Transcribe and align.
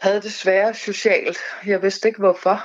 havde 0.00 0.22
det 0.22 0.32
svære 0.32 0.74
socialt. 0.74 1.38
Jeg 1.66 1.82
vidste 1.82 2.08
ikke, 2.08 2.18
hvorfor. 2.18 2.64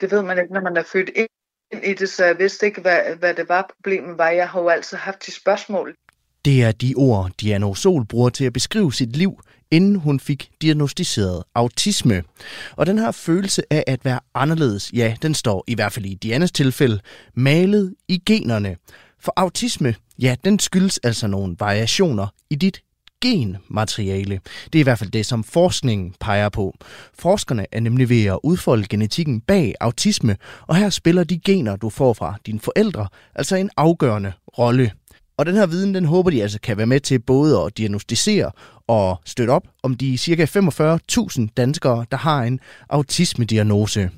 Det 0.00 0.10
ved 0.10 0.22
man 0.22 0.38
ikke, 0.38 0.54
når 0.54 0.60
man 0.60 0.76
er 0.76 0.84
født 0.92 1.10
ind 1.16 1.84
i 1.84 1.94
det, 1.94 2.08
så 2.08 2.24
jeg 2.24 2.38
vidste 2.38 2.66
ikke, 2.66 2.80
hvad, 2.80 3.16
hvad 3.16 3.34
det 3.34 3.48
var, 3.48 3.70
problemet 3.76 4.18
var. 4.18 4.28
Jeg 4.28 4.48
har 4.48 4.60
jo 4.60 4.68
altid 4.68 4.96
haft 4.96 5.26
de 5.26 5.32
spørgsmål. 5.32 5.94
Det 6.44 6.62
er 6.62 6.72
de 6.72 6.94
ord, 6.96 7.30
Diana 7.40 7.74
Sol 7.74 8.04
bruger 8.04 8.30
til 8.30 8.44
at 8.44 8.52
beskrive 8.52 8.92
sit 8.92 9.16
liv, 9.16 9.40
inden 9.72 9.96
hun 9.96 10.20
fik 10.20 10.50
diagnostiseret 10.62 11.42
autisme. 11.54 12.22
Og 12.72 12.86
den 12.86 12.98
her 12.98 13.10
følelse 13.10 13.62
af 13.70 13.84
at 13.86 14.04
være 14.04 14.20
anderledes, 14.34 14.90
ja, 14.94 15.14
den 15.22 15.34
står 15.34 15.64
i 15.66 15.74
hvert 15.74 15.92
fald 15.92 16.06
i 16.06 16.14
Dianas 16.14 16.52
tilfælde 16.52 17.00
malet 17.34 17.94
i 18.08 18.22
generne. 18.26 18.76
For 19.20 19.32
autisme, 19.36 19.94
ja, 20.18 20.36
den 20.44 20.58
skyldes 20.58 20.98
altså 20.98 21.26
nogle 21.26 21.56
variationer 21.58 22.26
i 22.50 22.54
dit 22.54 22.82
genmateriale. 23.22 24.40
Det 24.64 24.74
er 24.74 24.80
i 24.80 24.82
hvert 24.82 24.98
fald 24.98 25.10
det, 25.10 25.26
som 25.26 25.44
forskningen 25.44 26.14
peger 26.20 26.48
på. 26.48 26.74
Forskerne 27.18 27.66
er 27.72 27.80
nemlig 27.80 28.08
ved 28.08 28.24
at 28.24 28.38
udfolde 28.42 28.86
genetikken 28.88 29.40
bag 29.40 29.74
autisme, 29.80 30.36
og 30.66 30.76
her 30.76 30.90
spiller 30.90 31.24
de 31.24 31.38
gener, 31.38 31.76
du 31.76 31.90
får 31.90 32.12
fra 32.12 32.34
dine 32.46 32.60
forældre, 32.60 33.08
altså 33.34 33.56
en 33.56 33.70
afgørende 33.76 34.32
rolle. 34.58 34.90
Og 35.42 35.46
den 35.46 35.54
her 35.54 35.66
viden, 35.66 35.94
den 35.94 36.04
håber 36.04 36.30
de 36.30 36.42
altså 36.42 36.60
kan 36.60 36.76
være 36.76 36.86
med 36.86 37.00
til 37.00 37.18
både 37.18 37.60
at 37.60 37.78
diagnostisere 37.78 38.50
og 38.86 39.20
støtte 39.24 39.50
op 39.50 39.62
om 39.82 39.94
de 39.94 40.18
ca. 40.18 40.44
45.000 40.44 41.46
danskere, 41.56 42.06
der 42.10 42.16
har 42.16 42.42
en 42.42 42.60
autismediagnose. 42.90 44.10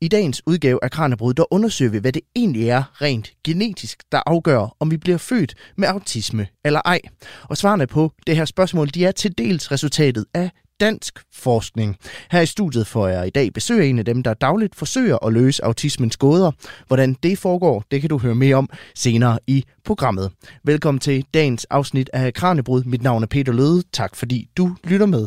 I 0.00 0.08
dagens 0.08 0.42
udgave 0.46 0.78
af 0.82 0.90
Kranjebrud, 0.90 1.34
der 1.34 1.52
undersøger 1.52 1.90
vi, 1.90 1.98
hvad 1.98 2.12
det 2.12 2.22
egentlig 2.36 2.68
er 2.68 3.02
rent 3.02 3.32
genetisk, 3.44 4.02
der 4.12 4.22
afgør, 4.26 4.76
om 4.80 4.90
vi 4.90 4.96
bliver 4.96 5.18
født 5.18 5.54
med 5.76 5.88
autisme 5.88 6.46
eller 6.64 6.80
ej. 6.84 7.00
Og 7.42 7.56
svarene 7.56 7.86
på 7.86 8.12
det 8.26 8.36
her 8.36 8.44
spørgsmål, 8.44 8.88
de 8.94 9.04
er 9.04 9.12
til 9.12 9.38
dels 9.38 9.72
resultatet 9.72 10.24
af 10.34 10.50
dansk 10.80 11.18
forskning. 11.32 11.96
Her 12.30 12.40
i 12.40 12.46
studiet 12.46 12.86
får 12.86 13.08
jeg 13.08 13.26
i 13.26 13.30
dag 13.30 13.52
besøg 13.52 13.80
af 13.80 13.86
en 13.86 13.98
af 13.98 14.04
dem, 14.04 14.22
der 14.22 14.34
dagligt 14.34 14.74
forsøger 14.74 15.26
at 15.26 15.32
løse 15.32 15.64
autismens 15.64 16.16
gåder. 16.16 16.50
Hvordan 16.86 17.16
det 17.22 17.38
foregår, 17.38 17.84
det 17.90 18.00
kan 18.00 18.10
du 18.10 18.18
høre 18.18 18.34
mere 18.34 18.56
om 18.56 18.68
senere 18.94 19.38
i 19.46 19.64
programmet. 19.84 20.32
Velkommen 20.64 21.00
til 21.00 21.24
dagens 21.34 21.64
afsnit 21.64 22.10
af 22.12 22.34
Kranjebrud. 22.34 22.84
Mit 22.84 23.02
navn 23.02 23.22
er 23.22 23.26
Peter 23.26 23.52
Løde. 23.52 23.82
Tak 23.92 24.16
fordi 24.16 24.48
du 24.56 24.76
lytter 24.84 25.06
med. 25.06 25.26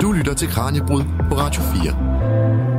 Du 0.00 0.12
lytter 0.12 0.34
til 0.34 0.48
Kranjebrud 0.48 1.02
på 1.28 1.34
Radio 1.34 1.62
4. 1.62 2.73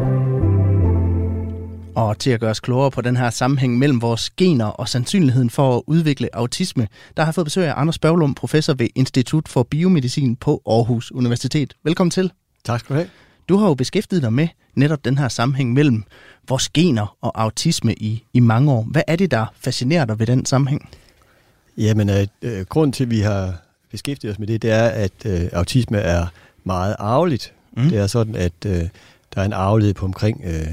Og 1.96 2.20
til 2.20 2.30
at 2.32 2.40
gøre 2.40 2.52
os 2.52 2.60
klogere 2.60 2.92
på 2.92 3.02
den 3.02 3.18
her 3.18 3.30
sammenhæng 3.30 3.78
mellem 3.78 4.02
vores 4.02 4.30
gener 4.30 4.66
og 4.66 4.90
sandsynligheden 4.90 5.50
for 5.50 5.78
at 5.78 5.82
udvikle 5.88 6.36
autisme, 6.36 6.88
der 7.18 7.24
har 7.24 7.28
jeg 7.28 7.36
fået 7.36 7.46
besøg 7.46 7.68
af 7.68 7.74
Anders 7.78 8.00
Børglum, 8.00 8.34
professor 8.34 8.74
ved 8.74 8.88
Institut 8.96 9.48
for 9.48 9.64
Biomedicin 9.64 10.36
på 10.36 10.62
Aarhus 10.68 11.12
Universitet. 11.12 11.74
Velkommen 11.84 12.12
til. 12.12 12.32
Tak 12.64 12.80
skal 12.80 12.94
du 12.94 13.00
have. 13.00 13.10
Du 13.50 13.58
har 13.58 13.68
jo 13.68 13.74
beskæftiget 13.74 14.24
dig 14.24 14.34
med 14.34 14.48
netop 14.76 15.06
den 15.06 15.18
her 15.18 15.28
sammenhæng 15.28 15.74
mellem 15.74 16.04
vores 16.50 16.70
gener 16.70 17.18
og 17.22 17.42
autisme 17.42 17.94
i, 17.94 18.24
i 18.34 18.40
mange 18.40 18.72
år. 18.72 18.84
Hvad 18.92 19.04
er 19.08 19.16
det, 19.16 19.32
der 19.32 19.46
fascinerer 19.60 20.06
dig 20.06 20.20
ved 20.20 20.28
den 20.28 20.46
sammenhæng? 20.46 20.90
Jamen, 21.78 22.10
øh, 22.10 22.28
øh 22.42 22.66
grund 22.66 22.94
til, 22.94 23.04
at 23.04 23.10
vi 23.10 23.20
har 23.20 23.54
beskæftiget 23.92 24.32
os 24.34 24.40
med 24.40 24.48
det, 24.48 24.62
det 24.62 24.72
er, 24.72 24.88
at 24.88 25.26
øh, 25.26 25.50
autisme 25.54 25.98
er 25.98 26.26
meget 26.64 26.96
arveligt. 27.00 27.54
Mm. 27.78 27.90
Det 27.90 27.98
er 27.98 28.08
sådan, 28.08 28.36
at 28.36 28.54
øh, 28.66 28.84
der 29.36 29.42
er 29.42 29.46
en 29.46 29.54
arvelighed 29.54 29.94
på 29.94 30.06
omkring 30.06 30.42
øh, 30.46 30.68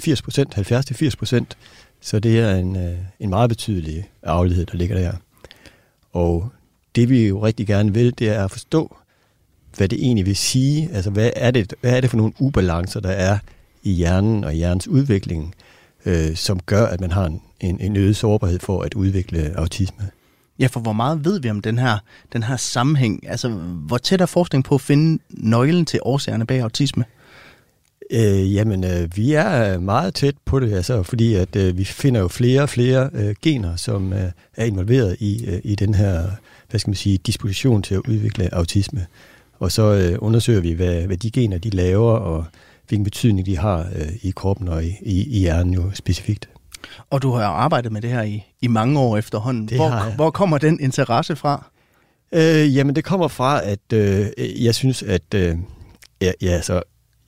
80 0.00 0.22
procent, 0.22 0.58
70-80 0.58 1.16
procent. 1.18 1.56
Så 2.00 2.18
det 2.18 2.38
er 2.38 2.54
en, 2.54 2.76
øh, 2.76 2.98
en 3.20 3.30
meget 3.30 3.48
betydelig 3.48 4.08
aflighed, 4.22 4.66
der 4.66 4.76
ligger 4.76 4.96
der. 4.96 5.12
Og 6.12 6.48
det 6.94 7.08
vi 7.08 7.28
jo 7.28 7.44
rigtig 7.44 7.66
gerne 7.66 7.94
vil, 7.94 8.18
det 8.18 8.28
er 8.28 8.44
at 8.44 8.50
forstå, 8.50 8.96
hvad 9.76 9.88
det 9.88 9.98
egentlig 10.02 10.26
vil 10.26 10.36
sige. 10.36 10.90
Altså, 10.92 11.10
hvad 11.10 11.30
er 11.36 11.50
det, 11.50 11.74
hvad 11.80 11.96
er 11.96 12.00
det 12.00 12.10
for 12.10 12.16
nogle 12.16 12.32
ubalancer, 12.38 13.00
der 13.00 13.10
er 13.10 13.38
i 13.82 13.92
hjernen 13.92 14.44
og 14.44 14.52
hjernens 14.52 14.88
udvikling, 14.88 15.54
øh, 16.06 16.36
som 16.36 16.60
gør, 16.60 16.86
at 16.86 17.00
man 17.00 17.10
har 17.10 17.26
en, 17.26 17.42
en, 17.60 17.80
en 17.80 17.96
øget 17.96 18.16
sårbarhed 18.16 18.58
for 18.58 18.82
at 18.82 18.94
udvikle 18.94 19.52
autisme. 19.56 20.08
Ja, 20.58 20.66
for 20.66 20.80
hvor 20.80 20.92
meget 20.92 21.24
ved 21.24 21.40
vi 21.40 21.50
om 21.50 21.60
den 21.60 21.78
her, 21.78 21.98
den 22.32 22.42
her 22.42 22.56
sammenhæng? 22.56 23.28
Altså, 23.28 23.48
hvor 23.86 23.98
tæt 23.98 24.20
er 24.20 24.26
forskning 24.26 24.64
på 24.64 24.74
at 24.74 24.80
finde 24.80 25.22
nøglen 25.30 25.86
til 25.86 26.00
årsagerne 26.02 26.46
bag 26.46 26.60
autisme? 26.60 27.04
Øh, 28.10 28.54
jamen, 28.54 28.84
øh, 28.84 29.16
vi 29.16 29.32
er 29.32 29.78
meget 29.78 30.14
tæt 30.14 30.34
på 30.44 30.60
det, 30.60 30.72
altså, 30.72 31.02
fordi 31.02 31.34
at 31.34 31.56
øh, 31.56 31.78
vi 31.78 31.84
finder 31.84 32.20
jo 32.20 32.28
flere 32.28 32.62
og 32.62 32.68
flere 32.68 33.10
øh, 33.14 33.34
gener, 33.42 33.76
som 33.76 34.12
øh, 34.12 34.30
er 34.56 34.64
involveret 34.64 35.16
i, 35.20 35.46
øh, 35.46 35.60
i 35.64 35.74
den 35.74 35.94
her, 35.94 36.22
hvad 36.70 36.80
skal 36.80 36.90
man 36.90 36.96
sige, 36.96 37.18
disposition 37.18 37.82
til 37.82 37.94
at 37.94 38.00
udvikle 38.08 38.54
autisme. 38.54 39.06
Og 39.58 39.72
så 39.72 39.82
øh, 39.82 40.18
undersøger 40.20 40.60
vi, 40.60 40.72
hvad, 40.72 41.02
hvad 41.02 41.16
de 41.16 41.30
gener 41.30 41.58
de 41.58 41.70
laver, 41.70 42.12
og 42.12 42.44
hvilken 42.88 43.04
betydning 43.04 43.46
de 43.46 43.58
har 43.58 43.78
øh, 43.78 44.08
i 44.22 44.30
kroppen 44.30 44.68
og 44.68 44.84
i, 44.84 44.96
i, 45.02 45.36
i 45.36 45.38
hjernen 45.38 45.74
jo 45.74 45.90
specifikt. 45.94 46.48
Og 47.10 47.22
du 47.22 47.32
har 47.32 47.44
arbejdet 47.44 47.92
med 47.92 48.02
det 48.02 48.10
her 48.10 48.22
i, 48.22 48.44
i 48.60 48.66
mange 48.66 49.00
år 49.00 49.16
efterhånden. 49.16 49.68
Det 49.68 49.76
hvor, 49.76 50.14
hvor 50.14 50.30
kommer 50.30 50.58
den 50.58 50.80
interesse 50.80 51.36
fra? 51.36 51.70
Øh, 52.32 52.76
jamen, 52.76 52.96
det 52.96 53.04
kommer 53.04 53.28
fra, 53.28 53.64
at 53.64 53.92
øh, 53.92 54.26
jeg 54.64 54.74
synes, 54.74 55.02
at 55.02 55.34
øh, 55.34 55.56
ja, 56.20 56.32
ja, 56.42 56.62
så 56.62 56.82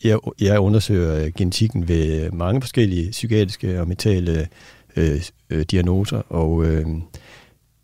jeg, 0.04 0.18
jeg 0.40 0.60
undersøger 0.60 1.24
øh, 1.24 1.32
genetikken 1.36 1.88
ved 1.88 2.24
øh, 2.24 2.34
mange 2.34 2.60
forskellige 2.60 3.10
psykiatriske 3.10 3.80
og 3.80 3.88
mentale 3.88 4.48
øh, 4.96 5.22
øh, 5.50 5.62
diagnoser, 5.70 6.22
og 6.28 6.64
øh, 6.64 6.86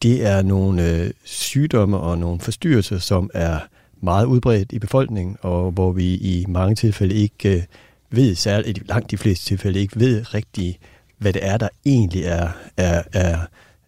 det 0.02 0.26
er 0.26 0.42
nogle 0.42 0.90
øh, 0.90 1.10
sygdomme 1.24 1.98
og 1.98 2.18
nogle 2.18 2.40
forstyrrelser, 2.40 2.98
som 2.98 3.30
er 3.34 3.58
meget 4.00 4.26
udbredt 4.26 4.72
i 4.72 4.78
befolkningen, 4.78 5.36
og 5.40 5.70
hvor 5.70 5.92
vi 5.92 6.14
i 6.14 6.44
mange 6.48 6.74
tilfælde 6.74 7.14
ikke 7.14 7.56
øh, 7.56 7.62
ved, 8.10 8.34
særligt 8.34 8.78
i 8.78 8.82
langt 8.84 9.10
de 9.10 9.16
fleste 9.16 9.44
tilfælde 9.44 9.80
ikke 9.80 10.00
ved 10.00 10.34
rigtigt, 10.34 10.78
hvad 11.18 11.32
det 11.32 11.46
er, 11.46 11.56
der 11.56 11.68
egentlig 11.86 12.22
er, 12.24 12.48
er, 12.76 13.02
er, 13.12 13.38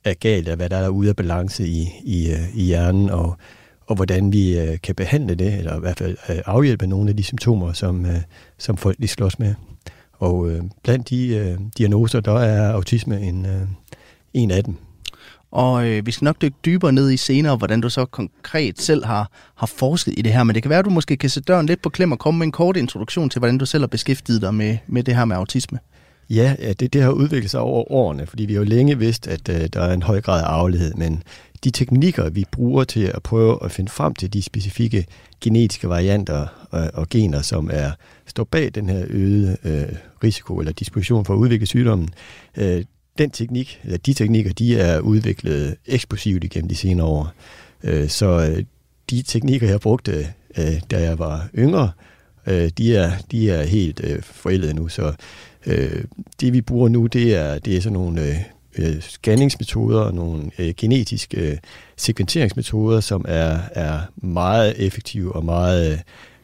er 0.05 0.15
galt, 0.15 0.49
og 0.49 0.57
hvad 0.57 0.71
der 0.71 0.77
er, 0.77 0.89
ude 0.89 1.09
af 1.09 1.17
balance 1.17 1.67
i, 1.67 1.89
i, 2.05 2.31
øh, 2.31 2.57
i 2.57 2.63
hjernen, 2.63 3.11
og 3.11 3.37
og 3.89 3.97
hvordan 3.97 4.33
vi 4.33 4.59
øh, 4.59 4.79
kan 4.83 4.95
behandle 4.95 5.35
det, 5.35 5.55
eller 5.55 5.77
i 5.77 5.81
hvert 5.81 5.99
fald 5.99 6.17
øh, 6.29 6.37
afhjælpe 6.47 6.87
nogle 6.87 7.11
af 7.11 7.17
de 7.17 7.23
symptomer, 7.23 7.73
som, 7.73 8.07
øh, 8.07 8.21
som 8.59 8.77
folk 8.77 8.97
lige 8.99 9.09
slås 9.09 9.39
med. 9.39 9.55
Og 10.13 10.51
øh, 10.51 10.63
blandt 10.83 11.11
de 11.11 11.29
øh, 11.29 11.59
diagnoser, 11.79 12.21
der 12.21 12.39
er 12.39 12.73
autisme 12.73 13.21
en, 13.21 13.47
øh, 13.47 13.63
en 14.35 14.51
af 14.51 14.65
dem. 14.65 14.75
Og 15.51 15.87
øh, 15.87 16.07
vi 16.07 16.11
skal 16.11 16.25
nok 16.25 16.43
dykke 16.43 16.57
dybere 16.65 16.93
ned 16.93 17.11
i 17.11 17.17
senere, 17.17 17.57
hvordan 17.57 17.81
du 17.81 17.91
så 17.91 18.05
konkret 18.05 18.81
selv 18.81 19.05
har, 19.05 19.31
har 19.55 19.67
forsket 19.67 20.15
i 20.17 20.23
det 20.23 20.33
her. 20.33 20.43
Men 20.43 20.55
det 20.55 20.63
kan 20.63 20.71
være, 20.71 20.79
at 20.79 20.85
du 20.85 20.91
måske 20.91 21.17
kan 21.17 21.31
sætte 21.31 21.47
døren 21.53 21.67
lidt 21.67 21.83
på 21.83 21.89
klem 21.89 22.13
og 22.13 22.19
komme 22.19 22.39
med 22.39 22.47
en 22.47 22.53
kort 22.53 22.77
introduktion 22.77 23.31
til, 23.31 23.39
hvordan 23.39 23.59
du 23.59 23.67
selv 23.67 23.83
har 23.83 23.89
beskæftiget 23.89 24.43
dig 24.43 24.55
med, 24.55 24.79
med 24.87 25.03
det 25.03 25.17
her 25.17 25.25
med 25.25 25.37
autisme. 25.37 25.79
Ja, 26.31 26.55
det, 26.81 26.93
det 26.93 27.03
har 27.03 27.11
udviklet 27.11 27.51
sig 27.51 27.61
over 27.61 27.93
årene, 27.93 28.27
fordi 28.27 28.45
vi 28.45 28.53
har 28.53 28.61
jo 28.61 28.65
længe 28.65 28.99
vidst, 28.99 29.27
at 29.27 29.49
øh, 29.49 29.69
der 29.73 29.81
er 29.81 29.93
en 29.93 30.03
høj 30.03 30.21
grad 30.21 30.43
af 30.43 30.47
arvelighed, 30.47 30.95
men 30.95 31.23
de 31.65 31.71
teknikker, 31.71 32.31
vi 32.31 32.45
bruger 32.53 32.85
til 32.85 33.05
at 33.15 33.23
prøve 33.23 33.65
at 33.65 33.73
finde 33.73 33.91
frem 33.91 34.15
til 34.15 34.33
de 34.33 34.43
specifikke 34.43 35.07
genetiske 35.41 35.89
varianter 35.89 36.47
og, 36.71 36.91
og 36.95 37.09
gener, 37.09 37.43
som 37.43 37.71
er 37.73 37.91
står 38.27 38.45
bag 38.45 38.71
den 38.75 38.89
her 38.89 39.05
øgede 39.09 39.57
øh, 39.65 39.97
risiko 40.25 40.59
eller 40.59 40.73
disposition 40.73 41.25
for 41.25 41.35
at 41.35 41.39
udvikle 41.39 41.67
sygdommen, 41.67 42.09
øh, 42.57 42.85
den 43.19 43.31
teknik, 43.31 43.81
eller 43.85 43.99
de 43.99 44.15
teknikker, 44.15 44.53
de 44.53 44.79
er 44.79 45.01
udviklet 45.01 45.77
eksplosivt 45.87 46.45
igennem 46.45 46.69
de 46.69 46.77
senere 46.77 47.07
år. 47.07 47.33
Øh, 47.85 48.09
så 48.09 48.27
øh, 48.27 48.65
de 49.11 49.23
teknikker, 49.23 49.69
jeg 49.69 49.81
brugte, 49.81 50.27
øh, 50.59 50.81
da 50.91 51.03
jeg 51.03 51.19
var 51.19 51.49
yngre, 51.59 51.91
øh, 52.47 52.71
de, 52.79 52.97
er, 52.97 53.13
de 53.31 53.51
er 53.51 53.63
helt 53.63 54.01
øh, 54.05 54.23
forældede 54.23 54.75
nu. 54.75 54.89
Så 54.89 55.13
øh, 55.67 56.05
det, 56.41 56.53
vi 56.53 56.61
bruger 56.61 56.89
nu, 56.89 57.07
det 57.07 57.35
er, 57.35 57.59
det 57.59 57.77
er 57.77 57.81
sådan 57.81 57.93
nogle 57.93 58.23
øh, 58.23 58.37
øh, 58.79 59.01
scanningsmetoder 59.01 60.01
og 60.01 60.15
nogle 60.15 60.51
øh, 60.59 60.75
genetiske 60.77 61.41
øh, 61.41 61.57
sekventeringsmetoder, 61.97 63.01
som 63.01 63.25
er, 63.29 63.59
er 63.73 64.01
meget 64.17 64.87
effektive 64.87 65.35
og 65.35 65.45
meget 65.45 66.03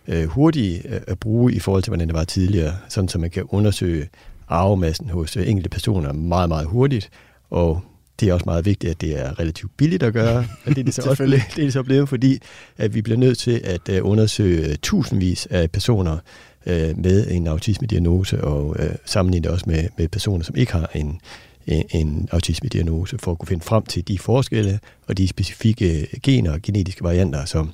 øh, 0.09 0.25
hurtige 0.25 0.89
øh, 0.89 1.01
at 1.07 1.19
bruge 1.19 1.53
i 1.53 1.59
forhold 1.59 1.83
til, 1.83 1.91
hvordan 1.91 2.09
det 2.09 2.17
var 2.17 2.25
tidligere, 2.25 2.73
sådan 2.89 3.09
så 3.09 3.19
man 3.19 3.31
kan 3.31 3.45
undersøge 3.49 4.09
arvemassen 4.49 5.11
hos 5.11 5.37
øh, 5.37 5.49
enkelte 5.49 5.71
personer 5.71 6.13
meget, 6.13 6.49
meget 6.49 6.67
hurtigt, 6.67 7.11
og 7.51 7.83
det 8.21 8.29
er 8.29 8.35
også 8.35 8.45
meget 8.47 8.65
vigtigt, 8.65 8.91
at 8.91 9.01
det 9.01 9.21
er 9.21 9.41
relativt 9.41 9.77
billigt 9.77 10.03
at 10.03 10.13
gøre. 10.13 10.47
Og 10.65 10.71
det 10.71 10.79
er 10.79 10.85
det 10.85 10.95
så, 10.95 11.03
også, 11.11 11.25
det 11.25 11.35
er 11.35 11.41
det 11.57 11.73
så 11.73 11.83
blevet, 11.83 12.09
fordi 12.09 12.39
at 12.77 12.95
vi 12.95 13.03
bliver 13.03 13.19
nødt 13.19 13.39
til 13.39 13.61
at 13.65 14.01
undersøge 14.01 14.77
tusindvis 14.77 15.47
af 15.47 15.71
personer 15.71 16.19
uh, 16.67 16.73
med 16.99 17.31
en 17.31 17.47
autisme-diagnose 17.47 18.45
og 18.45 18.67
uh, 18.67 18.87
sammenligne 19.05 19.45
det 19.45 19.53
også 19.53 19.65
med, 19.69 19.85
med 19.99 20.09
personer, 20.09 20.45
som 20.45 20.57
ikke 20.57 20.73
har 20.73 20.91
en, 20.95 21.21
en, 21.67 22.29
autisme-diagnose, 22.33 23.19
for 23.19 23.33
at 23.33 23.39
kunne 23.39 23.47
finde 23.47 23.65
frem 23.65 23.83
til 23.83 24.09
de 24.09 24.19
forskelle 24.19 24.81
og 25.07 25.19
de 25.19 25.29
specifikke 25.29 26.09
gener 26.23 26.53
og 26.53 26.63
genetiske 26.63 27.05
varianter, 27.05 27.45
som 27.45 27.73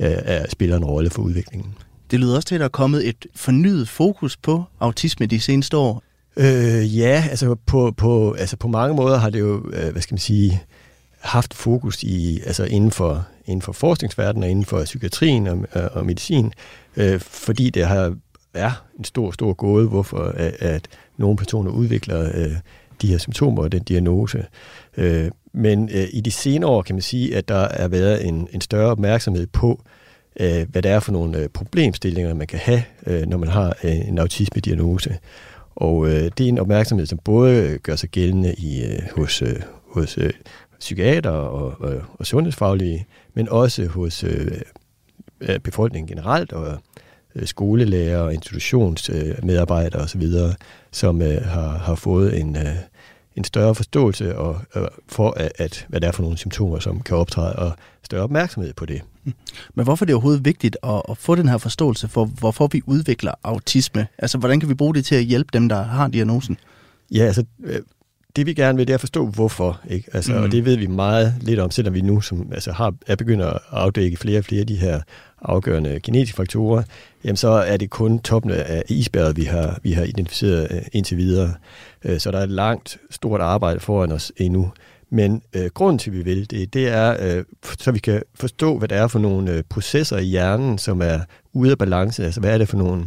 øh, 0.00 0.12
er, 0.24 0.46
spiller 0.48 0.76
en 0.76 0.84
rolle 0.84 1.10
for 1.10 1.22
udviklingen. 1.22 1.74
Det 2.10 2.20
lyder 2.20 2.36
også 2.36 2.48
til, 2.48 2.54
at 2.54 2.58
der 2.58 2.64
er 2.64 2.68
kommet 2.68 3.08
et 3.08 3.26
fornyet 3.34 3.88
fokus 3.88 4.36
på 4.36 4.64
autisme 4.80 5.26
de 5.26 5.40
seneste 5.40 5.76
år. 5.76 6.02
Øh, 6.36 6.98
ja, 6.98 7.24
altså 7.30 7.54
på, 7.54 7.94
på, 7.96 8.32
altså 8.32 8.56
på 8.56 8.68
mange 8.68 8.96
måder 8.96 9.18
har 9.18 9.30
det 9.30 9.40
jo, 9.40 9.70
øh, 9.72 9.92
hvad 9.92 10.02
skal 10.02 10.14
man 10.14 10.18
sige, 10.18 10.62
haft 11.20 11.54
fokus 11.54 12.02
i, 12.02 12.40
altså 12.46 12.64
inden 12.64 12.90
for, 12.90 13.26
inden 13.46 13.62
for 13.62 13.72
forskningsverdenen 13.72 14.42
og 14.42 14.50
inden 14.50 14.64
for 14.64 14.84
psykiatrien 14.84 15.46
og, 15.46 15.66
og 15.72 16.06
medicin, 16.06 16.52
øh, 16.96 17.20
fordi 17.20 17.70
det 17.70 17.86
har, 17.86 18.16
er 18.54 18.84
en 18.98 19.04
stor, 19.04 19.30
stor 19.30 19.52
gåde, 19.52 19.88
hvorfor 19.88 20.18
at, 20.18 20.52
at 20.52 20.88
nogle 21.16 21.36
personer 21.36 21.70
udvikler 21.70 22.30
øh, 22.34 22.52
de 23.02 23.06
her 23.06 23.18
symptomer 23.18 23.62
og 23.62 23.72
den 23.72 23.82
diagnose. 23.82 24.44
Øh, 24.96 25.30
men 25.52 25.90
øh, 25.92 26.06
i 26.12 26.20
de 26.20 26.30
senere 26.30 26.70
år 26.70 26.82
kan 26.82 26.94
man 26.94 27.02
sige, 27.02 27.36
at 27.36 27.48
der 27.48 27.68
er 27.68 27.88
været 27.88 28.26
en, 28.26 28.48
en 28.52 28.60
større 28.60 28.90
opmærksomhed 28.90 29.46
på, 29.46 29.82
øh, 30.40 30.66
hvad 30.68 30.82
det 30.82 30.90
er 30.90 31.00
for 31.00 31.12
nogle 31.12 31.38
øh, 31.38 31.48
problemstillinger, 31.48 32.34
man 32.34 32.46
kan 32.46 32.58
have, 32.58 32.82
øh, 33.06 33.26
når 33.26 33.36
man 33.38 33.48
har 33.48 33.76
øh, 33.84 34.08
en 34.08 34.18
autisme-diagnose. 34.18 35.18
Og 35.74 36.06
øh, 36.06 36.30
det 36.38 36.40
er 36.40 36.48
en 36.48 36.58
opmærksomhed, 36.58 37.06
som 37.06 37.18
både 37.24 37.78
gør 37.78 37.96
sig 37.96 38.08
gældende 38.08 38.54
i, 38.54 38.84
øh, 38.84 38.98
hos, 39.16 39.42
øh, 39.42 39.56
hos 39.88 40.18
øh, 40.18 40.32
psykiater 40.80 41.30
og, 41.30 41.74
og, 41.80 42.02
og 42.18 42.26
sundhedsfaglige, 42.26 43.06
men 43.34 43.48
også 43.48 43.86
hos 43.86 44.24
øh, 44.24 44.60
befolkningen 45.62 46.08
generelt 46.08 46.52
og 46.52 46.66
øh, 46.66 46.78
skolelærer 47.44 48.18
og 48.18 48.34
institutionsmedarbejdere 48.34 50.00
øh, 50.00 50.04
osv., 50.04 50.28
som 50.90 51.22
øh, 51.22 51.42
har, 51.42 51.78
har 51.78 51.94
fået 51.94 52.40
en, 52.40 52.56
øh, 52.56 52.76
en 53.36 53.44
større 53.44 53.74
forståelse 53.74 54.38
og, 54.38 54.60
øh, 54.76 54.82
for, 55.08 55.30
at, 55.30 55.52
at, 55.56 55.86
hvad 55.88 56.00
det 56.00 56.08
er 56.08 56.12
for 56.12 56.22
nogle 56.22 56.38
symptomer, 56.38 56.78
som 56.78 57.00
kan 57.00 57.16
optræde, 57.16 57.56
og 57.56 57.72
større 58.02 58.22
opmærksomhed 58.22 58.72
på 58.72 58.86
det. 58.86 59.02
Men 59.74 59.84
hvorfor 59.84 60.04
er 60.04 60.06
det 60.06 60.14
overhovedet 60.14 60.44
vigtigt 60.44 60.76
at, 60.82 61.02
at 61.08 61.16
få 61.16 61.34
den 61.34 61.48
her 61.48 61.58
forståelse 61.58 62.08
for, 62.08 62.24
hvorfor 62.24 62.66
vi 62.66 62.82
udvikler 62.86 63.32
autisme? 63.42 64.06
Altså, 64.18 64.38
hvordan 64.38 64.60
kan 64.60 64.68
vi 64.68 64.74
bruge 64.74 64.94
det 64.94 65.04
til 65.04 65.14
at 65.14 65.24
hjælpe 65.24 65.50
dem, 65.52 65.68
der 65.68 65.82
har 65.82 66.08
diagnosen? 66.08 66.56
Ja, 67.10 67.24
altså, 67.24 67.44
øh, 67.64 67.80
det 68.36 68.46
vi 68.46 68.54
gerne 68.54 68.78
vil, 68.78 68.86
det 68.86 68.92
er 68.92 68.96
at 68.96 69.00
forstå, 69.00 69.26
hvorfor. 69.26 69.80
Ikke? 69.90 70.10
Altså, 70.12 70.32
mm. 70.32 70.42
Og 70.42 70.52
det 70.52 70.64
ved 70.64 70.76
vi 70.76 70.86
meget 70.86 71.34
lidt 71.40 71.60
om, 71.60 71.70
selvom 71.70 71.94
vi 71.94 72.00
nu 72.00 72.20
som, 72.20 72.52
altså, 72.52 72.72
har, 72.72 72.94
er 73.06 73.16
begyndt 73.16 73.42
at 73.42 73.58
afdække 73.70 74.16
flere 74.16 74.38
og 74.38 74.44
flere 74.44 74.60
af 74.60 74.66
de 74.66 74.76
her 74.76 75.00
afgørende 75.42 76.00
genetiske 76.02 76.36
faktorer, 76.36 76.82
jamen 77.24 77.36
så 77.36 77.48
er 77.48 77.76
det 77.76 77.90
kun 77.90 78.18
toppen 78.18 78.52
af 78.52 78.82
isbjerget, 78.88 79.36
vi 79.36 79.44
har, 79.44 79.78
vi 79.82 79.92
har 79.92 80.04
identificeret 80.04 80.68
øh, 80.70 80.82
indtil 80.92 81.16
videre. 81.16 81.54
Øh, 82.04 82.20
så 82.20 82.30
der 82.30 82.38
er 82.38 82.42
et 82.42 82.50
langt, 82.50 82.98
stort 83.10 83.40
arbejde 83.40 83.80
foran 83.80 84.12
os 84.12 84.32
endnu. 84.36 84.72
Men 85.10 85.42
øh, 85.56 85.66
grunden 85.74 85.98
til, 85.98 86.10
at 86.10 86.16
vi 86.16 86.22
vil 86.22 86.50
det, 86.50 86.74
det 86.74 86.88
er, 86.88 87.36
øh, 87.38 87.44
så 87.78 87.92
vi 87.92 87.98
kan 87.98 88.22
forstå, 88.34 88.78
hvad 88.78 88.88
det 88.88 88.98
er 88.98 89.06
for 89.06 89.18
nogle 89.18 89.52
øh, 89.52 89.62
processer 89.68 90.18
i 90.18 90.24
hjernen, 90.24 90.78
som 90.78 91.02
er 91.02 91.20
ude 91.52 91.70
af 91.70 91.78
balance. 91.78 92.24
Altså, 92.24 92.40
hvad 92.40 92.54
er 92.54 92.58
det 92.58 92.68
for 92.68 92.76
nogle 92.76 93.06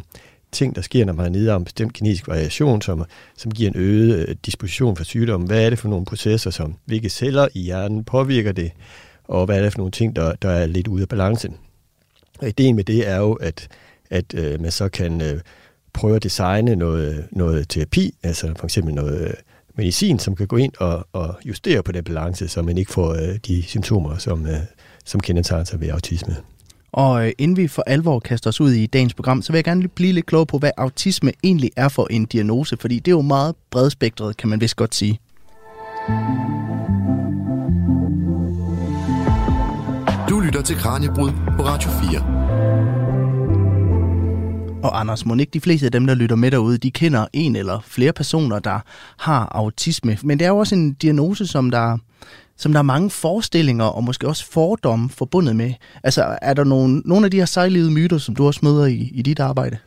ting, 0.54 0.76
der 0.76 0.82
sker, 0.82 1.06
når 1.06 1.14
man 1.14 1.26
er 1.26 1.30
nede 1.30 1.52
om 1.52 1.62
en 1.62 1.66
bestemt 1.66 1.94
genetisk 1.94 2.28
variation, 2.28 2.82
som, 2.82 3.06
som 3.38 3.52
giver 3.52 3.70
en 3.70 3.78
øget 3.78 4.30
øh, 4.30 4.36
disposition 4.46 4.96
for 4.96 5.04
sygdommen. 5.04 5.48
Hvad 5.48 5.66
er 5.66 5.70
det 5.70 5.80
for 5.80 5.90
nogle 5.90 6.06
processer, 6.06 6.50
som 6.50 6.76
hvilke 6.86 7.10
celler 7.10 7.48
i 7.54 7.62
hjernen 7.62 8.04
påvirker 8.04 8.52
det, 8.52 8.72
og 9.24 9.46
hvad 9.46 9.58
er 9.58 9.62
det 9.62 9.72
for 9.72 9.78
nogle 9.78 9.92
ting, 9.92 10.16
der, 10.16 10.36
der 10.36 10.50
er 10.50 10.66
lidt 10.66 10.88
ude 10.88 11.02
af 11.02 11.10
balance. 11.10 11.50
Og 12.40 12.48
ideen 12.48 12.76
med 12.76 12.84
det 12.84 13.08
er 13.10 13.18
jo, 13.18 13.34
at, 13.34 13.68
at 14.10 14.34
øh, 14.34 14.62
man 14.62 14.72
så 14.72 14.90
kan 14.90 15.22
øh, 15.22 15.40
prøve 15.94 16.16
at 16.16 16.24
designe 16.24 16.76
noget, 16.76 17.28
noget 17.32 17.70
terapi, 17.70 18.16
altså 18.24 18.54
for 18.58 18.66
eksempel 18.66 18.94
noget 18.94 19.28
øh, 19.28 19.34
medicin, 19.76 20.20
som 20.20 20.36
kan 20.36 20.48
gå 20.48 20.58
ind 20.58 20.72
og, 20.80 21.08
og 21.14 21.36
justere 21.46 21.84
på 21.84 21.92
den 21.92 22.04
balance, 22.04 22.48
så 22.48 22.62
man 22.62 22.78
ikke 22.78 22.92
får 22.92 23.14
øh, 23.14 23.36
de 23.48 23.64
symptomer, 23.64 24.18
som, 24.18 24.46
øh, 24.46 24.60
som 25.06 25.20
kendetegner 25.20 25.64
sig 25.64 25.82
ved 25.82 25.90
autisme. 25.90 26.36
Og 26.94 27.26
øh, 27.28 27.32
inden 27.38 27.58
vi 27.58 27.68
for 27.68 27.84
alvor 27.88 28.20
kaster 28.20 28.50
os 28.50 28.62
ud 28.62 28.72
i 28.72 28.86
dagens 28.86 29.14
program, 29.14 29.42
så 29.42 29.52
vil 29.52 29.58
jeg 29.58 29.64
gerne 29.64 29.88
blive 29.88 30.12
lidt 30.12 30.26
klog 30.26 30.48
på, 30.48 30.58
hvad 30.58 30.72
autisme 30.78 31.32
egentlig 31.44 31.72
er 31.76 31.90
for 31.90 32.08
en 32.10 32.26
diagnose, 32.26 32.78
fordi 32.80 32.96
det 32.96 33.08
er 33.08 33.16
jo 33.16 33.22
meget 33.22 33.56
bredspektret, 33.72 34.38
kan 34.38 34.50
man 34.50 34.62
vist 34.62 34.76
godt 34.76 34.96
sige. 34.96 35.20
Du 40.30 40.40
lytter 40.40 40.62
til 40.66 40.76
Kranjebrud 40.76 41.32
på 41.58 41.64
Radio 41.64 41.90
4. 41.90 42.44
Og 44.84 45.00
Anders, 45.00 45.26
må 45.26 45.36
ikke 45.36 45.52
de 45.54 45.62
fleste 45.62 45.86
af 45.86 45.92
dem, 45.92 46.08
der 46.08 46.14
lytter 46.14 46.36
med 46.36 46.52
derude, 46.52 46.78
de 46.78 46.92
kender 46.92 47.26
en 47.34 47.56
eller 47.56 47.80
flere 47.86 48.14
personer, 48.14 48.60
der 48.60 48.80
har 49.18 49.48
autisme. 49.52 50.18
Men 50.24 50.40
det 50.40 50.46
er 50.46 50.50
jo 50.50 50.58
også 50.58 50.76
en 50.76 50.94
diagnose, 50.94 51.48
som 51.48 51.72
der 51.72 51.98
som 52.58 52.72
der 52.72 52.80
er 52.80 52.84
mange 52.84 53.10
forestillinger 53.10 53.86
og 53.86 54.04
måske 54.04 54.28
også 54.28 54.46
fordomme 54.52 55.10
forbundet 55.10 55.56
med. 55.56 55.74
Altså, 56.04 56.38
er 56.42 56.54
der 56.54 56.64
nogle, 56.64 57.02
nogle 57.06 57.26
af 57.26 57.32
de 57.32 57.38
her 57.38 57.46
sejlivede 57.46 57.92
myter, 57.92 58.18
som 58.18 58.36
du 58.36 58.48
også 58.48 58.60
møder 58.64 58.86
i, 58.86 59.12
i 59.14 59.22
dit 59.22 59.40
arbejde? 59.40 59.78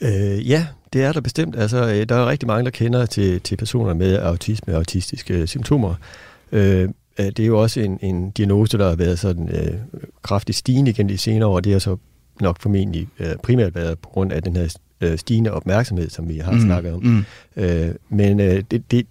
Øh, 0.00 0.50
ja, 0.50 0.66
det 0.92 1.02
er 1.02 1.12
der 1.12 1.20
bestemt. 1.20 1.56
Altså, 1.56 1.76
øh, 1.76 2.08
der 2.08 2.14
er 2.14 2.26
rigtig 2.26 2.46
mange, 2.46 2.64
der 2.64 2.70
kender 2.70 3.06
til, 3.06 3.40
til 3.40 3.56
personer 3.56 3.94
med 3.94 4.18
autisme 4.18 4.72
og 4.72 4.78
autistiske 4.78 5.46
symptomer. 5.46 5.94
Øh, 6.52 6.88
det 7.18 7.40
er 7.40 7.46
jo 7.46 7.62
også 7.62 7.80
en, 7.80 7.98
en 8.02 8.30
diagnose, 8.30 8.78
der 8.78 8.88
har 8.88 8.96
været 8.96 9.18
sådan 9.18 9.48
øh, 9.48 9.74
kraftigt 10.22 10.58
stigende 10.58 10.90
igen 10.90 11.08
de 11.08 11.18
senere 11.18 11.48
år. 11.48 11.60
Det 11.60 11.72
har 11.72 11.78
så 11.78 11.96
nok 12.40 12.60
formentlig 12.60 13.08
øh, 13.18 13.36
primært 13.42 13.74
været 13.74 13.98
på 13.98 14.08
grund 14.08 14.32
af 14.32 14.42
den 14.42 14.56
her 14.56 14.76
øh, 15.00 15.18
stigende 15.18 15.52
opmærksomhed, 15.52 16.10
som 16.10 16.28
vi 16.28 16.38
har 16.38 16.52
mm, 16.52 16.60
snakket 16.60 16.92
om. 16.92 17.02
Mm. 17.02 17.24
Øh, 17.56 17.94
men 18.08 18.40
øh, 18.40 18.62
det, 18.70 18.90
det, 18.90 19.06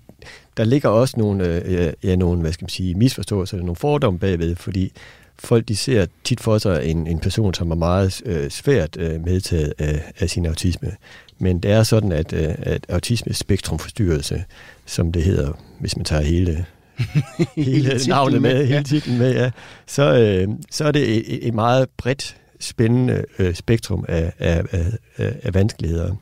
der 0.58 0.64
ligger 0.64 0.90
også 0.90 1.16
nogle, 1.18 1.64
øh, 1.66 1.94
ja, 2.04 2.16
nogle 2.16 2.42
hvad 2.42 2.52
skal 2.52 2.64
man 2.64 2.70
sige, 2.70 2.96
misforståelser, 2.96 3.58
nogle 3.58 3.76
fordomme 3.76 4.20
bagved, 4.20 4.56
fordi 4.56 4.92
folk 5.40 5.68
de 5.68 5.76
ser 5.76 6.06
tit 6.24 6.40
for 6.40 6.58
sig 6.58 6.86
en, 6.86 7.08
en 7.08 7.20
person, 7.20 7.54
som 7.54 7.72
er 7.72 7.76
meget 7.76 8.22
øh, 8.26 8.50
svært 8.50 8.98
øh, 8.98 9.26
medtaget 9.26 9.74
af, 9.78 10.12
af 10.20 10.30
sin 10.30 10.46
autisme. 10.46 10.92
Men 11.40 11.60
det 11.60 11.72
er 11.72 11.84
sådan, 11.84 12.12
at, 12.12 12.34
øh, 12.34 12.56
at 12.58 12.86
autisme-spektrumforstyrrelse, 12.90 14.44
som 14.86 15.12
det 15.12 15.24
hedder, 15.24 15.52
hvis 15.80 15.98
man 15.98 16.06
tager 16.06 16.22
hele 16.22 16.66
hele 17.56 18.00
navnet 18.08 18.42
med, 18.42 18.54
med 18.54 18.66
hele 18.66 18.84
titlen 18.84 19.18
med, 19.18 19.34
ja, 19.34 19.52
så, 19.88 20.14
øh, 20.14 20.48
så 20.72 20.86
er 20.86 20.92
det 20.92 21.18
et, 21.18 21.48
et 21.48 21.54
meget 21.54 21.90
bredt, 21.98 22.38
spændende 22.60 23.26
øh, 23.40 23.56
spektrum 23.56 24.06
af, 24.08 24.34
af, 24.40 24.64
af, 24.72 25.36
af 25.44 25.54
vanskeligheder, 25.54 26.16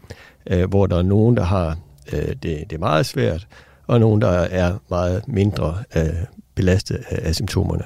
øh, 0.48 0.70
hvor 0.70 0.88
der 0.88 0.98
er 0.98 1.02
nogen, 1.02 1.38
der 1.38 1.44
har 1.44 1.78
øh, 2.14 2.28
det, 2.28 2.44
det 2.44 2.74
er 2.74 2.78
meget 2.78 3.06
svært, 3.06 3.48
og 3.88 4.00
nogen, 4.00 4.22
der 4.22 4.30
er 4.30 4.78
meget 4.90 5.28
mindre 5.28 5.78
øh, 5.96 6.04
belastet 6.56 7.04
af, 7.10 7.28
af 7.28 7.36
symptomerne. 7.36 7.84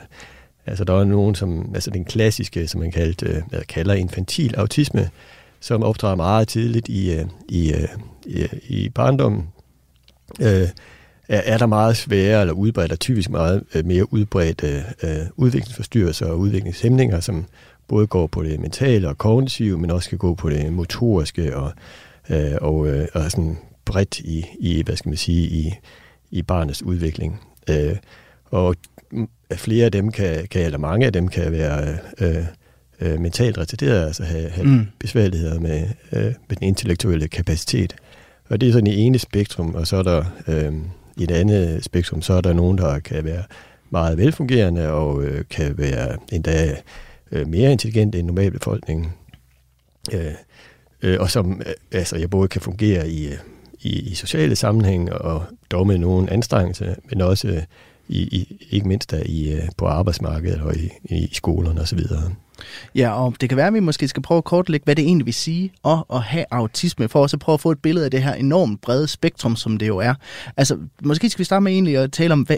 Altså 0.65 0.83
der 0.83 0.99
er 0.99 1.03
nogen, 1.03 1.35
som, 1.35 1.71
altså 1.73 1.91
den 1.91 2.05
klassiske, 2.05 2.67
som 2.67 2.81
man 2.81 2.91
kaldt, 2.91 3.23
øh, 3.23 3.41
kalder 3.69 3.93
infantil 3.93 4.55
autisme, 4.55 5.09
som 5.59 5.83
optræder 5.83 6.15
meget 6.15 6.47
tidligt 6.47 6.87
i, 6.87 7.13
øh, 7.13 7.25
i, 7.49 7.73
øh, 7.73 7.87
i, 8.25 8.47
i 8.67 8.89
barndommen, 8.89 9.47
øh, 10.41 10.67
er, 11.29 11.41
er 11.53 11.57
der 11.57 11.65
meget 11.65 11.97
sværere 11.97 12.41
eller 12.41 12.53
udbredt, 12.53 12.91
og 12.91 12.99
typisk 12.99 13.29
meget 13.29 13.63
øh, 13.75 13.85
mere 13.85 14.13
udbredt 14.13 14.63
øh, 14.63 14.81
øh, 15.03 15.25
udviklingsforstyrrelser 15.35 16.25
og 16.25 16.39
udviklingshæmninger, 16.39 17.19
som 17.19 17.45
både 17.87 18.07
går 18.07 18.27
på 18.27 18.43
det 18.43 18.59
mentale 18.59 19.09
og 19.09 19.17
kognitive, 19.17 19.77
men 19.77 19.91
også 19.91 20.09
kan 20.09 20.17
gå 20.17 20.33
på 20.33 20.49
det 20.49 20.73
motoriske 20.73 21.57
og, 21.57 21.71
øh, 22.29 22.51
og, 22.61 22.87
øh, 22.87 23.07
og 23.13 23.31
sådan 23.31 23.57
bredt 23.87 24.19
i, 24.19 24.45
i 24.59 24.83
hvad 24.83 24.95
skal 24.95 25.09
man 25.09 25.17
sige, 25.17 25.47
i, 25.47 25.73
i 26.31 26.41
barnets 26.41 26.83
udvikling. 26.83 27.41
Øh, 27.69 27.95
og 28.45 28.75
flere 29.55 29.85
af 29.85 29.91
dem 29.91 30.11
kan, 30.11 30.47
kan, 30.51 30.61
eller 30.61 30.77
mange 30.77 31.05
af 31.05 31.13
dem 31.13 31.27
kan 31.27 31.51
være 31.51 31.97
øh, 32.21 32.45
øh, 33.01 33.19
mentalt 33.19 33.57
retarderet, 33.57 34.05
altså 34.05 34.23
have, 34.23 34.49
have 34.49 34.67
mm. 34.67 34.87
besværligheder 34.99 35.59
med, 35.59 35.87
øh, 36.11 36.33
med 36.49 36.55
den 36.55 36.67
intellektuelle 36.67 37.27
kapacitet. 37.27 37.95
Og 38.49 38.61
det 38.61 38.69
er 38.69 38.73
sådan 38.73 38.87
i 38.87 38.95
ene 38.95 39.19
spektrum, 39.19 39.75
og 39.75 39.87
så 39.87 39.97
er 39.97 40.03
der 40.03 40.23
øh, 40.47 40.73
i 41.17 41.23
et 41.23 41.31
andet 41.31 41.83
spektrum, 41.83 42.21
så 42.21 42.33
er 42.33 42.41
der 42.41 42.53
nogen, 42.53 42.77
der 42.77 42.99
kan 42.99 43.23
være 43.23 43.43
meget 43.89 44.17
velfungerende 44.17 44.89
og 44.89 45.23
øh, 45.23 45.45
kan 45.49 45.77
være 45.77 46.17
endda 46.31 46.75
øh, 47.31 47.47
mere 47.47 47.71
intelligente 47.71 48.19
end 48.19 48.27
normalbefolkningen. 48.27 49.07
Øh, 50.13 50.31
øh, 51.01 51.17
og 51.19 51.29
som 51.31 51.61
øh, 51.65 51.73
altså, 51.91 52.17
jeg 52.17 52.29
både 52.29 52.47
kan 52.47 52.61
fungere 52.61 53.09
i, 53.09 53.29
i, 53.87 53.99
i 53.99 54.15
sociale 54.15 54.55
sammenhæng 54.55 55.11
og 55.11 55.43
dog 55.71 55.87
med 55.87 55.97
nogen 55.97 56.29
anstrengelse, 56.29 56.95
men 57.09 57.21
også 57.21 57.47
øh, 57.47 57.61
i, 58.07 58.21
i, 58.21 58.67
ikke 58.69 58.87
mindst 58.87 59.11
der 59.11 59.23
i, 59.25 59.53
øh, 59.53 59.61
på 59.77 59.85
arbejdsmarkedet 59.85 60.61
og 60.61 60.75
i, 60.75 60.89
i 61.03 61.29
skolerne 61.33 61.81
osv. 61.81 61.99
Ja, 62.95 63.23
og 63.23 63.35
det 63.41 63.49
kan 63.49 63.57
være, 63.57 63.67
at 63.67 63.73
vi 63.73 63.79
måske 63.79 64.07
skal 64.07 64.23
prøve 64.23 64.37
at 64.37 64.43
kortlægge, 64.43 64.83
hvad 64.83 64.95
det 64.95 65.05
egentlig 65.05 65.25
vil 65.25 65.33
sige 65.33 65.71
at, 65.85 66.03
at 66.13 66.21
have 66.21 66.45
autisme, 66.51 67.09
for 67.09 67.21
også 67.21 67.35
at 67.35 67.39
prøve 67.39 67.53
at 67.53 67.61
få 67.61 67.71
et 67.71 67.79
billede 67.79 68.05
af 68.05 68.11
det 68.11 68.23
her 68.23 68.33
enormt 68.33 68.81
brede 68.81 69.07
spektrum, 69.07 69.55
som 69.55 69.77
det 69.77 69.87
jo 69.87 69.97
er. 69.97 70.13
Altså, 70.57 70.77
måske 71.03 71.29
skal 71.29 71.39
vi 71.39 71.43
starte 71.43 71.63
med 71.63 71.71
egentlig 71.71 71.97
at 71.97 72.11
tale 72.11 72.33
om, 72.33 72.41
hvad, 72.41 72.57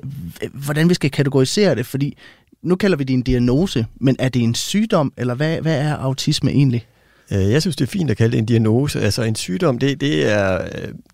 hvordan 0.53 0.89
vi 0.89 0.93
skal 0.93 1.11
kategorisere 1.11 1.75
det, 1.75 1.85
fordi 1.85 2.17
nu 2.61 2.75
kalder 2.75 2.97
vi 2.97 3.03
det 3.03 3.13
en 3.13 3.21
diagnose, 3.21 3.85
men 3.95 4.15
er 4.19 4.29
det 4.29 4.41
en 4.41 4.55
sygdom, 4.55 5.13
eller 5.17 5.35
hvad, 5.35 5.61
hvad 5.61 5.81
er 5.81 5.95
autisme 5.95 6.51
egentlig? 6.51 6.85
Øh, 7.31 7.51
jeg 7.51 7.61
synes, 7.61 7.75
det 7.75 7.85
er 7.85 7.89
fint 7.89 8.11
at 8.11 8.17
kalde 8.17 8.31
det 8.31 8.37
en 8.37 8.45
diagnose. 8.45 9.01
Altså 9.01 9.23
en 9.23 9.35
sygdom, 9.35 9.79
det, 9.79 10.01
det, 10.01 10.31
er, 10.31 10.67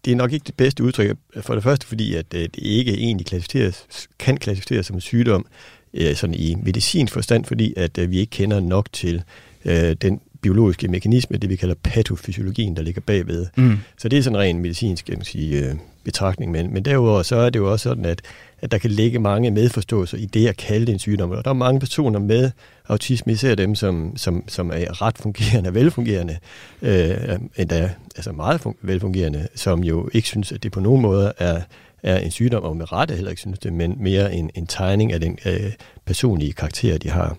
det 0.05 0.11
er 0.11 0.15
nok 0.15 0.33
ikke 0.33 0.43
det 0.43 0.55
bedste 0.55 0.83
udtryk. 0.83 1.17
For 1.41 1.53
det 1.53 1.63
første, 1.63 1.87
fordi 1.87 2.15
at 2.15 2.31
det 2.31 2.49
ikke 2.57 2.93
egentlig 2.93 3.27
klassificeres, 3.27 4.07
kan 4.19 4.37
klassificeres 4.37 4.85
som 4.85 4.95
en 4.95 5.01
sygdom 5.01 5.45
sådan 6.15 6.35
i 6.35 6.55
medicinsk 6.63 7.13
forstand, 7.13 7.45
fordi 7.45 7.73
at 7.77 8.11
vi 8.11 8.19
ikke 8.19 8.31
kender 8.31 8.59
nok 8.59 8.87
til 8.93 9.23
den 10.01 10.19
biologiske 10.41 10.87
mekanisme, 10.87 11.37
det 11.37 11.49
vi 11.49 11.55
kalder 11.55 11.75
patofysiologien, 11.83 12.75
der 12.75 12.81
ligger 12.81 13.01
bagved. 13.01 13.45
Mm. 13.55 13.77
Så 13.97 14.09
det 14.09 14.19
er 14.19 14.23
sådan 14.23 14.35
en 14.35 14.41
ren 14.41 14.59
medicinsk 14.59 15.05
kan 15.05 15.17
man 15.17 15.25
sige, 15.25 15.65
øh, 15.65 15.75
betragtning. 16.03 16.51
Men, 16.51 16.73
men 16.73 16.85
derudover 16.85 17.23
så 17.23 17.35
er 17.35 17.49
det 17.49 17.59
jo 17.59 17.71
også 17.71 17.83
sådan, 17.83 18.05
at, 18.05 18.21
at 18.65 18.71
der 18.71 18.77
kan 18.77 18.91
ligge 18.91 19.19
mange 19.19 19.51
medforståelser 19.51 20.17
i 20.17 20.25
det 20.25 20.47
at 20.47 20.57
kalde 20.57 20.85
det 20.85 20.93
en 20.93 20.99
sygdom. 20.99 21.31
Og 21.31 21.45
der 21.45 21.49
er 21.49 21.55
mange 21.55 21.79
personer 21.79 22.19
med 22.19 22.51
autisme, 22.87 23.33
især 23.33 23.55
dem, 23.55 23.75
som, 23.75 24.17
som, 24.17 24.43
som 24.47 24.71
er 24.73 25.01
ret 25.01 25.17
fungerende 25.17 25.67
og 25.67 25.73
velfungerende, 25.73 26.37
øh, 26.81 27.39
endda 27.57 27.91
altså 28.15 28.31
meget 28.31 28.61
velfungerende, 28.81 29.47
som 29.55 29.83
jo 29.83 30.09
ikke 30.13 30.27
synes, 30.27 30.51
at 30.51 30.63
det 30.63 30.71
på 30.71 30.79
nogen 30.79 31.01
måde 31.01 31.33
er, 31.37 31.61
er 32.03 32.19
en 32.19 32.31
sygdom, 32.31 32.63
og 32.63 32.77
med 32.77 32.91
rette 32.91 33.13
heller 33.13 33.29
ikke 33.29 33.41
synes 33.41 33.59
det, 33.59 33.73
men 33.73 33.95
mere 33.99 34.33
en, 34.33 34.49
en 34.55 34.67
tegning 34.67 35.13
af 35.13 35.19
den 35.19 35.37
øh, 35.45 35.71
personlige 36.05 36.53
karakter, 36.53 36.97
de 36.97 37.09
har 37.09 37.37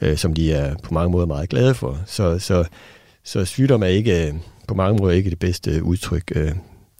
øh, 0.00 0.16
som 0.16 0.34
de 0.34 0.52
er 0.52 0.74
på 0.82 0.94
mange 0.94 1.10
måder 1.10 1.26
meget 1.26 1.48
glade 1.48 1.74
for. 1.74 1.98
Så, 2.06 2.38
så, 2.38 2.64
så 3.24 3.44
sygdom 3.44 3.82
er 3.82 3.86
ikke 3.86 4.26
øh, 4.26 4.34
på 4.68 4.74
mange 4.74 4.98
måder 4.98 5.14
ikke 5.14 5.30
det 5.30 5.38
bedste 5.38 5.70
øh, 5.70 5.82
udtryk. 5.82 6.32
Øh. 6.34 6.52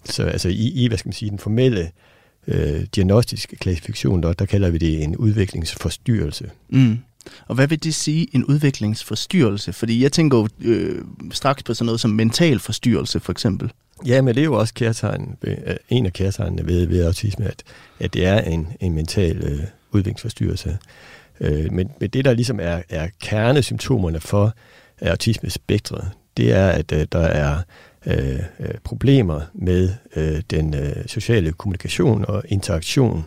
Så 0.04 0.24
altså 0.24 0.48
i, 0.48 0.72
i 0.74 0.88
hvad 0.88 0.98
skal 0.98 1.08
man 1.08 1.12
sige, 1.12 1.30
den 1.30 1.38
formelle 1.38 1.80
øh, 1.80 1.88
diagnostiske 2.96 3.56
klassifikation, 3.56 4.22
der, 4.22 4.32
der 4.32 4.46
kalder 4.46 4.70
vi 4.70 4.78
det 4.78 5.02
en 5.02 5.16
udviklingsforstyrrelse. 5.16 6.50
Mm. 6.68 6.98
Og 7.46 7.54
hvad 7.54 7.66
vil 7.66 7.84
det 7.84 7.94
sige, 7.94 8.28
en 8.32 8.44
udviklingsforstyrrelse? 8.44 9.72
Fordi 9.72 10.02
jeg 10.02 10.12
tænker 10.12 10.38
jo 10.38 10.48
øh, 10.60 11.04
straks 11.32 11.62
på 11.62 11.74
sådan 11.74 11.86
noget 11.86 12.00
som 12.00 12.10
mental 12.10 12.58
forstyrrelse, 12.58 13.20
for 13.20 13.32
eksempel. 13.32 13.72
Ja, 14.06 14.22
men 14.22 14.34
det 14.34 14.40
er 14.40 14.44
jo 14.44 14.58
også 14.58 14.74
kærtegn, 14.74 15.36
øh, 15.42 15.56
en 15.88 16.06
af 16.06 16.12
kærtegnene 16.12 16.66
ved, 16.66 16.86
ved 16.86 17.04
autisme, 17.04 17.44
at, 17.44 17.62
at 18.00 18.14
det 18.14 18.26
er 18.26 18.40
en, 18.40 18.68
en 18.80 18.94
mental 18.94 19.36
øh, 19.36 19.60
udviklingsforstyrrelse. 19.92 20.78
Øh, 21.40 21.72
men, 21.72 21.90
men 22.00 22.10
det, 22.10 22.24
der 22.24 22.32
ligesom 22.34 22.60
er, 22.60 22.82
er 22.88 23.08
kernesymptomerne 23.20 24.20
for 24.20 24.54
autismespektret, 25.00 26.10
det 26.36 26.52
er, 26.52 26.68
at 26.68 26.92
øh, 26.92 27.06
der 27.12 27.18
er 27.18 27.58
Øh, 28.06 28.40
øh, 28.60 28.74
problemer 28.84 29.40
med 29.54 29.90
øh, 30.16 30.42
den 30.50 30.74
øh, 30.74 31.06
sociale 31.06 31.52
kommunikation 31.52 32.24
og 32.28 32.42
interaktion. 32.48 33.24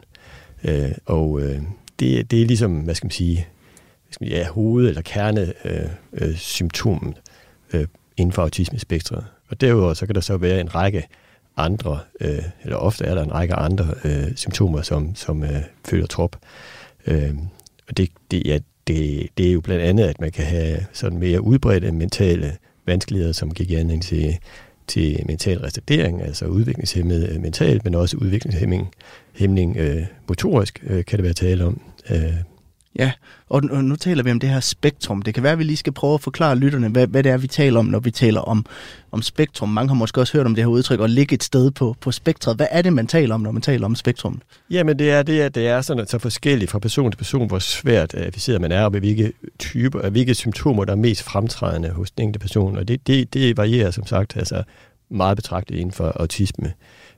Øh, 0.63 0.91
og 1.05 1.41
øh, 1.41 1.62
det, 2.00 2.32
det 2.32 2.41
er 2.41 2.46
ligesom, 2.46 2.79
hvad 2.79 2.96
skal 2.96 3.05
man 3.05 3.12
sige, 3.12 3.36
hvad 3.36 4.13
skal 4.13 4.25
man 4.25 4.29
sige 4.29 4.39
ja, 4.39 4.48
hoved- 4.48 4.88
eller 4.88 5.01
kernesymptomen 5.01 7.10
øh, 7.10 7.15
øh, 7.74 7.82
øh, 7.82 7.88
inden 8.17 8.34
for 8.34 8.41
autismespektret. 8.41 9.25
Og 9.50 9.62
derudover 9.62 9.94
så 9.94 10.05
kan 10.05 10.15
der 10.15 10.22
så 10.22 10.38
være 10.38 10.60
en 10.60 10.75
række 10.75 11.08
andre, 11.58 12.00
øh, 12.22 12.44
eller 12.63 12.77
ofte 12.77 13.05
er 13.05 13.15
der 13.15 13.24
en 13.24 13.34
række 13.34 13.53
andre 13.53 13.94
øh, 14.05 14.36
symptomer, 14.36 14.82
som, 14.82 15.15
som 15.15 15.44
øh, 15.44 15.62
følger 15.86 16.08
trop. 16.08 16.36
Øh, 17.08 17.36
og 17.88 17.98
det, 17.98 18.10
det, 18.32 18.48
ja, 18.48 18.60
det, 18.88 19.27
det 19.38 19.50
er 19.50 19.53
jo 19.53 19.62
blandt 19.62 19.84
andet, 19.84 20.03
at 20.03 20.22
man 20.22 20.32
kan 20.32 20.46
have 20.46 20.86
sådan 20.94 21.20
mere 21.20 21.41
udbredte 21.41 21.91
mentale 21.91 22.58
vanskeligheder, 22.86 23.34
som 23.34 23.53
gik 23.53 23.72
anledning 23.72 24.03
til, 24.03 24.38
til 24.88 25.24
mental 25.25 25.60
retardering, 25.60 26.22
altså 26.22 26.46
udviklingshemmet 26.46 27.30
øh, 27.30 27.42
mentalt, 27.42 27.84
men 27.84 27.96
også 27.96 28.18
udviklingshemming 28.18 28.88
hæmning, 29.34 29.77
øh, 29.77 30.04
motorisk, 30.27 30.84
øh, 30.88 31.06
kan 31.06 31.18
det 31.18 31.24
være 31.24 31.34
tale 31.34 31.65
om. 31.65 31.82
Øh, 32.10 32.34
Ja, 33.00 33.12
og 33.50 33.64
nu 33.64 33.96
taler 33.96 34.24
vi 34.24 34.32
om 34.32 34.40
det 34.40 34.50
her 34.50 34.60
spektrum. 34.60 35.22
Det 35.22 35.34
kan 35.34 35.44
være, 35.44 35.52
at 35.52 35.60
vi 35.60 35.64
lige 35.64 35.78
skal 35.78 35.94
prøve 35.94 36.14
at 36.14 36.22
forklare 36.22 36.56
lytterne, 36.56 36.90
hvad, 36.90 37.08
hvad 37.08 37.24
det 37.24 37.32
er, 37.32 37.38
vi 37.38 37.48
taler 37.48 37.80
om, 37.80 37.86
når 37.86 38.00
vi 38.00 38.12
taler 38.12 38.42
om, 38.42 38.66
om 39.12 39.22
spektrum. 39.22 39.70
Mange 39.70 39.88
har 39.90 39.96
måske 39.96 40.22
også 40.22 40.38
hørt 40.38 40.46
om 40.46 40.56
det 40.56 40.64
her 40.64 40.70
udtryk, 40.70 41.00
at 41.00 41.10
ligge 41.10 41.34
et 41.34 41.44
sted 41.44 41.72
på, 41.72 41.96
på 42.02 42.12
spektret. 42.12 42.56
Hvad 42.56 42.68
er 42.72 42.82
det, 42.82 42.94
man 42.94 43.08
taler 43.08 43.36
om, 43.36 43.42
når 43.42 43.52
man 43.52 43.62
taler 43.62 43.86
om 43.86 43.96
spektrum? 43.96 44.42
Jamen, 44.70 45.00
det 45.00 45.12
er, 45.12 45.24
det 45.24 45.40
at 45.40 45.56
det 45.56 45.68
er 45.68 45.82
sådan, 45.82 46.08
så 46.08 46.20
forskelligt 46.20 46.72
fra 46.72 46.80
person 46.80 47.12
til 47.12 47.18
person, 47.18 47.48
hvor 47.48 47.60
svært 47.60 48.14
øh, 48.18 48.25
afficeret 48.25 48.62
man 48.62 48.72
er, 48.72 48.84
og 48.84 48.90
hvilke 48.90 49.34
typer, 49.60 50.00
og 50.00 50.10
hvilke 50.10 50.36
symptomer, 50.36 50.86
der 50.86 50.92
er 50.92 50.98
mest 50.98 51.24
fremtrædende 51.24 51.90
hos 51.90 52.12
den 52.12 52.24
enkelte 52.24 52.40
person. 52.40 52.78
Og 52.78 52.88
det, 52.88 53.08
det, 53.08 53.34
det 53.34 53.58
varierer, 53.58 53.92
som 53.92 54.06
sagt, 54.06 54.38
altså 54.38 54.64
meget 55.10 55.36
betragtet 55.36 55.75
inden 55.75 55.92
for 55.92 56.12
autisme. 56.16 56.74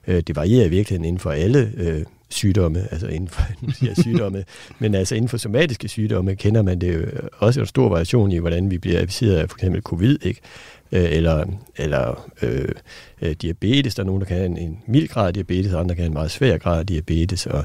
Øh, 0.06 0.22
det 0.26 0.36
varierer 0.36 0.66
i 0.66 0.68
virkeligheden 0.68 1.04
inden 1.04 1.20
for 1.20 1.30
alle 1.30 1.72
øh, 1.76 2.02
sygdomme, 2.30 2.88
altså 2.90 3.06
inden 3.06 3.28
for 3.28 3.42
nu 3.60 3.70
siger 3.70 3.94
sygdomme, 4.02 4.44
men 4.78 4.94
altså 4.94 5.14
inden 5.14 5.28
for 5.28 5.36
somatiske 5.36 5.88
sygdomme 5.88 6.36
kender 6.36 6.62
man 6.62 6.80
det 6.80 6.94
jo 6.94 7.06
også 7.38 7.60
en 7.60 7.66
stor 7.66 7.88
variation 7.88 8.32
i, 8.32 8.38
hvordan 8.38 8.70
vi 8.70 8.78
bliver 8.78 8.98
adviseret 9.00 9.36
af 9.36 9.50
for 9.50 9.56
eksempel 9.56 9.82
covid, 9.82 10.18
ikke? 10.22 10.40
Øh, 10.92 11.12
eller, 11.12 11.44
eller 11.76 12.28
øh, 12.42 12.68
øh, 13.22 13.32
diabetes. 13.42 13.94
Der 13.94 14.02
er 14.02 14.06
nogen, 14.06 14.20
der 14.20 14.26
kan 14.26 14.36
have 14.36 14.46
en, 14.46 14.56
en 14.56 14.78
mild 14.86 15.08
grad 15.08 15.26
af 15.26 15.34
diabetes, 15.34 15.72
og 15.72 15.80
andre 15.80 15.94
kan 15.94 16.02
have 16.02 16.06
en 16.06 16.12
meget 16.12 16.30
svær 16.30 16.58
grad 16.58 16.78
af 16.78 16.86
diabetes. 16.86 17.46
Og 17.46 17.64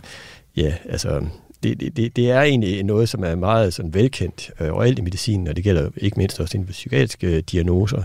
ja, 0.57 0.73
altså, 0.89 1.27
det, 1.63 1.97
det, 1.97 2.15
det 2.15 2.31
er 2.31 2.41
egentlig 2.41 2.83
noget, 2.83 3.09
som 3.09 3.23
er 3.23 3.35
meget 3.35 3.73
sådan 3.73 3.93
velkendt 3.93 4.51
øh, 4.59 4.73
overalt 4.73 4.99
i 4.99 5.01
medicinen, 5.01 5.47
og 5.47 5.55
det 5.55 5.63
gælder 5.63 5.89
ikke 5.97 6.17
mindst 6.17 6.39
også 6.39 6.57
inden 6.57 6.67
for 6.67 6.71
psykiatriske 6.71 7.27
øh, 7.27 7.43
diagnoser, 7.51 8.03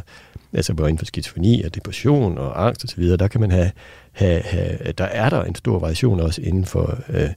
altså 0.53 0.73
hvor 0.73 0.87
inden 0.87 0.99
for 0.99 1.07
skizofreni 1.07 1.63
og 1.63 1.75
depression 1.75 2.39
og 2.39 2.67
angst 2.67 2.85
osv., 2.85 3.05
der 3.05 3.29
kan 3.29 3.41
man 3.41 3.51
have 3.51 3.71
have, 4.13 4.41
have, 4.41 4.93
der 4.99 5.05
er 5.05 5.31
der 5.31 5.45
en 5.45 5.55
stor 5.55 5.79
variation 5.79 6.21
også 6.21 6.43
inden 6.43 6.65
for, 6.65 6.99
øh, 7.09 7.31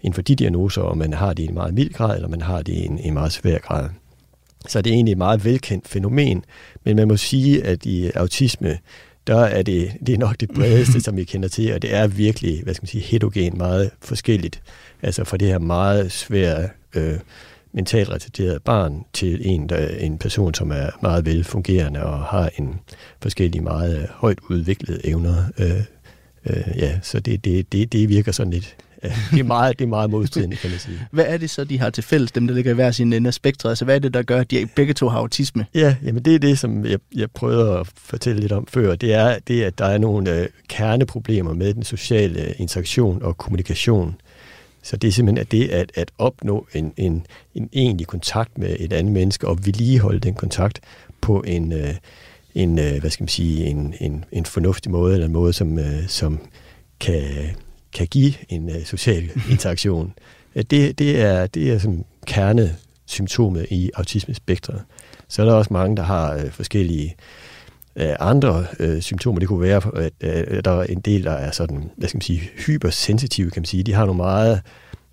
inden 0.00 0.14
for 0.14 0.22
de 0.22 0.34
diagnoser, 0.34 0.82
om 0.82 0.98
man 0.98 1.12
har 1.12 1.32
det 1.32 1.42
i 1.42 1.46
en 1.46 1.54
meget 1.54 1.74
mild 1.74 1.92
grad, 1.92 2.16
eller 2.16 2.28
man 2.28 2.40
har 2.40 2.62
det 2.62 2.72
i 2.72 2.84
en, 2.84 2.98
en 2.98 3.14
meget 3.14 3.32
svær 3.32 3.58
grad. 3.58 3.88
Så 4.68 4.82
det 4.82 4.90
er 4.90 4.94
egentlig 4.94 5.12
et 5.12 5.18
meget 5.18 5.44
velkendt 5.44 5.88
fænomen, 5.88 6.44
men 6.84 6.96
man 6.96 7.08
må 7.08 7.16
sige, 7.16 7.64
at 7.64 7.86
i 7.86 8.10
autisme, 8.14 8.78
der 9.28 9.40
er 9.40 9.62
det, 9.62 9.92
det 10.06 10.14
er 10.14 10.18
nok 10.18 10.40
det 10.40 10.50
bredeste, 10.50 11.00
som 11.00 11.16
vi 11.16 11.24
kender 11.24 11.48
til, 11.48 11.74
og 11.74 11.82
det 11.82 11.94
er 11.94 12.06
virkelig, 12.06 12.62
hvad 12.62 12.74
skal 12.74 12.82
man 12.82 12.88
sige, 12.88 13.02
heterogen, 13.02 13.58
meget 13.58 13.90
forskelligt. 14.00 14.62
Altså 15.02 15.24
fra 15.24 15.36
det 15.36 15.48
her 15.48 15.58
meget 15.58 16.12
svære 16.12 16.68
øh, 16.94 17.18
mentalt 17.72 18.10
retarderede 18.10 18.60
barn 18.60 19.04
til 19.12 19.48
en, 19.48 19.68
der, 19.68 19.88
en 19.88 20.18
person, 20.18 20.54
som 20.54 20.70
er 20.70 20.90
meget 21.02 21.26
velfungerende 21.26 22.02
og 22.02 22.18
har 22.24 22.50
en 22.58 22.80
forskellige 23.22 23.62
meget 23.62 23.98
øh, 23.98 24.08
højt 24.10 24.38
udviklede 24.50 25.06
evner 25.06 25.44
øh, 25.58 25.82
Øh, 26.46 26.78
ja, 26.78 26.98
så 27.02 27.20
det, 27.20 27.44
det, 27.44 27.72
det, 27.72 27.92
det 27.92 28.08
virker 28.08 28.32
sådan 28.32 28.52
lidt 28.52 28.76
det 29.32 29.40
er 29.40 29.44
meget, 29.44 29.78
det 29.78 29.84
er 29.84 29.88
meget 29.88 30.10
modstridende, 30.10 30.56
kan 30.56 30.70
man 30.70 30.78
sige. 30.78 30.98
Hvad 31.10 31.24
er 31.28 31.36
det 31.36 31.50
så, 31.50 31.64
de 31.64 31.78
har 31.78 31.90
til 31.90 32.04
fælles, 32.04 32.32
dem 32.32 32.46
der 32.46 32.54
ligger 32.54 32.70
i 32.70 32.74
hver 32.74 32.90
sin 32.90 33.12
ende 33.12 33.28
af 33.28 33.34
spektret? 33.34 33.70
Altså, 33.70 33.84
hvad 33.84 33.94
er 33.94 33.98
det, 33.98 34.14
der 34.14 34.22
gør, 34.22 34.40
at 34.40 34.50
de 34.50 34.68
begge 34.76 34.94
to 34.94 35.08
har 35.08 35.18
autisme? 35.18 35.66
Ja, 35.74 35.96
jamen 36.04 36.22
det 36.22 36.34
er 36.34 36.38
det, 36.38 36.58
som 36.58 36.86
jeg, 36.86 36.98
jeg 37.14 37.30
prøvede 37.30 37.78
at 37.78 37.86
fortælle 37.96 38.40
lidt 38.40 38.52
om 38.52 38.66
før. 38.66 38.94
Det 38.94 39.14
er, 39.14 39.38
det, 39.38 39.62
at 39.62 39.78
der 39.78 39.84
er 39.84 39.98
nogle 39.98 40.40
øh, 40.40 40.48
kerneproblemer 40.68 41.54
med 41.54 41.74
den 41.74 41.82
sociale 41.82 42.54
interaktion 42.58 43.22
og 43.22 43.36
kommunikation. 43.36 44.14
Så 44.82 44.96
det 44.96 45.08
er 45.08 45.12
simpelthen 45.12 45.40
at 45.40 45.52
det 45.52 45.68
at, 45.68 45.92
at 45.94 46.10
opnå 46.18 46.66
en, 46.74 46.92
en, 46.96 47.26
en 47.54 47.68
egentlig 47.72 48.06
kontakt 48.06 48.58
med 48.58 48.76
et 48.78 48.92
andet 48.92 49.12
menneske 49.12 49.48
og 49.48 49.66
vedligeholde 49.66 50.20
den 50.20 50.34
kontakt 50.34 50.80
på 51.20 51.40
en, 51.46 51.72
øh, 51.72 51.94
en, 52.54 52.78
øh, 52.78 53.00
hvad 53.00 53.10
skal 53.10 53.22
man 53.24 53.28
sige, 53.28 53.66
en, 53.66 53.94
en, 54.00 54.24
en 54.32 54.44
fornuftig 54.44 54.92
måde, 54.92 55.14
eller 55.14 55.26
en 55.26 55.32
måde, 55.32 55.52
som, 55.52 55.78
øh, 55.78 56.08
som 56.08 56.38
kan, 57.00 57.22
kan 57.92 58.06
give 58.06 58.34
en 58.48 58.70
øh, 58.70 58.84
social 58.84 59.30
interaktion. 59.50 60.12
Det, 60.54 60.98
det 60.98 61.20
er, 61.20 61.46
det 61.46 61.70
er 61.72 61.78
sådan 61.78 62.04
kernesymptomet 62.26 63.66
i 63.70 63.90
autismespektret. 63.94 64.82
Så 65.28 65.42
er 65.42 65.46
der 65.46 65.52
også 65.52 65.72
mange, 65.72 65.96
der 65.96 66.02
har 66.02 66.34
øh, 66.34 66.50
forskellige 66.50 67.16
øh, 67.96 68.14
andre 68.20 68.66
øh, 68.80 69.00
symptomer. 69.00 69.38
Det 69.38 69.48
kunne 69.48 69.60
være, 69.60 69.82
at 69.96 70.12
øh, 70.20 70.64
der 70.64 70.70
er 70.70 70.82
en 70.82 71.00
del, 71.00 71.24
der 71.24 71.32
er 71.32 71.50
sådan, 71.50 71.90
hvad 71.96 72.08
skal 72.08 72.16
man 72.16 72.22
sige, 72.22 72.40
hypersensitive, 72.66 73.50
kan 73.50 73.60
man 73.60 73.66
sige. 73.66 73.82
De 73.82 73.92
har 73.92 74.06
nogle 74.06 74.16
meget 74.16 74.60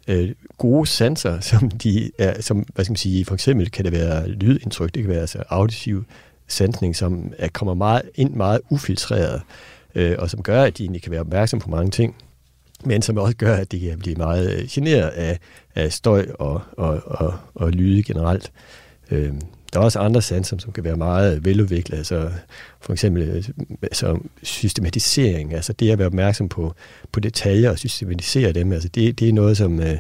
øh, 0.08 0.30
gode 0.58 0.88
sanser, 0.88 1.40
som 1.52 1.70
de 1.70 2.12
er, 2.20 2.42
som, 2.42 2.66
hvad 2.76 2.86
skal 2.86 2.92
man 2.92 2.98
sige, 2.98 3.26
for 3.26 3.34
eksempel 3.34 3.72
kan 3.72 3.86
det 3.86 3.92
være 3.92 4.30
lydindtryk, 4.30 4.94
det 4.94 5.04
kan 5.04 5.12
være 5.12 5.22
altså 5.22 5.44
auditiv 5.50 6.04
sansning, 6.48 6.96
som 6.96 7.34
er, 7.38 7.48
kommer 7.48 7.74
meget 7.74 8.02
ind 8.16 8.34
meget 8.34 8.62
ufiltreret, 8.70 9.42
øh, 9.96 10.16
og 10.20 10.30
som 10.30 10.44
gør, 10.44 10.64
at 10.64 10.78
de 10.78 10.84
egentlig 10.84 11.02
kan 11.02 11.12
være 11.12 11.22
opmærksom 11.22 11.60
på 11.60 11.70
mange 11.70 11.92
ting, 11.92 12.16
men 12.84 13.02
som 13.02 13.18
også 13.18 13.38
gør, 13.38 13.56
at 13.56 13.72
de 13.72 13.80
kan 13.80 14.00
blive 14.00 14.16
meget 14.16 14.54
øh, 14.54 14.68
generet 14.70 15.10
af, 15.10 15.40
af 15.76 15.94
støj 15.94 16.28
og, 16.40 16.62
og, 16.78 17.02
og, 17.06 17.34
og 17.56 17.72
lyde 17.72 18.04
generelt. 18.04 18.52
Øh, 19.12 19.34
der 19.74 19.80
er 19.80 19.84
også 19.84 20.00
andre 20.00 20.22
sanser, 20.22 20.58
som 20.58 20.72
kan 20.72 20.84
være 20.84 20.96
meget 20.96 21.46
veludviklet, 21.46 21.98
altså 21.98 22.32
for 22.82 22.94
eksempel 22.94 23.24
øh, 23.24 23.44
altså 23.82 24.20
systematisering, 24.44 25.54
altså 25.54 25.74
det 25.74 25.92
at 25.92 25.98
være 25.98 26.08
opmærksom 26.08 26.50
på, 26.50 26.74
på 27.12 27.20
detaljer 27.20 27.70
og 27.70 27.80
systematisere 27.80 28.52
dem, 28.52 28.72
altså 28.72 28.90
det, 28.90 29.20
det 29.20 29.30
er 29.30 29.34
noget, 29.34 29.58
som, 29.58 29.80
øh, 29.80 29.98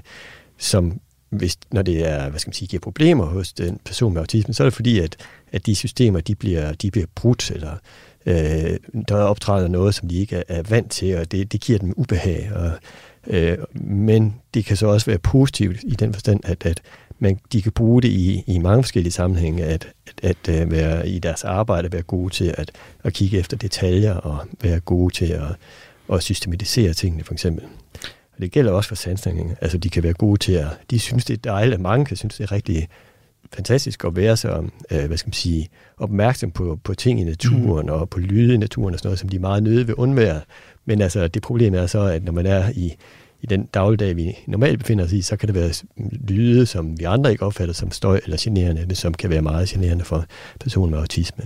som 0.57 0.99
hvis, 1.29 1.57
når 1.71 1.81
det 1.81 2.07
er, 2.07 2.29
hvad 2.29 2.39
skal 2.39 2.49
man 2.49 2.53
sige, 2.53 2.67
giver 2.67 2.81
problemer 2.81 3.25
hos 3.25 3.53
den 3.53 3.79
person 3.85 4.13
med 4.13 4.21
autisme, 4.21 4.53
så 4.53 4.63
er 4.63 4.65
det 4.65 4.73
fordi, 4.73 4.99
at, 4.99 5.15
at 5.51 5.65
de 5.65 5.75
systemer, 5.75 6.19
de 6.21 6.35
bliver, 6.35 6.73
de 6.73 6.91
bliver 6.91 7.07
brudt, 7.15 7.51
eller 7.51 7.77
øh, 8.25 8.77
der 9.07 9.15
optræder 9.15 9.67
noget, 9.67 9.95
som 9.95 10.09
de 10.09 10.19
ikke 10.19 10.35
er, 10.35 10.43
er 10.47 10.63
vant 10.69 10.91
til, 10.91 11.17
og 11.17 11.31
det, 11.31 11.51
det 11.51 11.61
giver 11.61 11.79
dem 11.79 11.93
ubehag. 11.97 12.51
Og, 12.55 12.71
Øh, 13.27 13.57
men 13.73 14.35
det 14.53 14.65
kan 14.65 14.77
så 14.77 14.87
også 14.87 15.05
være 15.05 15.17
positivt 15.17 15.77
i 15.83 15.95
den 15.95 16.13
forstand, 16.13 16.39
at, 16.43 16.65
at 16.65 16.81
man, 17.19 17.39
de 17.51 17.61
kan 17.61 17.71
bruge 17.71 18.01
det 18.01 18.07
i, 18.07 18.43
i 18.47 18.57
mange 18.57 18.83
forskellige 18.83 19.13
sammenhænge, 19.13 19.63
at, 19.63 19.87
at, 20.23 20.35
at 20.47 20.61
øh, 20.61 20.71
være 20.71 21.09
i 21.09 21.19
deres 21.19 21.43
arbejde, 21.43 21.91
være 21.91 22.01
gode 22.01 22.33
til 22.33 22.55
at, 22.57 22.71
at 23.03 23.13
kigge 23.13 23.37
efter 23.37 23.57
detaljer 23.57 24.13
og 24.13 24.37
være 24.61 24.79
gode 24.79 25.13
til 25.13 25.25
at, 25.25 25.55
at 26.13 26.23
systematisere 26.23 26.93
tingene, 26.93 27.23
for 27.23 27.33
eksempel. 27.33 27.63
Og 28.35 28.41
det 28.41 28.51
gælder 28.51 28.71
også 28.71 28.87
for 28.87 28.95
sandstænding. 28.95 29.57
Altså, 29.61 29.77
de 29.77 29.89
kan 29.89 30.03
være 30.03 30.13
gode 30.13 30.39
til 30.39 30.53
at... 30.53 30.67
De 30.91 30.99
synes, 30.99 31.25
det 31.25 31.33
er 31.33 31.51
dejligt. 31.51 31.81
Mange 31.81 32.05
kan 32.05 32.17
synes, 32.17 32.35
det 32.35 32.43
er 32.43 32.51
rigtig 32.51 32.87
fantastisk 33.55 34.03
at 34.03 34.15
være 34.15 34.37
så, 34.37 34.63
øh, 34.91 35.05
hvad 35.05 35.17
skal 35.17 35.27
man 35.27 35.33
sige, 35.33 35.69
opmærksom 35.97 36.51
på, 36.51 36.79
på 36.83 36.93
ting 36.93 37.21
i 37.21 37.23
naturen 37.23 37.85
mm. 37.85 37.91
og 37.91 38.09
på 38.09 38.19
lyde 38.19 38.53
i 38.53 38.57
naturen 38.57 38.93
og 38.93 38.99
sådan 38.99 39.07
noget, 39.07 39.19
som 39.19 39.29
de 39.29 39.39
meget 39.39 39.63
nøde 39.63 39.85
vil 39.85 39.95
undvære. 39.95 40.41
Men 40.85 41.01
altså, 41.01 41.27
det 41.27 41.41
problem 41.41 41.73
er 41.73 41.87
så, 41.87 42.01
at 42.01 42.23
når 42.23 42.31
man 42.31 42.45
er 42.45 42.69
i, 42.75 42.95
i 43.41 43.45
den 43.45 43.65
dagligdag, 43.65 44.15
vi 44.15 44.37
normalt 44.47 44.79
befinder 44.79 45.05
os 45.05 45.11
i, 45.11 45.21
så 45.21 45.35
kan 45.37 45.47
det 45.47 45.55
være 45.55 45.73
lyde, 46.27 46.65
som 46.65 46.99
vi 46.99 47.03
andre 47.03 47.31
ikke 47.31 47.45
opfatter 47.45 47.73
som 47.73 47.91
støj 47.91 48.19
eller 48.23 48.37
generende, 48.39 48.85
men 48.85 48.95
som 48.95 49.13
kan 49.13 49.29
være 49.29 49.41
meget 49.41 49.69
generende 49.69 50.05
for 50.05 50.25
personer 50.59 50.91
med 50.91 50.99
autisme. 50.99 51.43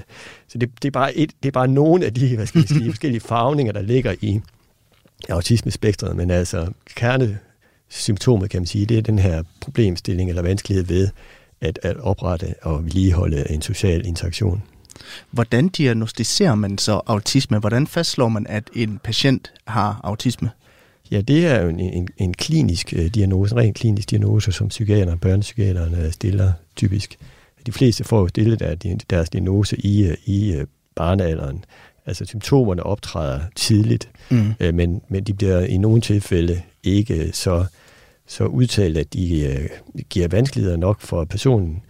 Så 0.47 0.57
det, 0.57 0.69
det, 0.81 0.87
er, 0.87 0.91
bare 0.91 1.17
et, 1.17 1.31
det 1.43 1.49
er 1.49 1.51
bare 1.51 1.67
nogle 1.67 2.05
af 2.05 2.13
de 2.13 2.35
hvad 2.35 2.45
skal 2.45 2.59
jeg 2.59 2.69
sige, 2.69 2.89
forskellige 2.91 3.21
farvninger, 3.21 3.73
der 3.73 3.81
ligger 3.81 4.15
i 4.21 4.39
autismespektret, 5.29 6.15
men 6.15 6.31
altså 6.31 6.67
kernesymptomet, 6.95 8.49
kan 8.49 8.61
man 8.61 8.67
sige, 8.67 8.85
det 8.85 8.97
er 8.97 9.01
den 9.01 9.19
her 9.19 9.43
problemstilling 9.61 10.29
eller 10.29 10.41
vanskelighed 10.41 10.85
ved 10.85 11.09
at, 11.61 11.79
at 11.83 11.97
oprette 11.97 12.55
og 12.61 12.85
vedligeholde 12.85 13.51
en 13.51 13.61
social 13.61 14.05
interaktion. 14.05 14.63
Hvordan 15.31 15.67
diagnostiserer 15.69 16.55
man 16.55 16.77
så 16.77 17.01
autisme? 17.05 17.59
Hvordan 17.59 17.87
fastslår 17.87 18.29
man, 18.29 18.47
at 18.49 18.63
en 18.75 18.99
patient 19.03 19.51
har 19.67 19.99
autisme? 20.03 20.49
Ja, 21.11 21.21
det 21.21 21.45
er 21.45 21.61
jo 21.61 21.69
en, 21.69 21.79
en, 21.79 22.07
en 22.17 22.33
klinisk 22.33 22.93
uh, 22.97 23.05
diagnose, 23.05 23.55
en 23.55 23.61
ren 23.61 23.73
klinisk 23.73 24.09
diagnose, 24.09 24.51
som 24.51 24.67
psykiaterne 24.67 25.11
og 25.11 25.19
børnepsykiaterne 25.19 26.11
stiller 26.11 26.51
typisk. 26.75 27.17
De 27.65 27.71
fleste 27.71 28.03
får 28.03 28.27
stillet 28.27 28.59
deres, 28.59 28.77
deres 29.09 29.29
diagnose 29.29 29.77
i, 29.85 30.15
i 30.25 30.57
uh, 30.57 30.63
barnealderen. 30.95 31.65
Altså 32.05 32.25
symptomerne 32.25 32.83
optræder 32.83 33.39
tidligt, 33.55 34.09
mm. 34.29 34.53
men, 34.59 35.01
men 35.09 35.23
de 35.23 35.33
bliver 35.33 35.59
i 35.59 35.77
nogle 35.77 36.01
tilfælde 36.01 36.61
ikke 36.83 37.31
så, 37.33 37.65
så 38.29 38.43
udtalt, 38.43 38.97
at 38.97 39.13
de 39.13 39.57
uh, 39.59 40.01
giver 40.09 40.27
vanskeligheder 40.27 40.77
nok 40.77 41.01
for 41.01 41.25
personen, 41.25 41.81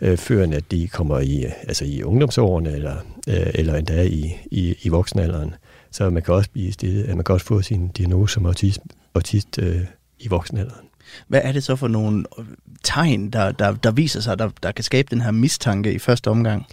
uh, 0.00 0.16
før 0.16 0.42
at 0.42 0.70
de 0.70 0.88
kommer 0.88 1.20
i, 1.20 1.44
altså 1.44 1.84
i 1.84 2.02
ungdomsårene 2.02 2.72
eller, 2.72 2.96
uh, 3.28 3.34
eller 3.54 3.74
endda 3.74 4.02
i, 4.02 4.36
i, 4.50 4.74
i 4.82 4.88
voksenalderen. 4.88 5.54
Så 5.90 6.10
man 6.10 6.22
kan 6.22 6.34
også 6.34 6.50
blive 6.50 6.72
stillet, 6.72 7.16
man 7.16 7.24
kan 7.24 7.32
også 7.32 7.46
få 7.46 7.62
sin 7.62 7.88
diagnose 7.88 8.34
som 8.34 8.46
autist, 8.46 8.80
autist 9.14 9.58
øh, 9.58 9.80
i 10.18 10.28
voksenalderen. 10.28 10.86
Hvad 11.28 11.40
er 11.44 11.52
det 11.52 11.64
så 11.64 11.76
for 11.76 11.88
nogle 11.88 12.24
tegn, 12.84 13.30
der, 13.30 13.52
der, 13.52 13.74
der 13.74 13.90
viser 13.90 14.20
sig, 14.20 14.38
der, 14.38 14.50
der 14.62 14.72
kan 14.72 14.84
skabe 14.84 15.08
den 15.10 15.20
her 15.20 15.30
mistanke 15.30 15.92
i 15.92 15.98
første 15.98 16.28
omgang? 16.28 16.66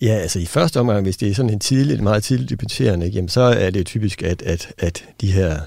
Ja, 0.00 0.12
altså 0.12 0.38
i 0.38 0.46
første 0.46 0.80
omgang, 0.80 1.02
hvis 1.02 1.16
det 1.16 1.28
er 1.28 1.34
sådan 1.34 1.50
en 1.50 1.60
tidlig, 1.60 2.02
meget 2.02 2.22
tidligt 2.22 2.50
debuterende, 2.50 3.06
jamen 3.06 3.28
så 3.28 3.40
er 3.40 3.70
det 3.70 3.78
jo 3.78 3.84
typisk, 3.84 4.22
at, 4.22 4.42
at, 4.42 4.72
at 4.78 5.04
de 5.20 5.32
her 5.32 5.60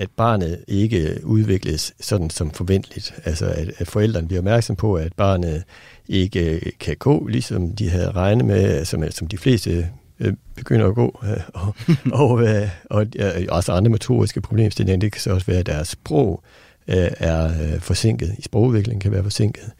at 0.00 0.10
barnet 0.16 0.64
ikke 0.68 1.20
udvikles 1.22 1.94
sådan 2.00 2.30
som 2.30 2.50
forventeligt. 2.50 3.14
Altså 3.24 3.46
at, 3.46 3.72
at 3.78 3.88
forældrene 3.88 4.28
bliver 4.28 4.40
opmærksom 4.40 4.76
på, 4.76 4.94
at 4.94 5.12
barnet 5.12 5.62
ikke 6.08 6.72
kan 6.80 6.96
gå, 6.96 7.26
ligesom 7.26 7.76
de 7.76 7.90
havde 7.90 8.10
regnet 8.10 8.44
med, 8.44 8.84
som, 8.84 9.10
som 9.10 9.26
de 9.26 9.38
fleste 9.38 9.88
øh, 10.20 10.32
begynder 10.56 10.88
at 10.88 10.94
gå, 10.94 11.20
øh, 11.24 11.40
og, 11.54 11.74
og, 12.30 12.42
øh, 12.42 12.68
og 12.90 13.06
øh, 13.16 13.46
også 13.48 13.72
andre 13.72 13.90
motoriske 13.90 14.40
problemstillinger. 14.40 15.00
Det 15.00 15.12
kan 15.12 15.20
så 15.20 15.32
også 15.32 15.46
være, 15.46 15.58
at 15.58 15.66
deres 15.66 15.88
sprog 15.88 16.42
øh, 16.88 17.10
er 17.18 17.44
øh, 17.44 17.80
forsinket. 17.80 18.34
I 18.38 18.42
sprogudviklingen 18.42 19.00
kan 19.00 19.12
være 19.12 19.22
forsinket. 19.22 19.70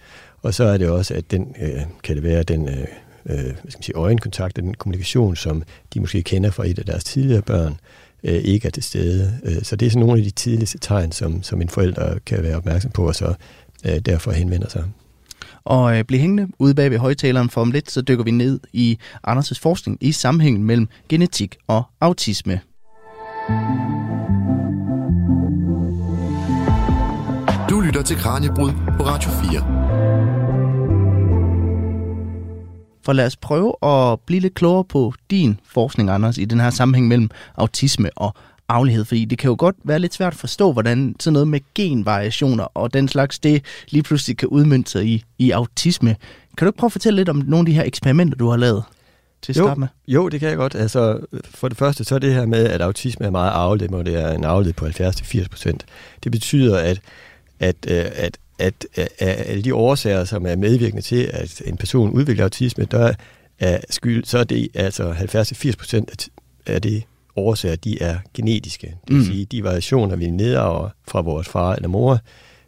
Og 0.42 0.54
så 0.54 0.64
er 0.64 0.78
det 0.78 0.88
også, 0.88 1.14
at 1.14 1.30
den 1.30 1.56
øh, 1.60 1.80
kan 2.02 2.16
det 2.16 2.24
være 2.24 2.42
den 2.42 2.68
øh, 2.68 2.86
hvad 3.22 3.38
skal 3.44 3.78
man 3.78 3.82
sige, 3.82 3.96
øjenkontakt, 3.96 4.56
den 4.56 4.74
kommunikation, 4.74 5.36
som 5.36 5.62
de 5.94 6.00
måske 6.00 6.22
kender 6.22 6.50
fra 6.50 6.66
et 6.66 6.78
af 6.78 6.84
deres 6.84 7.04
tidligere 7.04 7.42
børn, 7.42 7.76
øh, 8.24 8.34
ikke 8.34 8.66
er 8.66 8.70
til 8.70 8.82
stede. 8.82 9.40
Øh, 9.44 9.62
så 9.62 9.76
det 9.76 9.86
er 9.86 9.90
sådan 9.90 10.06
nogle 10.06 10.18
af 10.18 10.24
de 10.24 10.30
tidligste 10.30 10.78
tegn, 10.78 11.12
som, 11.12 11.42
som 11.42 11.62
en 11.62 11.68
forælder 11.68 12.18
kan 12.26 12.42
være 12.42 12.56
opmærksom 12.56 12.90
på, 12.90 13.06
og 13.06 13.14
så 13.14 13.34
øh, 13.86 13.98
derfor 13.98 14.32
henvender 14.32 14.68
sig. 14.68 14.84
Og 15.64 15.98
øh, 15.98 16.04
bliv 16.04 16.20
hængende 16.20 16.48
ude 16.58 16.74
bag 16.74 16.90
ved 16.90 16.98
højtaleren 16.98 17.50
for 17.50 17.60
om 17.60 17.70
lidt, 17.70 17.90
så 17.90 18.02
dykker 18.02 18.24
vi 18.24 18.30
ned 18.30 18.60
i 18.72 18.98
Anders' 19.28 19.58
forskning 19.60 19.98
i 20.00 20.12
sammenhængen 20.12 20.64
mellem 20.64 20.88
genetik 21.08 21.56
og 21.66 21.82
autisme. 22.00 22.60
Du 27.70 27.80
lytter 27.80 28.02
til 28.02 28.16
Kranjebrud 28.16 28.70
på 28.96 29.02
Radio 29.02 29.30
4. 29.30 30.49
For 33.10 33.14
lad 33.14 33.26
os 33.26 33.36
prøve 33.36 33.74
at 33.82 34.20
blive 34.20 34.40
lidt 34.40 34.54
klogere 34.54 34.84
på 34.84 35.14
din 35.30 35.60
forskning, 35.64 36.10
Anders, 36.10 36.38
i 36.38 36.44
den 36.44 36.60
her 36.60 36.70
sammenhæng 36.70 37.08
mellem 37.08 37.30
autisme 37.56 38.10
og 38.16 38.34
arvelighed, 38.68 39.04
fordi 39.04 39.24
det 39.24 39.38
kan 39.38 39.48
jo 39.48 39.56
godt 39.58 39.76
være 39.84 39.98
lidt 39.98 40.14
svært 40.14 40.32
at 40.32 40.38
forstå, 40.38 40.72
hvordan 40.72 41.16
sådan 41.20 41.32
noget 41.32 41.48
med 41.48 41.60
genvariationer 41.74 42.64
og 42.64 42.94
den 42.94 43.08
slags, 43.08 43.38
det 43.38 43.64
lige 43.88 44.02
pludselig 44.02 44.36
kan 44.36 44.48
udmønte 44.48 44.90
sig 44.90 45.06
i, 45.06 45.24
i 45.38 45.50
autisme. 45.50 46.16
Kan 46.56 46.66
du 46.66 46.68
ikke 46.68 46.78
prøve 46.78 46.88
at 46.88 46.92
fortælle 46.92 47.16
lidt 47.16 47.28
om 47.28 47.36
nogle 47.36 47.58
af 47.58 47.66
de 47.66 47.72
her 47.72 47.82
eksperimenter, 47.82 48.36
du 48.38 48.48
har 48.48 48.56
lavet 48.56 48.82
til 49.42 49.52
at 49.52 49.56
jo, 49.56 49.64
starte 49.64 49.80
med? 49.80 49.88
Jo, 50.08 50.28
det 50.28 50.40
kan 50.40 50.48
jeg 50.48 50.56
godt. 50.56 50.74
Altså, 50.74 51.20
for 51.44 51.68
det 51.68 51.78
første, 51.78 52.04
så 52.04 52.14
er 52.14 52.18
det 52.18 52.34
her 52.34 52.46
med, 52.46 52.66
at 52.66 52.80
autisme 52.80 53.26
er 53.26 53.30
meget 53.30 53.50
arveligt, 53.50 53.94
og 53.94 54.06
det 54.06 54.22
er 54.22 54.32
en 54.32 54.44
arvelighed 54.44 54.74
på 54.74 54.86
70-80 54.86 55.48
procent. 55.48 55.86
Det 56.24 56.32
betyder, 56.32 56.78
at, 56.78 57.00
at, 57.60 57.76
øh, 57.88 58.04
at, 58.14 58.38
at, 58.60 58.86
at 58.96 59.08
alle 59.20 59.62
de 59.62 59.74
årsager, 59.74 60.24
som 60.24 60.46
er 60.46 60.56
medvirkende 60.56 61.02
til, 61.02 61.30
at 61.32 61.62
en 61.64 61.76
person 61.76 62.10
udvikler 62.10 62.44
autisme, 62.44 62.84
der 62.84 63.14
er 63.58 63.78
skyld, 63.90 64.24
så 64.24 64.38
er 64.38 64.44
det 64.44 64.68
altså 64.74 65.12
70-80 65.12 65.76
procent 65.78 66.28
af 66.66 66.82
det 66.82 67.02
årsager, 67.36 67.76
de 67.76 68.02
er 68.02 68.18
genetiske. 68.34 68.86
Det 68.86 69.14
vil 69.14 69.16
mm. 69.16 69.24
sige, 69.24 69.44
de 69.44 69.64
variationer, 69.64 70.16
vi 70.16 70.30
nedarver 70.30 70.88
fra 71.08 71.20
vores 71.20 71.48
far 71.48 71.74
eller 71.74 71.88
mor, 71.88 72.18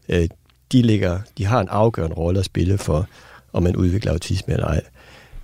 øh, 0.08 0.28
de, 0.72 0.82
ligger, 0.82 1.20
de 1.38 1.44
har 1.44 1.60
en 1.60 1.68
afgørende 1.68 2.16
rolle 2.16 2.38
at 2.38 2.44
spille 2.44 2.78
for, 2.78 3.08
om 3.52 3.62
man 3.62 3.76
udvikler 3.76 4.12
autisme 4.12 4.54
eller 4.54 4.66
ej. 4.66 4.80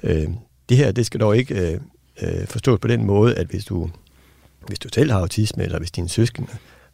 Øh, 0.02 0.28
det 0.68 0.76
her, 0.76 0.92
det 0.92 1.06
skal 1.06 1.20
dog 1.20 1.36
ikke 1.36 1.72
øh, 1.72 1.80
øh, 2.22 2.46
forstås 2.46 2.80
på 2.80 2.88
den 2.88 3.04
måde, 3.04 3.34
at 3.34 3.46
hvis 3.46 3.64
du, 3.64 3.90
hvis 4.66 4.78
du 4.78 4.88
selv 4.94 5.10
har 5.10 5.18
autisme, 5.18 5.64
eller 5.64 5.78
hvis 5.78 5.90
dine 5.90 6.08
søskende 6.08 6.48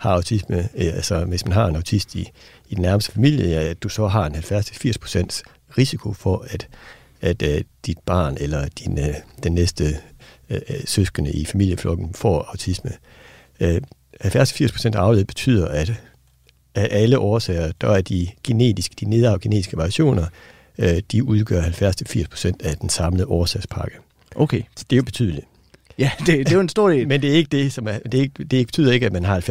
har 0.05 0.15
autisme, 0.15 0.59
øh, 0.59 0.95
altså 0.95 1.25
hvis 1.25 1.45
man 1.45 1.53
har 1.53 1.67
en 1.67 1.77
autist 1.77 2.15
i, 2.15 2.31
i 2.69 2.75
den 2.75 2.83
nærmeste 2.83 3.13
familie, 3.13 3.49
ja, 3.49 3.63
at 3.63 3.83
du 3.83 3.89
så 3.89 4.07
har 4.07 4.27
en 4.27 4.35
70-80% 4.35 5.43
risiko 5.79 6.13
for, 6.13 6.47
at, 6.51 6.69
at 7.21 7.43
øh, 7.43 7.61
dit 7.87 7.99
barn 8.07 8.37
eller 8.41 8.69
din, 8.69 8.99
øh, 8.99 9.15
den 9.43 9.53
næste 9.53 9.85
øh, 10.51 10.61
søskende 10.85 11.33
i 11.33 11.45
familieflokken 11.45 12.15
får 12.15 12.43
autisme. 12.43 12.91
Øh, 13.61 13.81
70-80% 14.25 14.87
af 14.87 14.99
afledet 14.99 15.27
betyder, 15.27 15.69
at 15.69 15.93
af 16.75 16.89
alle 16.91 17.19
årsager, 17.19 17.73
der 17.81 17.89
er 17.89 18.01
de 18.01 18.29
genetiske, 18.45 18.95
de 19.01 19.05
nedarv 19.05 19.39
genetiske 19.39 19.77
variationer, 19.77 20.27
øh, 20.79 21.03
de 21.13 21.25
udgør 21.25 21.63
70-80% 21.63 22.53
af 22.65 22.77
den 22.77 22.89
samlede 22.89 23.27
årsagspakke. 23.27 23.97
Okay. 24.37 24.63
Så 24.77 24.85
det 24.91 24.97
er 24.97 24.99
jo 24.99 25.05
betydeligt. 25.05 25.47
Ja, 25.99 26.11
det, 26.19 26.27
det 26.27 26.49
er 26.49 26.55
jo 26.55 26.61
en 26.61 26.69
stor 26.69 26.89
del. 26.89 27.09
Men 27.13 27.23
det 27.23 27.31
er 27.31 27.35
ikke 27.35 27.49
det, 27.49 27.73
som 27.73 27.89
er, 27.89 27.99
det, 27.99 28.15
er 28.15 28.23
ikke, 28.23 28.45
det 28.45 28.67
betyder 28.67 28.93
ikke, 28.93 29.07
at 29.07 29.13
man 29.13 29.25
har 29.25 29.41
70-80% 29.41 29.45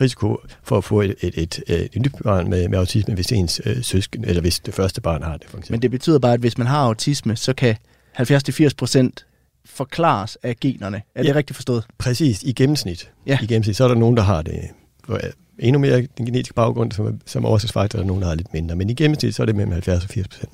risiko 0.00 0.38
for 0.62 0.78
at 0.78 0.84
få 0.84 1.00
et, 1.00 1.14
et, 1.20 1.38
et, 1.38 1.62
et, 1.66 1.88
et 1.92 2.02
nyt 2.02 2.12
barn 2.24 2.50
med, 2.50 2.68
med 2.68 2.78
autisme, 2.78 3.14
hvis 3.14 3.32
ens 3.32 3.60
øh, 3.66 3.82
søsken, 3.82 4.24
eller 4.24 4.40
hvis 4.40 4.60
det 4.60 4.74
første 4.74 5.00
barn 5.00 5.22
har 5.22 5.36
det, 5.36 5.48
for 5.48 5.58
eksempel. 5.58 5.72
Men 5.72 5.82
det 5.82 5.90
betyder 5.90 6.18
bare, 6.18 6.32
at 6.32 6.40
hvis 6.40 6.58
man 6.58 6.66
har 6.66 6.78
autisme, 6.78 7.36
så 7.36 7.52
kan 7.52 7.76
70-80% 8.20 9.08
forklares 9.64 10.38
af 10.42 10.56
generne. 10.60 11.02
Er 11.14 11.22
ja, 11.22 11.28
det 11.28 11.36
rigtigt 11.36 11.56
forstået? 11.56 11.84
Præcis, 11.98 12.42
i 12.42 12.52
gennemsnit. 12.52 13.10
Ja. 13.26 13.38
I 13.42 13.46
gennemsnit, 13.46 13.76
så 13.76 13.84
er 13.84 13.88
der 13.88 13.94
nogen, 13.94 14.16
der 14.16 14.22
har 14.22 14.42
det 14.42 14.60
endnu 15.58 15.78
mere 15.78 16.06
den 16.18 16.26
genetiske 16.26 16.54
baggrund, 16.54 16.92
som, 16.92 17.20
som 17.26 17.44
årsagsfaktor, 17.44 17.98
er 17.98 18.02
der 18.02 18.06
nogen, 18.06 18.22
der 18.22 18.28
har 18.28 18.34
lidt 18.34 18.52
mindre. 18.52 18.76
Men 18.76 18.90
i 18.90 18.94
gennemsnit, 18.94 19.34
så 19.34 19.42
er 19.42 19.46
det 19.46 19.56
mellem 19.56 19.72
70 19.72 20.04
og 20.04 20.10
80 20.10 20.28
procent. 20.28 20.52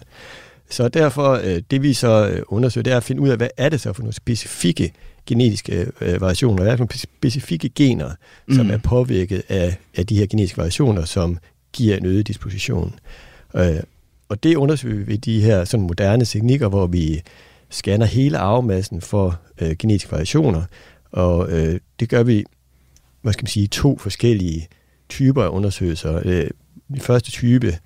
Så 0.70 0.88
derfor, 0.88 1.40
øh, 1.44 1.62
det 1.70 1.83
vi 1.83 1.92
så 1.92 2.28
øh, 2.28 2.42
undersøger, 2.48 2.83
det 2.83 2.92
er 2.92 2.96
at 2.96 3.04
finde 3.04 3.22
ud 3.22 3.28
af, 3.28 3.37
hvad 3.37 3.48
er 3.56 3.68
det 3.68 3.80
så 3.80 3.92
for 3.92 4.02
nogle 4.02 4.14
specifikke 4.14 4.92
genetiske 5.26 5.87
øh, 6.00 6.20
variationer, 6.20 6.62
hvad 6.62 6.66
er 6.66 6.76
det 6.76 6.78
for 6.78 6.85
nogle 6.85 7.09
specifikke 7.18 7.68
gener, 7.68 8.11
mm. 8.48 8.54
som 8.54 8.70
er 8.70 8.78
påvirket 8.78 9.42
af, 9.48 9.76
af 9.96 10.06
de 10.06 10.18
her 10.18 10.26
genetiske 10.26 10.59
variationer, 10.59 11.04
som 11.04 11.38
giver 11.72 11.96
en 11.96 12.06
øget 12.06 12.26
disposition. 12.26 12.94
og 14.28 14.42
det 14.42 14.56
undersøger 14.56 14.96
vi 14.96 15.06
ved 15.06 15.18
de 15.18 15.40
her 15.40 15.64
sådan 15.64 15.87
moderne 15.87 16.24
teknikker, 16.24 16.68
hvor 16.68 16.87
vi 16.87 17.22
scanner 17.70 18.06
hele 18.06 18.38
arvemassen 18.38 19.00
for 19.00 19.40
øh, 19.61 19.76
genetiske 19.78 20.12
variationer, 20.12 20.62
og 21.12 21.52
øh, 21.52 21.80
det 22.00 22.09
gør 22.09 22.22
vi, 22.22 22.44
hvad 23.22 23.33
skal 23.33 23.42
man 23.42 23.48
sige, 23.48 23.66
to 23.66 23.98
forskellige 23.98 24.68
typer 25.09 25.42
af 25.44 25.48
undersøgelser. 25.48 26.20
Øh, 26.24 26.50
den 26.88 27.00
første 27.00 27.30
type 27.30 27.78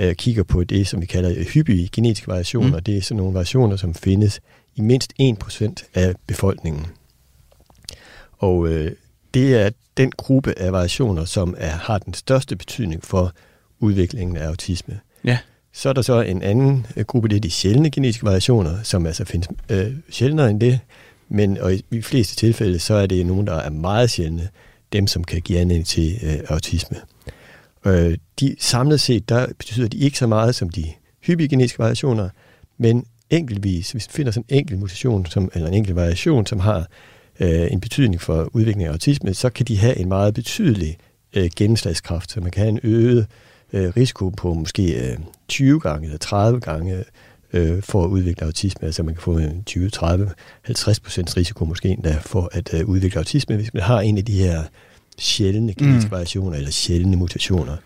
øh, 0.00 0.14
kigger 0.14 0.42
på 0.42 0.64
det, 0.64 0.88
som 0.88 1.00
vi 1.00 1.06
kalder 1.06 1.44
hyppige 1.44 1.88
genetiske 1.92 2.28
variationer. 2.28 2.76
Mm. 2.76 2.82
Det 2.82 2.96
er 2.96 3.02
sådan 3.02 3.16
nogle 3.16 3.34
variationer, 3.34 3.76
som 3.76 3.94
findes 3.94 4.40
i 4.76 4.80
mindst 4.80 5.12
1% 5.22 5.74
af 5.94 6.14
befolkningen. 6.26 6.86
Og 8.38 8.68
øh, 8.68 8.92
det 9.34 9.54
er 9.54 9.70
den 9.96 10.10
gruppe 10.10 10.58
af 10.58 10.72
variationer, 10.72 11.24
som 11.24 11.54
er, 11.58 11.70
har 11.70 11.98
den 11.98 12.14
største 12.14 12.56
betydning 12.56 13.04
for 13.04 13.32
udviklingen 13.80 14.36
af 14.36 14.46
autisme. 14.46 15.00
Ja. 15.24 15.38
Så 15.72 15.88
er 15.88 15.92
der 15.92 16.02
så 16.02 16.20
en 16.20 16.42
anden 16.42 16.86
øh, 16.96 17.04
gruppe, 17.04 17.28
det 17.28 17.36
er 17.36 17.40
de 17.40 17.50
sjældne 17.50 17.90
genetiske 17.90 18.26
variationer, 18.26 18.82
som 18.82 19.06
altså 19.06 19.24
findes 19.24 19.48
øh, 19.68 19.92
sjældnere 20.10 20.50
end 20.50 20.60
det, 20.60 20.80
men 21.28 21.58
og 21.58 21.74
i, 21.74 21.84
i 21.90 21.96
de 21.96 22.02
fleste 22.02 22.36
tilfælde, 22.36 22.78
så 22.78 22.94
er 22.94 23.06
det 23.06 23.26
nogen, 23.26 23.46
der 23.46 23.54
er 23.54 23.70
meget 23.70 24.10
sjældne, 24.10 24.48
dem 24.92 25.06
som 25.06 25.24
kan 25.24 25.40
give 25.40 25.58
anledning 25.58 25.86
til 25.86 26.18
øh, 26.22 26.38
autisme. 26.48 26.96
Øh, 27.84 28.18
de, 28.40 28.56
samlet 28.58 29.00
set, 29.00 29.28
der 29.28 29.46
betyder 29.58 29.88
de 29.88 29.98
ikke 29.98 30.18
så 30.18 30.26
meget 30.26 30.54
som 30.54 30.70
de 30.70 30.84
hyppige 31.20 31.48
genetiske 31.48 31.78
variationer, 31.78 32.28
men 32.78 33.04
enkeltvis, 33.30 33.92
hvis 33.92 34.08
vi 34.08 34.12
finder 34.12 34.32
sådan 34.32 34.44
en 34.48 34.58
enkelt 34.58 34.80
mutation, 34.80 35.26
som, 35.26 35.50
eller 35.54 35.68
en 35.68 35.74
enkelt 35.74 35.96
variation, 35.96 36.46
som 36.46 36.60
har 36.60 36.86
øh, 37.40 37.72
en 37.72 37.80
betydning 37.80 38.20
for 38.20 38.50
udviklingen 38.52 38.86
af 38.86 38.92
autisme, 38.92 39.34
så 39.34 39.50
kan 39.50 39.66
de 39.66 39.78
have 39.78 39.98
en 39.98 40.08
meget 40.08 40.34
betydelig 40.34 40.96
øh, 41.36 41.50
gennemslagskraft, 41.56 42.32
så 42.32 42.40
man 42.40 42.50
kan 42.50 42.60
have 42.60 42.68
en 42.68 42.80
øget 42.82 43.26
øh, 43.72 43.92
risiko 43.96 44.28
på 44.28 44.54
måske 44.54 45.10
øh, 45.10 45.18
20 45.48 45.80
gange 45.80 46.04
eller 46.04 46.18
30 46.18 46.60
gange 46.60 47.04
øh, 47.52 47.82
for 47.82 48.04
at 48.04 48.08
udvikle 48.08 48.46
autisme. 48.46 48.86
Altså 48.86 49.02
man 49.02 49.14
kan 49.14 49.22
få 49.22 49.38
en 49.38 49.62
20, 49.64 49.90
30, 49.90 50.30
50 50.62 51.00
procents 51.00 51.36
risiko 51.36 51.64
måske 51.64 51.88
endda 51.88 52.18
for 52.20 52.48
at 52.52 52.74
øh, 52.74 52.86
udvikle 52.86 53.18
autisme, 53.18 53.56
hvis 53.56 53.74
man 53.74 53.82
har 53.82 54.00
en 54.00 54.18
af 54.18 54.24
de 54.24 54.32
her 54.32 54.62
sjældne 55.20 55.74
genetiske 55.74 56.08
mm. 56.08 56.10
variationer 56.12 56.56
eller 56.56 56.70
sjældne 56.70 57.16
mutationer. 57.16 57.76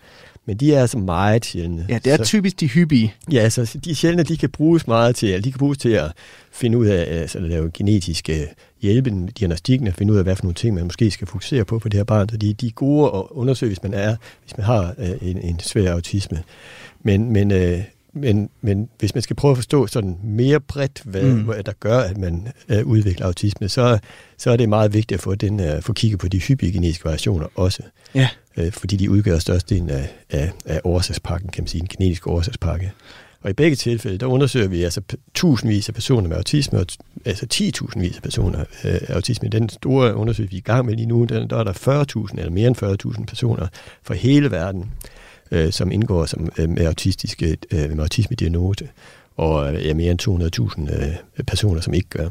Men 0.45 0.57
de 0.57 0.73
er 0.73 0.81
altså 0.81 0.97
meget 0.97 1.45
sjældne. 1.45 1.85
Ja, 1.89 1.99
det 2.03 2.13
er 2.13 2.17
så, 2.17 2.23
typisk 2.23 2.59
de 2.59 2.67
hyppige. 2.67 3.13
Ja, 3.31 3.39
altså 3.39 3.77
de 3.85 3.95
sjældne, 3.95 4.23
de 4.23 4.37
kan 4.37 4.49
bruges 4.49 4.87
meget 4.87 5.15
til, 5.15 5.29
eller 5.29 5.41
de 5.41 5.51
kan 5.51 5.59
bruges 5.59 5.77
til 5.77 5.89
at 5.89 6.11
finde 6.51 6.77
ud 6.77 6.85
af, 6.85 7.21
altså 7.21 7.37
at 7.37 7.43
lave 7.43 7.71
genetiske 7.73 8.47
hjælpe 8.81 9.27
diagnostikken, 9.39 9.87
at 9.87 9.93
finde 9.93 10.13
ud 10.13 10.17
af, 10.17 10.23
hvad 10.23 10.35
for 10.35 10.43
nogle 10.43 10.53
ting, 10.53 10.75
man 10.75 10.83
måske 10.83 11.11
skal 11.11 11.27
fokusere 11.27 11.65
på 11.65 11.79
for 11.79 11.89
det 11.89 11.97
her 11.97 12.03
barn. 12.03 12.29
Så 12.29 12.37
de, 12.37 12.53
de 12.53 12.67
er 12.67 12.71
gode 12.71 13.11
at 13.15 13.23
undersøge, 13.29 13.69
hvis 13.69 13.83
man 13.83 13.93
er, 13.93 14.15
hvis 14.43 14.57
man 14.57 14.65
har 14.65 14.93
øh, 14.97 15.29
en, 15.29 15.37
en 15.37 15.59
svær 15.59 15.91
autisme. 15.91 16.43
Men, 17.03 17.31
men, 17.33 17.51
øh, 17.51 17.81
men, 18.15 18.49
men 18.61 18.89
hvis 18.99 19.15
man 19.15 19.21
skal 19.21 19.35
prøve 19.35 19.51
at 19.51 19.57
forstå 19.57 19.87
sådan 19.87 20.17
mere 20.23 20.59
bredt, 20.59 21.01
hvad, 21.05 21.23
mm. 21.23 21.45
der 21.65 21.71
gør, 21.79 21.99
at 21.99 22.17
man 22.17 22.47
øh, 22.69 22.85
udvikler 22.85 23.25
autisme, 23.25 23.69
så, 23.69 23.99
så 24.37 24.51
er 24.51 24.57
det 24.57 24.69
meget 24.69 24.93
vigtigt 24.93 25.17
at 25.17 25.21
få, 25.21 25.35
den, 25.35 25.59
øh, 25.59 25.81
få 25.81 25.93
kigget 25.93 26.19
på 26.19 26.27
de 26.27 26.39
hyppige 26.39 26.71
genetiske 26.71 27.05
variationer 27.05 27.47
også. 27.55 27.83
Ja. 28.15 28.29
Øh, 28.57 28.71
fordi 28.71 28.95
de 28.95 29.11
udgør 29.11 29.39
størstedelen 29.39 29.89
af, 29.89 30.09
af, 30.29 30.51
af 30.65 30.81
årsagspakken, 30.83 31.49
kan 31.49 31.63
man 31.63 31.67
sige, 31.67 31.81
en 31.81 31.87
genetisk 31.87 32.27
årsagspakke. 32.27 32.91
Og 33.41 33.49
i 33.49 33.53
begge 33.53 33.75
tilfælde, 33.75 34.17
der 34.17 34.25
undersøger 34.25 34.67
vi 34.67 34.83
altså 34.83 35.01
tusindvis 35.33 35.89
af 35.89 35.93
personer 35.93 36.27
med 36.27 36.37
autisme, 36.37 36.79
og 36.79 36.85
altså 37.25 37.47
10.000 37.53 38.15
af 38.15 38.21
personer 38.23 38.59
øh, 38.85 38.99
autisme. 39.09 39.49
Den 39.49 39.69
store 39.69 40.15
undersøgelse, 40.15 40.51
vi 40.51 40.57
er 40.57 40.61
i 40.61 40.61
gang 40.61 40.85
med 40.85 40.95
lige 40.95 41.05
nu, 41.05 41.25
der, 41.25 41.47
der 41.47 41.57
er 41.57 41.63
der 41.63 42.03
40.000 42.27 42.39
eller 42.39 42.51
mere 42.51 42.67
end 42.67 43.17
40.000 43.17 43.25
personer 43.25 43.67
fra 44.03 44.13
hele 44.13 44.51
verden, 44.51 44.91
øh, 45.55 45.71
som 45.71 45.91
indgår 45.91 46.25
som, 46.25 46.49
øh, 46.57 46.69
med, 46.69 46.85
autistiske, 46.85 47.57
øh, 47.71 47.89
med 47.89 47.99
autisme-diagnose, 47.99 48.89
og 49.37 49.73
øh, 49.73 49.95
mere 49.95 50.11
end 50.11 50.87
200.000 50.89 51.03
øh, 51.03 51.43
personer, 51.47 51.81
som 51.81 51.93
ikke 51.93 52.09
gør. 52.09 52.29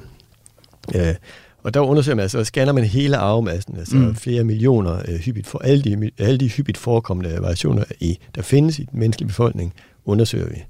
Øh, 0.95 1.15
og 1.63 1.75
der 1.75 1.81
undersøger 1.81 2.17
man, 2.17 2.23
altså, 2.23 2.39
så 2.39 2.45
scanner 2.45 2.73
man 2.73 2.85
hele 2.85 3.17
arvemassen, 3.17 3.77
altså 3.77 3.97
mm. 3.97 4.15
flere 4.15 4.45
millioner 4.45 4.99
øh, 5.09 5.15
hyppigt 5.15 5.47
for 5.47 5.59
alle 5.59 5.83
de, 5.83 6.11
alle 6.19 6.39
de 6.39 6.49
hyppigt 6.49 6.79
forekommende 6.79 7.43
variationer, 7.43 7.85
i, 8.01 8.19
der 8.35 8.43
findes 8.43 8.79
i 8.79 8.83
den 8.93 9.01
menneskelige 9.01 9.29
befolkning, 9.29 9.75
undersøger 10.05 10.49
vi. 10.49 10.65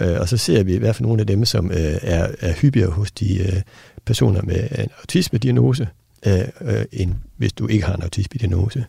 Øh, 0.00 0.20
og 0.20 0.28
så 0.28 0.36
ser 0.36 0.62
vi 0.62 0.76
hvad 0.76 0.94
for 0.94 1.02
nogle 1.02 1.20
af 1.20 1.26
dem, 1.26 1.44
som 1.44 1.70
øh, 1.70 1.98
er, 2.02 2.28
er 2.40 2.52
hyppigere 2.52 2.90
hos 2.90 3.10
de 3.10 3.38
øh, 3.38 3.62
personer 4.04 4.42
med 4.42 4.68
en 4.78 4.88
autisme-diagnose, 4.98 5.88
øh, 6.26 6.38
øh, 6.60 6.84
end 6.92 7.14
hvis 7.36 7.52
du 7.52 7.66
ikke 7.66 7.84
har 7.84 7.94
en 7.94 8.02
autisme-diagnose. 8.02 8.84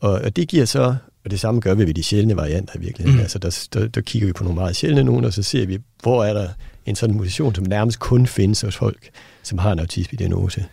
Og, 0.00 0.12
og 0.12 0.36
det 0.36 0.48
giver 0.48 0.64
så, 0.64 0.96
og 1.24 1.30
det 1.30 1.40
samme 1.40 1.60
gør 1.60 1.74
vi 1.74 1.86
ved 1.86 1.94
de 1.94 2.02
sjældne 2.02 2.36
varianter 2.36 2.76
i 2.76 2.80
virkeligheden. 2.80 3.16
Mm. 3.16 3.22
Altså 3.22 3.38
der, 3.38 3.66
der, 3.72 3.88
der 3.88 4.00
kigger 4.00 4.26
vi 4.26 4.32
på 4.32 4.44
nogle 4.44 4.60
meget 4.60 4.76
sjældne 4.76 5.04
nogen, 5.04 5.24
og 5.24 5.32
så 5.32 5.42
ser 5.42 5.66
vi, 5.66 5.78
hvor 6.02 6.24
er 6.24 6.32
der 6.32 6.48
en 6.86 6.96
sådan 6.96 7.16
mutation, 7.16 7.54
som 7.54 7.64
nærmest 7.64 7.98
kun 7.98 8.26
findes 8.26 8.60
hos 8.60 8.76
folk, 8.76 9.10
som 9.42 9.58
har 9.58 9.72
en 9.72 9.78
autisme-diagnose. 9.78 10.64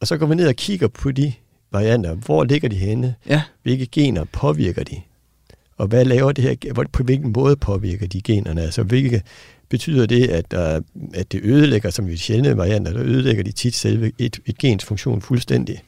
Og 0.00 0.06
så 0.06 0.16
går 0.16 0.26
vi 0.26 0.34
ned 0.34 0.48
og 0.48 0.54
kigger 0.54 0.88
på 0.88 1.12
de 1.12 1.32
varianter. 1.72 2.14
Hvor 2.14 2.44
ligger 2.44 2.68
de 2.68 2.76
henne? 2.76 3.14
Ja. 3.28 3.42
Hvilke 3.62 3.86
gener 3.86 4.24
påvirker 4.24 4.84
de? 4.84 4.96
Og 5.76 5.86
hvad 5.86 6.04
laver 6.04 6.32
det 6.32 6.44
her? 6.44 6.84
På 6.92 7.02
hvilken 7.02 7.32
måde 7.32 7.56
påvirker 7.56 8.06
de 8.06 8.22
generne? 8.22 8.62
Altså, 8.62 8.82
hvilke, 8.82 9.22
betyder 9.68 10.06
det, 10.06 10.28
at, 10.28 10.50
der, 10.50 10.80
at 11.14 11.32
det 11.32 11.40
ødelægger, 11.44 11.90
som 11.90 12.08
i 12.08 12.16
sjældne 12.16 12.56
varianter, 12.56 12.92
der 12.92 13.02
ødelægger 13.02 13.42
de 13.42 13.52
tit 13.52 13.74
selve 13.74 14.12
et, 14.18 14.40
et 14.46 14.58
gens 14.58 14.84
funktion 14.84 15.22
fuldstændig. 15.22 15.82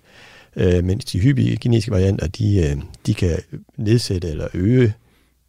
Øh, 0.57 0.85
mens 0.85 1.05
de 1.05 1.19
hyppige 1.19 1.57
genetiske 1.57 1.91
varianter, 1.91 2.27
de, 2.27 2.57
øh, 2.57 2.77
de 3.07 3.15
kan 3.15 3.39
nedsætte 3.77 4.29
eller 4.29 4.49
øge 4.55 4.95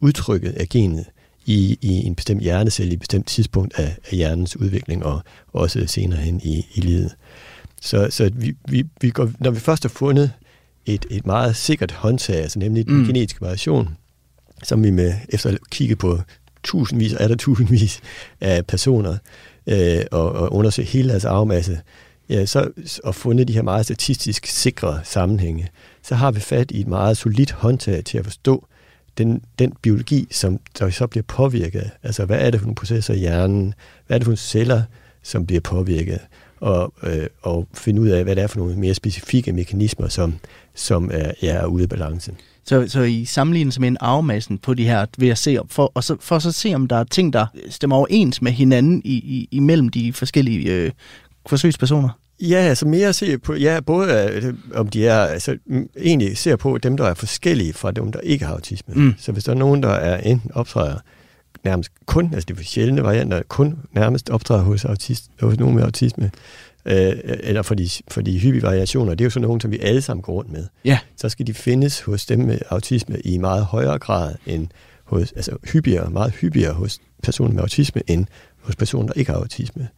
udtrykket 0.00 0.52
af 0.52 0.68
genet 0.68 1.06
i, 1.46 1.78
i 1.80 1.88
en 1.88 2.14
bestemt 2.14 2.42
hjernecelle 2.42 2.90
i 2.90 2.94
et 2.94 3.00
bestemt 3.00 3.26
tidspunkt 3.26 3.78
af, 3.78 3.96
af 4.10 4.16
hjernens 4.16 4.56
udvikling, 4.56 5.04
og 5.04 5.22
også 5.52 5.86
senere 5.86 6.18
hen 6.18 6.40
i, 6.44 6.66
i 6.74 6.80
livet. 6.80 7.14
Så, 7.80 8.08
så 8.10 8.30
vi, 8.34 8.56
vi, 8.68 8.84
vi 9.00 9.10
går, 9.10 9.30
når 9.38 9.50
vi 9.50 9.60
først 9.60 9.82
har 9.82 9.88
fundet 9.88 10.32
et, 10.86 11.06
et 11.10 11.26
meget 11.26 11.56
sikkert 11.56 11.92
håndtag, 11.92 12.36
altså 12.36 12.58
nemlig 12.58 12.86
den 12.86 12.98
mm. 12.98 13.06
genetiske 13.06 13.40
variation, 13.40 13.88
som 14.62 14.84
vi 14.84 14.90
med, 14.90 15.14
efter 15.28 15.50
at 15.50 15.58
kigge 15.70 15.96
på 15.96 16.20
tusindvis, 16.64 17.12
er 17.12 17.28
der 17.28 17.36
tusindvis 17.36 18.00
af 18.40 18.66
personer, 18.66 19.16
øh, 19.66 20.00
og, 20.10 20.32
og 20.32 20.52
undersøge 20.52 20.88
hele 20.88 21.08
deres 21.08 21.24
arvemasse, 21.24 21.80
ja, 22.28 22.46
så, 22.46 22.70
og 23.04 23.14
fundet 23.14 23.48
de 23.48 23.52
her 23.52 23.62
meget 23.62 23.84
statistisk 23.84 24.46
sikre 24.46 25.00
sammenhænge, 25.04 25.68
så 26.02 26.14
har 26.14 26.30
vi 26.30 26.40
fat 26.40 26.70
i 26.70 26.80
et 26.80 26.86
meget 26.86 27.16
solidt 27.16 27.50
håndtag 27.50 28.04
til 28.04 28.18
at 28.18 28.24
forstå 28.24 28.66
den, 29.18 29.42
den 29.58 29.72
biologi, 29.82 30.26
som 30.30 30.58
der 30.78 30.90
så 30.90 31.06
bliver 31.06 31.24
påvirket. 31.24 31.90
Altså, 32.02 32.24
hvad 32.24 32.38
er 32.40 32.50
det 32.50 32.60
for 32.60 32.66
nogle 32.66 32.74
processer 32.74 33.14
i 33.14 33.18
hjernen? 33.18 33.74
Hvad 34.06 34.16
er 34.16 34.18
det 34.18 34.24
for 34.24 34.30
nogle 34.30 34.36
celler, 34.36 34.82
som 35.22 35.46
bliver 35.46 35.60
påvirket? 35.60 36.18
Og, 36.60 36.94
øh, 37.02 37.26
og 37.42 37.68
finde 37.74 38.00
ud 38.00 38.08
af, 38.08 38.24
hvad 38.24 38.36
det 38.36 38.42
er 38.42 38.46
for 38.46 38.58
nogle 38.58 38.76
mere 38.76 38.94
specifikke 38.94 39.52
mekanismer, 39.52 40.08
som, 40.08 40.34
som 40.74 41.10
er, 41.12 41.32
er 41.42 41.66
ude 41.66 41.82
af 41.82 41.88
balance. 41.88 42.32
Så, 42.64 42.88
så 42.88 43.02
I 43.02 43.24
sammenligner 43.24 43.80
med 43.80 43.88
en 43.88 43.96
arvemassen 44.00 44.58
på 44.58 44.74
de 44.74 44.84
her, 44.84 45.06
ved 45.18 45.28
at 45.28 45.38
se, 45.38 45.58
for, 45.68 45.92
og 45.94 46.04
så, 46.04 46.16
for 46.20 46.38
så 46.38 46.48
at 46.48 46.54
se, 46.54 46.74
om 46.74 46.86
der 46.88 46.96
er 46.96 47.04
ting, 47.04 47.32
der 47.32 47.46
stemmer 47.70 47.96
overens 47.96 48.42
med 48.42 48.52
hinanden 48.52 49.02
i, 49.04 49.12
i, 49.12 49.48
imellem 49.50 49.88
de 49.88 50.12
forskellige 50.12 50.72
øh, 50.72 50.90
forsøgspersoner? 51.48 52.08
Ja, 52.40 52.56
altså 52.56 52.86
mere 52.86 53.12
se 53.12 53.38
på, 53.38 53.54
ja, 53.54 53.80
både 53.80 54.30
øh, 54.32 54.54
om 54.74 54.88
de 54.88 55.06
er, 55.06 55.18
altså 55.18 55.58
egentlig 56.00 56.38
ser 56.38 56.56
på 56.56 56.78
dem, 56.78 56.96
der 56.96 57.04
er 57.04 57.14
forskellige 57.14 57.72
fra 57.72 57.90
dem, 57.90 58.12
der 58.12 58.20
ikke 58.20 58.44
har 58.44 58.54
autisme. 58.54 58.94
Mm. 58.94 59.14
Så 59.18 59.32
hvis 59.32 59.44
der 59.44 59.52
er 59.52 59.56
nogen, 59.56 59.82
der 59.82 59.88
er 59.88 60.20
enten 60.20 60.50
optræder 60.54 60.98
nærmest 61.64 61.90
kun, 62.06 62.34
altså 62.34 62.46
det 62.48 62.58
er 62.58 62.64
sjældne 62.64 63.02
varianter, 63.02 63.42
kun 63.48 63.78
nærmest 63.92 64.30
optræder 64.30 64.62
hos, 64.62 64.84
autist, 64.84 65.30
hos 65.40 65.58
nogen 65.58 65.74
med 65.74 65.82
autisme, 65.82 66.30
øh, 66.84 67.12
eller 67.24 67.62
for 67.62 67.74
de, 67.74 67.88
for 68.10 68.20
de 68.20 68.38
hyppige 68.38 68.62
variationer, 68.62 69.14
det 69.14 69.20
er 69.20 69.26
jo 69.26 69.30
sådan 69.30 69.46
nogle, 69.46 69.60
som 69.60 69.70
vi 69.70 69.78
alle 69.78 70.02
sammen 70.02 70.22
går 70.22 70.32
rundt 70.32 70.52
med. 70.52 70.66
Ja. 70.84 70.98
Så 71.16 71.28
skal 71.28 71.46
de 71.46 71.54
findes 71.54 72.00
hos 72.00 72.26
dem 72.26 72.38
med 72.38 72.58
autisme 72.70 73.20
i 73.20 73.38
meget 73.38 73.64
højere 73.64 73.98
grad 73.98 74.34
end 74.46 74.68
hos, 75.04 75.32
altså 75.32 75.56
hyppigere, 75.72 76.10
meget 76.10 76.32
hyppigere 76.32 76.72
hos 76.72 76.98
personer 77.22 77.52
med 77.52 77.62
autisme, 77.62 78.02
end 78.06 78.26
hos 78.60 78.76
personer, 78.76 79.06
der 79.06 79.20
ikke 79.20 79.32
har 79.32 79.38
autisme. 79.38 79.88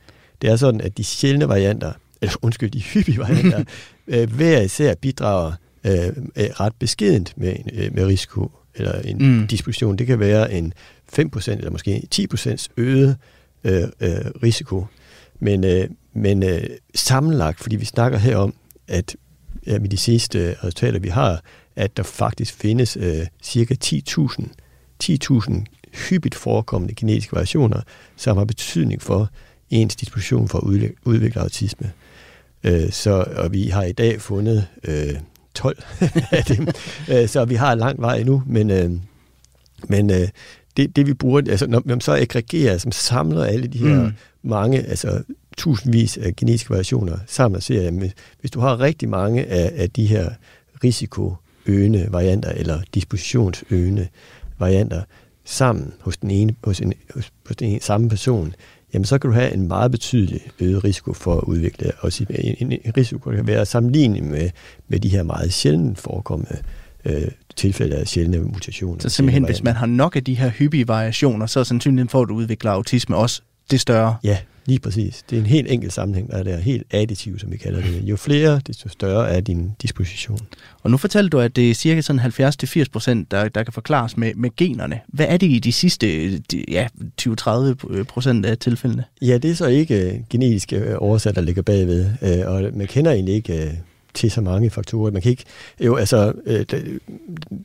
Det 0.42 0.50
er 0.50 0.56
sådan, 0.56 0.80
at 0.80 0.98
de 0.98 1.04
sjældne 1.04 1.48
varianter, 1.48 1.92
eller 2.22 2.34
undskyld, 2.42 2.70
de 2.70 2.80
hyppige 2.80 3.18
varianter, 3.18 3.64
øh, 4.08 4.32
hver 4.32 4.60
især 4.60 4.94
bidrager 4.94 5.52
øh, 5.84 6.12
ret 6.36 6.72
beskedent 6.78 7.32
med, 7.36 7.56
øh, 7.72 7.94
med 7.94 8.06
risiko 8.06 8.50
eller 8.74 9.00
en 9.00 9.18
mm. 9.18 9.46
disposition. 9.46 9.96
Det 9.96 10.06
kan 10.06 10.18
være 10.18 10.52
en 10.52 10.72
5% 11.18 11.50
eller 11.50 11.70
måske 11.70 12.02
10% 12.14 12.66
øget 12.76 13.16
øh, 13.64 13.82
øh, 13.82 14.10
risiko. 14.42 14.86
Men, 15.40 15.64
øh, 15.64 15.88
men 16.14 16.42
øh, 16.42 16.62
sammenlagt, 16.94 17.60
fordi 17.60 17.76
vi 17.76 17.84
snakker 17.84 18.18
her 18.18 18.36
om, 18.36 18.54
at 18.88 19.16
ja, 19.66 19.78
med 19.78 19.88
de 19.88 19.96
sidste 19.96 20.56
resultater, 20.64 20.98
vi 20.98 21.08
har, 21.08 21.42
at 21.76 21.96
der 21.96 22.02
faktisk 22.02 22.54
findes 22.54 22.96
øh, 22.96 23.26
cirka 23.42 23.74
10.000 23.84 24.46
10.000 25.04 25.64
hyppigt 26.08 26.34
forekommende 26.34 26.94
genetiske 26.94 27.32
variationer, 27.32 27.80
som 28.16 28.36
har 28.36 28.44
betydning 28.44 29.02
for 29.02 29.30
ens 29.70 29.96
disposition 29.96 30.48
for 30.48 30.58
at 30.58 30.90
udvikle 31.04 31.40
autisme. 31.40 31.92
Øh, 32.64 32.92
så, 32.92 33.24
og 33.36 33.52
vi 33.52 33.68
har 33.68 33.82
i 33.82 33.92
dag 33.92 34.20
fundet 34.20 34.66
øh, 34.84 35.14
12 35.54 35.82
af 36.30 36.44
dem, 36.44 36.68
øh, 37.10 37.28
så 37.28 37.44
vi 37.44 37.54
har 37.54 37.74
lang 37.74 38.00
vej 38.00 38.16
endnu, 38.16 38.42
men, 38.46 38.70
øh, 38.70 38.90
men 39.88 40.10
øh, 40.10 40.28
det, 40.76 40.96
det 40.96 41.06
vi 41.06 41.14
bruger, 41.14 41.42
altså 41.48 41.66
når 41.66 41.82
man 41.84 42.00
så 42.00 42.12
aggregerer, 42.12 42.78
som 42.78 42.92
samler 42.92 43.44
alle 43.44 43.66
de 43.66 43.78
her 43.78 44.02
mm. 44.02 44.12
mange, 44.42 44.82
altså 44.82 45.22
tusindvis 45.56 46.16
af 46.16 46.36
genetiske 46.36 46.70
variationer 46.70 47.18
sammen 47.26 47.56
og 47.56 47.62
ser, 47.62 47.88
at 47.88 48.14
hvis 48.40 48.50
du 48.50 48.60
har 48.60 48.80
rigtig 48.80 49.08
mange 49.08 49.46
af, 49.46 49.72
af 49.76 49.90
de 49.90 50.06
her 50.06 50.30
risikoøgende 50.84 52.08
varianter, 52.10 52.50
eller 52.50 52.80
dispositionsøgende 52.94 54.08
varianter, 54.58 55.02
sammen 55.44 55.92
hos 56.00 56.16
den 56.16 56.30
ene, 56.30 56.54
hos 56.64 56.80
en, 56.80 56.92
hos, 57.14 57.32
hos 57.46 57.56
den 57.56 57.68
ene, 57.68 57.80
samme 57.80 58.08
person, 58.08 58.54
jamen 58.94 59.04
så 59.04 59.18
kan 59.18 59.30
du 59.30 59.34
have 59.34 59.54
en 59.54 59.68
meget 59.68 59.90
betydelig 59.90 60.40
øget 60.60 60.84
risiko 60.84 61.12
for 61.12 61.36
at 61.36 61.44
udvikle 61.44 61.92
også 62.00 62.26
en, 62.30 62.72
en 62.72 62.96
risiko, 62.96 63.30
der 63.30 63.36
kan 63.36 63.46
være 63.46 63.66
sammenlignet 63.66 64.22
med, 64.22 64.50
med 64.88 65.00
de 65.00 65.08
her 65.08 65.22
meget 65.22 65.52
sjældent 65.52 65.98
forekommende 65.98 66.56
øh, 67.04 67.28
tilfælde 67.56 67.96
af 67.96 68.08
sjældne 68.08 68.40
mutationer. 68.40 69.00
Så 69.00 69.08
simpelthen, 69.08 69.44
hvis 69.44 69.62
man 69.62 69.74
har 69.74 69.86
nok 69.86 70.16
af 70.16 70.24
de 70.24 70.34
her 70.34 70.48
hyppige 70.48 70.88
variationer, 70.88 71.46
så 71.46 71.60
er 71.60 71.64
sandsynligheden 71.64 72.08
for, 72.08 72.22
at 72.22 72.28
du 72.28 72.34
udvikler 72.34 72.70
autisme 72.70 73.16
også 73.16 73.42
det 73.70 73.80
større. 73.80 74.16
Ja, 74.24 74.38
lige 74.66 74.78
præcis. 74.78 75.24
Det 75.30 75.36
er 75.36 75.40
en 75.40 75.46
helt 75.46 75.70
enkel 75.70 75.90
sammenhæng, 75.90 76.30
der 76.30 76.44
er 76.44 76.60
helt 76.60 76.86
additiv, 76.90 77.38
som 77.38 77.52
vi 77.52 77.56
kalder 77.56 77.80
det. 77.80 78.02
Jo 78.02 78.16
flere, 78.16 78.60
desto 78.66 78.88
større 78.88 79.30
er 79.30 79.40
din 79.40 79.70
disposition. 79.82 80.38
Og 80.82 80.90
nu 80.90 80.96
fortalte 80.96 81.28
du, 81.28 81.40
at 81.40 81.56
det 81.56 81.70
er 81.70 81.74
cirka 81.74 82.00
sådan 82.00 82.20
70-80 82.20 82.84
procent, 82.92 83.30
der, 83.30 83.48
der 83.48 83.62
kan 83.62 83.72
forklares 83.72 84.16
med, 84.16 84.34
med 84.34 84.50
generne. 84.56 85.00
Hvad 85.08 85.26
er 85.28 85.36
det 85.36 85.46
i 85.46 85.58
de 85.58 85.72
sidste 85.72 86.38
de, 86.38 86.64
ja, 86.68 86.86
20-30 87.22 88.02
procent 88.02 88.46
af 88.46 88.58
tilfældene? 88.58 89.04
Ja, 89.22 89.38
det 89.38 89.50
er 89.50 89.54
så 89.54 89.66
ikke 89.66 90.12
uh, 90.14 90.28
genetiske 90.30 90.98
årsager, 90.98 91.34
der 91.34 91.40
ligger 91.40 91.62
bagved. 91.62 92.06
Uh, 92.22 92.54
og 92.54 92.70
man 92.74 92.86
kender 92.86 93.12
egentlig 93.12 93.34
ikke 93.34 93.80
til 94.14 94.30
så 94.30 94.40
mange 94.40 94.70
faktorer. 94.70 95.10
Man 95.10 95.22
kan 95.22 95.30
ikke, 95.30 95.44
jo, 95.80 95.96
altså, 95.96 96.32
øh, 96.46 96.64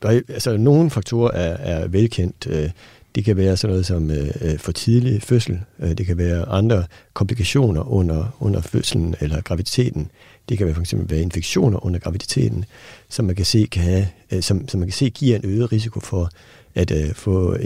der, 0.01 0.10
altså 0.10 0.58
nogle 0.58 0.89
faktorer 0.89 1.31
er, 1.31 1.81
er 1.81 1.88
velkendt. 1.88 2.47
Øh, 2.49 2.69
det 3.15 3.25
kan 3.25 3.38
være 3.38 3.58
sådan 3.58 3.71
noget 3.71 3.86
som 3.86 4.12
øh, 4.12 4.28
øh, 4.41 4.60
for 4.60 4.71
tidlig 4.71 5.21
fødsel. 5.21 5.60
Øh, 5.80 5.97
det 5.97 6.06
kan 6.06 6.17
være 6.17 6.45
andre 6.49 6.84
komplikationer 7.13 7.91
under, 7.91 8.38
under 8.39 8.62
fødslen 8.62 9.15
eller 9.19 9.41
graviditeten. 9.41 10.12
Det 10.49 10.58
kan 10.58 10.67
være 10.67 10.75
for 10.75 10.82
eksempel 10.82 11.10
være 11.10 11.21
infektioner 11.21 11.86
under 11.86 11.99
graviditeten, 11.99 12.65
som 13.10 13.25
man 13.25 13.36
kan 13.36 13.45
se 13.45 13.67
kan 13.71 13.84
have, 13.84 14.08
øh, 14.32 14.41
som, 14.41 14.67
som 14.67 14.80
man 14.80 14.89
kan 14.89 14.93
se 14.93 15.10
giver 15.10 15.36
en 15.36 15.45
øget 15.45 15.71
risiko 15.71 15.99
for 15.99 16.30
at 16.75 16.91
øh, 16.91 17.13
få 17.13 17.54
øh, 17.54 17.62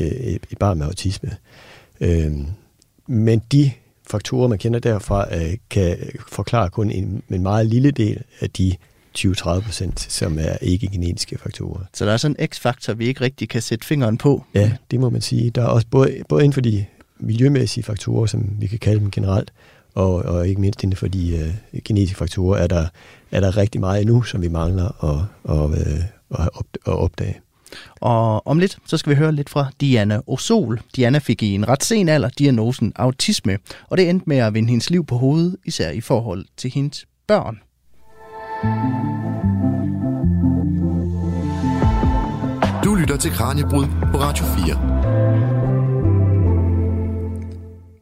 et 0.52 0.58
barn 0.60 0.78
med 0.78 0.86
autisme. 0.86 1.36
Øh, 2.02 2.32
men 3.08 3.42
de 3.52 3.72
faktorer, 4.10 4.48
man 4.48 4.58
kender 4.58 4.80
derfra, 4.80 5.36
øh, 5.36 5.58
kan 5.70 5.98
forklare 6.28 6.70
kun 6.70 6.92
en, 6.92 7.24
en 7.30 7.44
meget 7.44 7.66
lille 7.66 7.92
del 7.92 8.22
af 8.40 8.50
de 8.50 8.76
20-30 9.18 9.60
procent, 9.60 10.00
som 10.00 10.40
er 10.40 10.58
ikke-genetiske 10.62 11.38
faktorer. 11.38 11.80
Så 11.94 12.06
der 12.06 12.12
er 12.12 12.18
sådan 12.18 12.36
en 12.40 12.48
x-faktor, 12.48 12.94
vi 12.94 13.08
ikke 13.08 13.22
rigtig 13.22 13.50
kan 13.50 13.62
sætte 13.62 13.86
fingeren 13.86 14.18
på? 14.18 14.44
Ja, 14.54 14.72
det 14.92 15.00
må 15.00 15.10
man 15.10 15.22
sige. 15.22 15.50
Der 15.50 15.62
er 15.62 15.68
også 15.68 15.88
både, 15.88 16.24
både 16.30 16.44
inden 16.44 16.54
for 16.54 16.62
de 16.62 16.86
miljømæssige 17.20 17.84
faktorer, 17.84 18.26
som 18.26 18.50
vi 18.60 18.68
kan 18.68 18.80
kalde 18.80 19.00
dem 19.00 19.12
generelt, 19.12 19.54
og, 19.96 20.14
og 20.16 20.48
ikke 20.48 20.62
mindst 20.62 20.84
inden 20.84 20.98
for 20.98 21.08
de 21.08 21.54
uh, 21.74 21.80
genetiske 21.86 22.18
faktorer, 22.18 22.58
er 22.58 22.68
der, 22.68 22.88
er 23.32 23.40
der 23.40 23.58
rigtig 23.58 23.82
meget 23.82 24.02
endnu, 24.02 24.22
som 24.22 24.42
vi 24.42 24.48
mangler 24.48 25.04
at, 25.04 25.26
at, 25.50 25.88
uh, 26.30 26.46
at, 26.46 26.66
at 26.88 26.94
opdage. 26.94 27.40
Og 28.00 28.48
om 28.48 28.60
lidt, 28.60 28.78
så 28.86 28.98
skal 28.98 29.10
vi 29.10 29.16
høre 29.16 29.32
lidt 29.32 29.50
fra 29.50 29.68
Diana 29.82 30.20
Osol. 30.28 30.82
Diana 30.96 31.18
fik 31.18 31.44
i 31.44 31.56
en 31.56 31.68
ret 31.68 31.84
sen 31.84 32.10
alder 32.10 32.30
diagnosen 32.30 32.94
autisme, 32.96 33.58
og 33.90 33.98
det 33.98 34.10
endte 34.10 34.30
med 34.30 34.38
at 34.38 34.54
vende 34.54 34.70
hendes 34.70 34.90
liv 34.90 35.06
på 35.06 35.18
hovedet, 35.18 35.58
især 35.66 35.92
i 35.92 36.02
forhold 36.02 36.46
til 36.58 36.72
hendes 36.72 37.06
børn. 37.28 37.60
Du 42.84 42.96
lytter 42.96 43.18
til 43.20 43.32
Kranjebrud 43.32 43.86
på 44.12 44.18
Radio 44.18 44.46
4. 44.46 44.76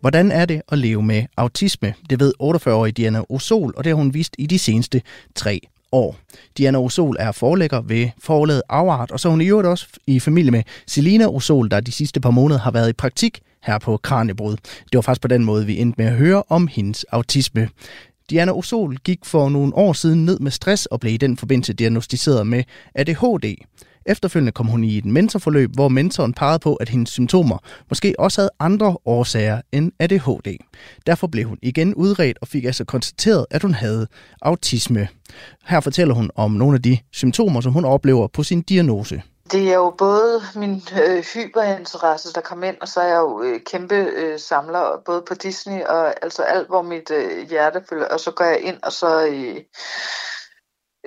Hvordan 0.01 0.31
er 0.31 0.45
det 0.45 0.61
at 0.67 0.77
leve 0.77 1.03
med 1.03 1.23
autisme? 1.37 1.93
Det 2.09 2.19
ved 2.19 2.33
48-årige 2.43 2.91
Diana 2.91 3.21
Osol, 3.29 3.73
og 3.77 3.83
det 3.83 3.89
har 3.89 3.95
hun 3.95 4.13
vist 4.13 4.35
i 4.37 4.45
de 4.45 4.59
seneste 4.59 5.01
tre 5.35 5.59
år. 5.91 6.15
Diana 6.57 6.77
Osol 6.77 7.15
er 7.19 7.31
forlægger 7.31 7.81
ved 7.81 8.09
forlaget 8.23 8.61
Afart, 8.69 9.11
og 9.11 9.19
så 9.19 9.27
er 9.27 9.31
hun 9.31 9.41
i 9.41 9.47
øvrigt 9.47 9.67
også 9.67 9.87
i 10.07 10.19
familie 10.19 10.51
med 10.51 10.63
Selina 10.87 11.27
Osol, 11.27 11.71
der 11.71 11.79
de 11.79 11.91
sidste 11.91 12.19
par 12.19 12.31
måneder 12.31 12.59
har 12.59 12.71
været 12.71 12.89
i 12.89 12.93
praktik 12.93 13.39
her 13.63 13.79
på 13.79 13.97
Kranjebrud. 13.97 14.55
Det 14.61 14.95
var 14.95 15.01
faktisk 15.01 15.21
på 15.21 15.27
den 15.27 15.43
måde, 15.43 15.65
vi 15.65 15.77
endte 15.79 16.01
med 16.01 16.11
at 16.11 16.17
høre 16.17 16.43
om 16.49 16.67
hendes 16.67 17.03
autisme. 17.03 17.69
Diana 18.29 18.51
Osol 18.51 18.97
gik 18.97 19.25
for 19.25 19.49
nogle 19.49 19.75
år 19.75 19.93
siden 19.93 20.25
ned 20.25 20.39
med 20.39 20.51
stress 20.51 20.85
og 20.85 20.99
blev 20.99 21.13
i 21.13 21.17
den 21.17 21.37
forbindelse 21.37 21.73
diagnostiseret 21.73 22.47
med 22.47 22.63
ADHD. 22.95 23.55
Efterfølgende 24.05 24.51
kom 24.51 24.67
hun 24.67 24.83
i 24.83 24.97
et 24.97 25.05
mentorforløb, 25.05 25.73
hvor 25.73 25.87
mentoren 25.87 26.33
pegede 26.33 26.59
på, 26.59 26.75
at 26.75 26.89
hendes 26.89 27.09
symptomer 27.09 27.57
måske 27.89 28.15
også 28.19 28.41
havde 28.41 28.49
andre 28.59 28.97
årsager 29.05 29.61
end 29.71 29.91
ADHD. 29.99 30.57
Derfor 31.05 31.27
blev 31.27 31.47
hun 31.47 31.57
igen 31.61 31.95
udredt 31.95 32.37
og 32.41 32.47
fik 32.47 32.63
altså 32.63 32.85
konstateret, 32.85 33.45
at 33.51 33.61
hun 33.61 33.73
havde 33.73 34.07
autisme. 34.41 35.07
Her 35.67 35.79
fortæller 35.79 36.13
hun 36.13 36.31
om 36.35 36.51
nogle 36.51 36.75
af 36.75 36.81
de 36.81 36.97
symptomer, 37.11 37.61
som 37.61 37.73
hun 37.73 37.85
oplever 37.85 38.27
på 38.27 38.43
sin 38.43 38.61
diagnose. 38.61 39.21
Det 39.51 39.69
er 39.71 39.75
jo 39.75 39.89
både 39.97 40.41
min 40.55 40.81
øh, 41.03 41.23
hyperinteresse, 41.33 42.33
der 42.33 42.41
kom 42.41 42.63
ind, 42.63 42.77
og 42.81 42.87
så 42.87 43.01
er 43.01 43.07
jeg 43.07 43.17
jo 43.17 43.41
øh, 43.41 43.59
kæmpe 43.65 43.95
øh, 43.95 44.39
samler, 44.39 45.01
både 45.05 45.21
på 45.27 45.33
Disney 45.33 45.83
og 45.83 46.23
altså 46.23 46.43
alt, 46.43 46.67
hvor 46.67 46.81
mit 46.81 47.11
øh, 47.11 47.49
hjerte 47.49 47.83
følger, 47.89 48.07
og 48.07 48.19
så 48.19 48.31
går 48.31 48.45
jeg 48.45 48.61
ind, 48.61 48.83
og 48.83 48.91
så... 48.91 49.27
Øh, 49.27 49.61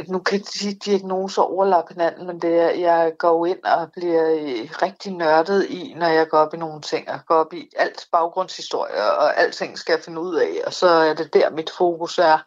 nu 0.09 0.19
kan 0.19 0.41
de 0.41 0.75
diagnoser 0.75 1.43
overlappe 1.43 1.95
hinanden, 1.95 2.27
men 2.27 2.43
det 2.43 2.61
er, 2.61 2.71
jeg 2.71 3.13
går 3.19 3.47
ind 3.47 3.65
og 3.65 3.93
bliver 3.93 4.31
øh, 4.31 4.71
rigtig 4.83 5.13
nørdet 5.13 5.67
i, 5.71 5.95
når 5.97 6.07
jeg 6.07 6.29
går 6.29 6.39
op 6.39 6.55
i 6.55 6.57
nogle 6.57 6.81
ting, 6.81 7.11
og 7.11 7.21
går 7.27 7.35
op 7.35 7.53
i 7.53 7.71
alt 7.77 8.07
baggrundshistorie, 8.13 9.13
og 9.13 9.39
alting 9.39 9.79
skal 9.79 9.93
jeg 9.93 10.05
finde 10.05 10.21
ud 10.21 10.35
af, 10.37 10.61
og 10.67 10.73
så 10.73 10.89
er 10.89 11.15
det 11.15 11.35
der, 11.35 11.51
mit 11.51 11.71
fokus 11.79 12.19
er. 12.19 12.39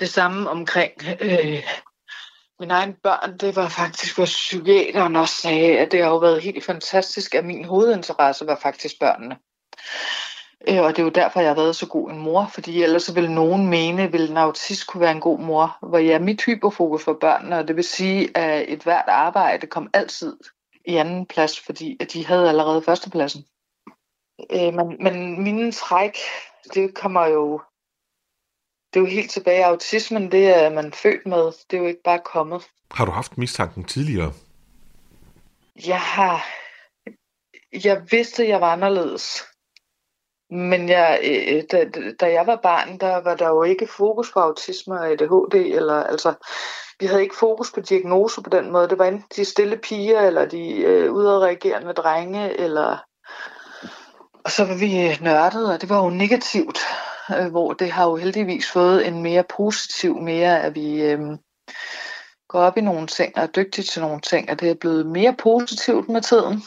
Det 0.00 0.08
samme 0.08 0.50
omkring 0.50 0.92
øh, 1.20 1.62
mine 2.60 2.74
egne 2.74 2.94
børn, 3.02 3.38
det 3.38 3.56
var 3.56 3.68
faktisk, 3.68 4.16
hvor 4.16 4.24
psykiateren 4.24 5.16
også 5.16 5.34
sagde, 5.34 5.78
at 5.78 5.92
det 5.92 6.02
har 6.02 6.10
jo 6.10 6.16
været 6.16 6.42
helt 6.42 6.64
fantastisk, 6.64 7.34
at 7.34 7.44
min 7.44 7.64
hovedinteresse 7.64 8.46
var 8.46 8.58
faktisk 8.62 9.00
børnene. 9.00 9.36
Øh, 10.68 10.82
og 10.82 10.90
det 10.90 10.98
er 10.98 11.02
jo 11.02 11.08
derfor, 11.08 11.40
jeg 11.40 11.50
har 11.50 11.54
været 11.54 11.76
så 11.76 11.86
god 11.86 12.10
en 12.10 12.18
mor, 12.18 12.50
fordi 12.54 12.82
ellers 12.82 13.14
ville 13.14 13.34
nogen 13.34 13.66
mene, 13.68 14.02
at 14.02 14.14
en 14.14 14.36
autist 14.36 14.86
kunne 14.86 15.00
være 15.00 15.12
en 15.12 15.20
god 15.20 15.38
mor. 15.38 15.78
Hvor 15.82 15.98
jeg 15.98 16.06
ja, 16.06 16.18
mit 16.18 16.44
hyperfokus 16.44 17.04
for 17.04 17.18
børnene, 17.20 17.58
og 17.58 17.68
det 17.68 17.76
vil 17.76 17.84
sige, 17.84 18.36
at 18.36 18.72
et 18.72 18.82
hvert 18.82 19.08
arbejde 19.08 19.66
kom 19.66 19.90
altid 19.92 20.36
i 20.84 20.96
anden 20.96 21.26
plads, 21.26 21.60
fordi 21.60 21.96
at 22.00 22.12
de 22.12 22.26
havde 22.26 22.48
allerede 22.48 22.82
førstepladsen. 22.82 23.44
Øh, 24.52 24.74
men, 24.74 24.96
men 25.00 25.42
mine 25.42 25.72
træk, 25.72 26.16
det 26.74 26.94
kommer 26.94 27.26
jo 27.26 27.60
det 28.96 29.02
er 29.02 29.06
jo 29.06 29.14
helt 29.14 29.30
tilbage. 29.30 29.66
Autismen, 29.66 30.32
det 30.32 30.48
er 30.48 30.70
man 30.70 30.92
født 30.92 31.26
med. 31.26 31.52
Det 31.70 31.76
er 31.76 31.80
jo 31.80 31.86
ikke 31.86 32.02
bare 32.04 32.20
kommet. 32.24 32.62
Har 32.90 33.04
du 33.04 33.10
haft 33.10 33.38
mistanken 33.38 33.84
tidligere? 33.84 34.32
Jeg 35.86 36.00
har... 36.00 36.46
Jeg 37.84 38.02
vidste, 38.10 38.42
at 38.42 38.48
jeg 38.48 38.60
var 38.60 38.72
anderledes. 38.72 39.44
Men 40.50 40.88
jeg, 40.88 41.20
øh, 41.24 41.62
da, 41.72 41.84
da 42.20 42.32
jeg 42.32 42.46
var 42.46 42.60
barn, 42.62 42.98
der 42.98 43.16
var 43.16 43.34
der 43.34 43.48
jo 43.48 43.62
ikke 43.62 43.86
fokus 43.86 44.32
på 44.32 44.40
autisme 44.40 44.94
og 44.94 45.10
ADHD. 45.10 45.54
Eller, 45.54 46.04
altså, 46.04 46.34
vi 47.00 47.06
havde 47.06 47.22
ikke 47.22 47.36
fokus 47.36 47.72
på 47.72 47.80
diagnoser 47.80 48.42
på 48.42 48.50
den 48.50 48.72
måde. 48.72 48.88
Det 48.88 48.98
var 48.98 49.04
enten 49.04 49.36
de 49.36 49.44
stille 49.44 49.76
piger, 49.76 50.20
eller 50.20 50.46
de 50.48 50.76
øh, 50.76 51.12
udadreagerende 51.12 51.92
drenge, 51.92 52.60
eller... 52.60 52.96
Og 54.44 54.50
så 54.50 54.64
var 54.64 54.74
vi 54.74 55.18
nørdet, 55.20 55.72
og 55.72 55.80
det 55.80 55.88
var 55.88 56.04
jo 56.04 56.10
negativt 56.10 56.78
øh, 57.30 57.50
hvor 57.50 57.72
det 57.72 57.92
har 57.92 58.04
jo 58.04 58.16
heldigvis 58.16 58.70
fået 58.70 59.06
en 59.06 59.22
mere 59.22 59.44
positiv, 59.44 60.20
mere 60.20 60.62
at 60.62 60.74
vi 60.74 61.02
øh, 61.02 61.20
går 62.48 62.60
op 62.60 62.76
i 62.76 62.80
nogle 62.80 63.06
ting 63.06 63.36
og 63.36 63.42
er 63.42 63.46
dygtige 63.46 63.84
til 63.84 64.02
nogle 64.02 64.20
ting, 64.20 64.50
og 64.50 64.60
det 64.60 64.70
er 64.70 64.74
blevet 64.74 65.06
mere 65.06 65.34
positivt 65.38 66.08
med 66.08 66.22
tiden. 66.22 66.62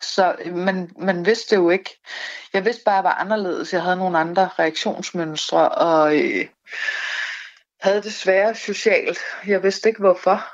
Så 0.00 0.36
øh, 0.44 0.54
man, 0.54 0.90
man 0.98 1.26
vidste 1.26 1.56
det 1.56 1.62
jo 1.62 1.70
ikke. 1.70 2.00
Jeg 2.52 2.64
vidste 2.64 2.82
bare, 2.84 2.94
at 2.94 2.96
jeg 2.96 3.04
var 3.04 3.14
anderledes. 3.14 3.72
Jeg 3.72 3.82
havde 3.82 3.96
nogle 3.96 4.18
andre 4.18 4.48
reaktionsmønstre, 4.58 5.68
og 5.68 6.16
øh, 6.16 6.48
havde 7.80 8.02
det 8.02 8.12
svære 8.12 8.54
socialt. 8.54 9.18
Jeg 9.46 9.62
vidste 9.62 9.88
ikke 9.88 10.00
hvorfor. 10.00 10.44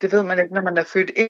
Det 0.00 0.12
ved 0.12 0.22
man 0.22 0.38
ikke, 0.38 0.54
når 0.54 0.62
man 0.62 0.78
er 0.78 0.84
født 0.84 1.10
ind 1.16 1.28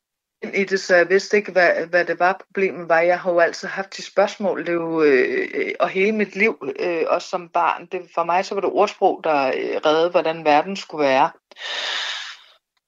i 0.54 0.64
det, 0.64 0.80
så 0.80 0.96
jeg 0.96 1.08
vidste 1.08 1.36
ikke, 1.36 1.52
hvad, 1.52 1.86
hvad 1.86 2.04
det 2.04 2.18
var, 2.18 2.42
problemet 2.46 2.88
var. 2.88 3.00
Jeg 3.00 3.20
har 3.20 3.32
jo 3.32 3.38
altid 3.38 3.68
haft 3.68 3.96
de 3.96 4.02
spørgsmål, 4.02 4.66
det 4.66 4.72
jo, 4.72 5.02
øh, 5.02 5.74
og 5.80 5.88
hele 5.88 6.12
mit 6.12 6.36
liv, 6.36 6.72
øh, 6.78 7.04
også 7.06 7.28
som 7.28 7.48
barn, 7.48 7.86
det, 7.86 8.02
for 8.14 8.24
mig 8.24 8.44
så 8.44 8.54
var 8.54 8.60
det 8.60 8.70
ordsprog, 8.70 9.20
der 9.24 9.46
øh, 9.46 9.76
redde, 9.86 10.10
hvordan 10.10 10.44
verden 10.44 10.76
skulle 10.76 11.04
være. 11.04 11.30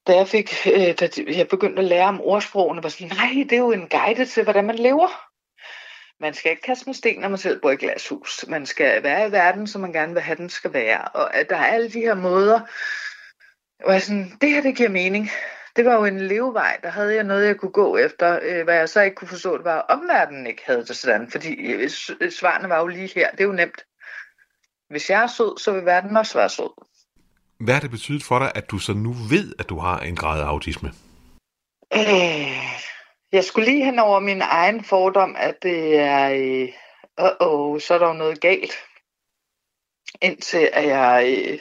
Da 0.07 0.15
jeg, 0.15 0.27
fik, 0.27 0.53
øh, 0.75 0.93
da 0.99 1.09
jeg 1.27 1.47
begyndte 1.47 1.81
at 1.81 1.87
lære 1.87 2.07
om 2.07 2.21
ordsprogene, 2.21 2.83
var 2.83 2.89
sådan, 2.89 3.17
nej, 3.17 3.43
det 3.49 3.53
er 3.53 3.57
jo 3.57 3.71
en 3.71 3.89
guide 3.89 4.25
til, 4.25 4.43
hvordan 4.43 4.65
man 4.65 4.75
lever. 4.75 5.07
Man 6.19 6.33
skal 6.33 6.51
ikke 6.51 6.61
kaste 6.61 6.85
med 6.85 6.93
sten, 6.93 7.19
når 7.19 7.29
man 7.29 7.37
selv 7.37 7.61
bor 7.61 7.71
i 7.71 7.75
glashus. 7.75 8.45
Man 8.47 8.65
skal 8.65 9.03
være 9.03 9.27
i 9.27 9.31
verden, 9.31 9.67
som 9.67 9.81
man 9.81 9.93
gerne 9.93 10.13
vil 10.13 10.21
have, 10.21 10.35
den 10.35 10.49
skal 10.49 10.73
være. 10.73 11.01
Og 11.07 11.31
der 11.49 11.55
er 11.55 11.65
alle 11.65 11.91
de 11.91 11.99
her 11.99 12.15
måder, 12.15 12.59
hvor 13.83 13.91
jeg 13.91 14.01
sådan, 14.01 14.37
det 14.41 14.49
her, 14.49 14.61
det 14.61 14.75
giver 14.77 14.89
mening 14.89 15.29
det 15.75 15.85
var 15.85 15.95
jo 15.95 16.05
en 16.05 16.27
levevej, 16.27 16.79
der 16.83 16.89
havde 16.89 17.15
jeg 17.15 17.23
noget, 17.23 17.47
jeg 17.47 17.57
kunne 17.57 17.71
gå 17.71 17.97
efter, 17.97 18.39
øh, 18.41 18.63
hvad 18.63 18.75
jeg 18.75 18.89
så 18.89 19.01
ikke 19.01 19.15
kunne 19.15 19.27
forstå, 19.27 19.57
det 19.57 19.65
var, 19.65 19.77
at 19.77 19.85
omverdenen 19.89 20.47
ikke 20.47 20.61
havde 20.65 20.85
det 20.85 20.95
sådan, 20.95 21.31
fordi 21.31 21.55
øh, 21.55 21.89
svarene 22.31 22.69
var 22.69 22.79
jo 22.79 22.87
lige 22.87 23.11
her, 23.15 23.31
det 23.31 23.39
er 23.39 23.45
jo 23.45 23.51
nemt. 23.51 23.85
Hvis 24.89 25.09
jeg 25.09 25.23
er 25.23 25.27
sød, 25.27 25.57
så 25.57 25.71
vil 25.71 25.85
verden 25.85 26.17
også 26.17 26.37
være 26.37 26.49
sød. 26.49 26.69
Hvad 27.59 27.73
har 27.73 27.81
det 27.81 27.91
betydet 27.91 28.23
for 28.23 28.39
dig, 28.39 28.51
at 28.55 28.71
du 28.71 28.79
så 28.79 28.93
nu 28.93 29.11
ved, 29.29 29.53
at 29.59 29.69
du 29.69 29.79
har 29.79 29.99
en 29.99 30.15
grad 30.15 30.41
af 30.41 30.45
autisme? 30.45 30.91
Øh, 31.93 32.75
jeg 33.31 33.43
skulle 33.43 33.65
lige 33.65 33.85
hen 33.85 33.99
over 33.99 34.19
min 34.19 34.41
egen 34.41 34.83
fordom, 34.83 35.35
at 35.37 35.55
det 35.63 35.99
er, 35.99 36.29
øh, 36.29 36.69
åh, 37.39 37.79
så 37.79 37.93
er 37.93 37.97
der 37.97 38.07
jo 38.07 38.13
noget 38.13 38.41
galt. 38.41 38.73
Indtil 40.21 40.69
at 40.73 40.87
jeg 40.87 41.35
øh, 41.37 41.59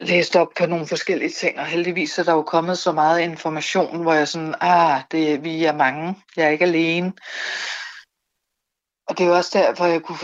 læst 0.00 0.36
op 0.36 0.48
på 0.58 0.66
nogle 0.66 0.86
forskellige 0.86 1.30
ting, 1.30 1.58
og 1.58 1.66
heldigvis 1.66 2.18
er 2.18 2.22
der 2.22 2.32
jo 2.32 2.42
kommet 2.42 2.78
så 2.78 2.92
meget 2.92 3.20
information, 3.20 4.02
hvor 4.02 4.12
jeg 4.12 4.28
sådan, 4.28 4.54
ah, 4.60 5.02
det, 5.10 5.44
vi 5.44 5.64
er 5.64 5.72
mange, 5.72 6.16
jeg 6.36 6.44
er 6.44 6.50
ikke 6.50 6.64
alene. 6.64 7.12
Og 9.08 9.18
det 9.18 9.24
er 9.24 9.28
jo 9.28 9.36
også 9.36 9.58
derfor, 9.58 9.86
jeg 9.86 10.02
kunne 10.02 10.18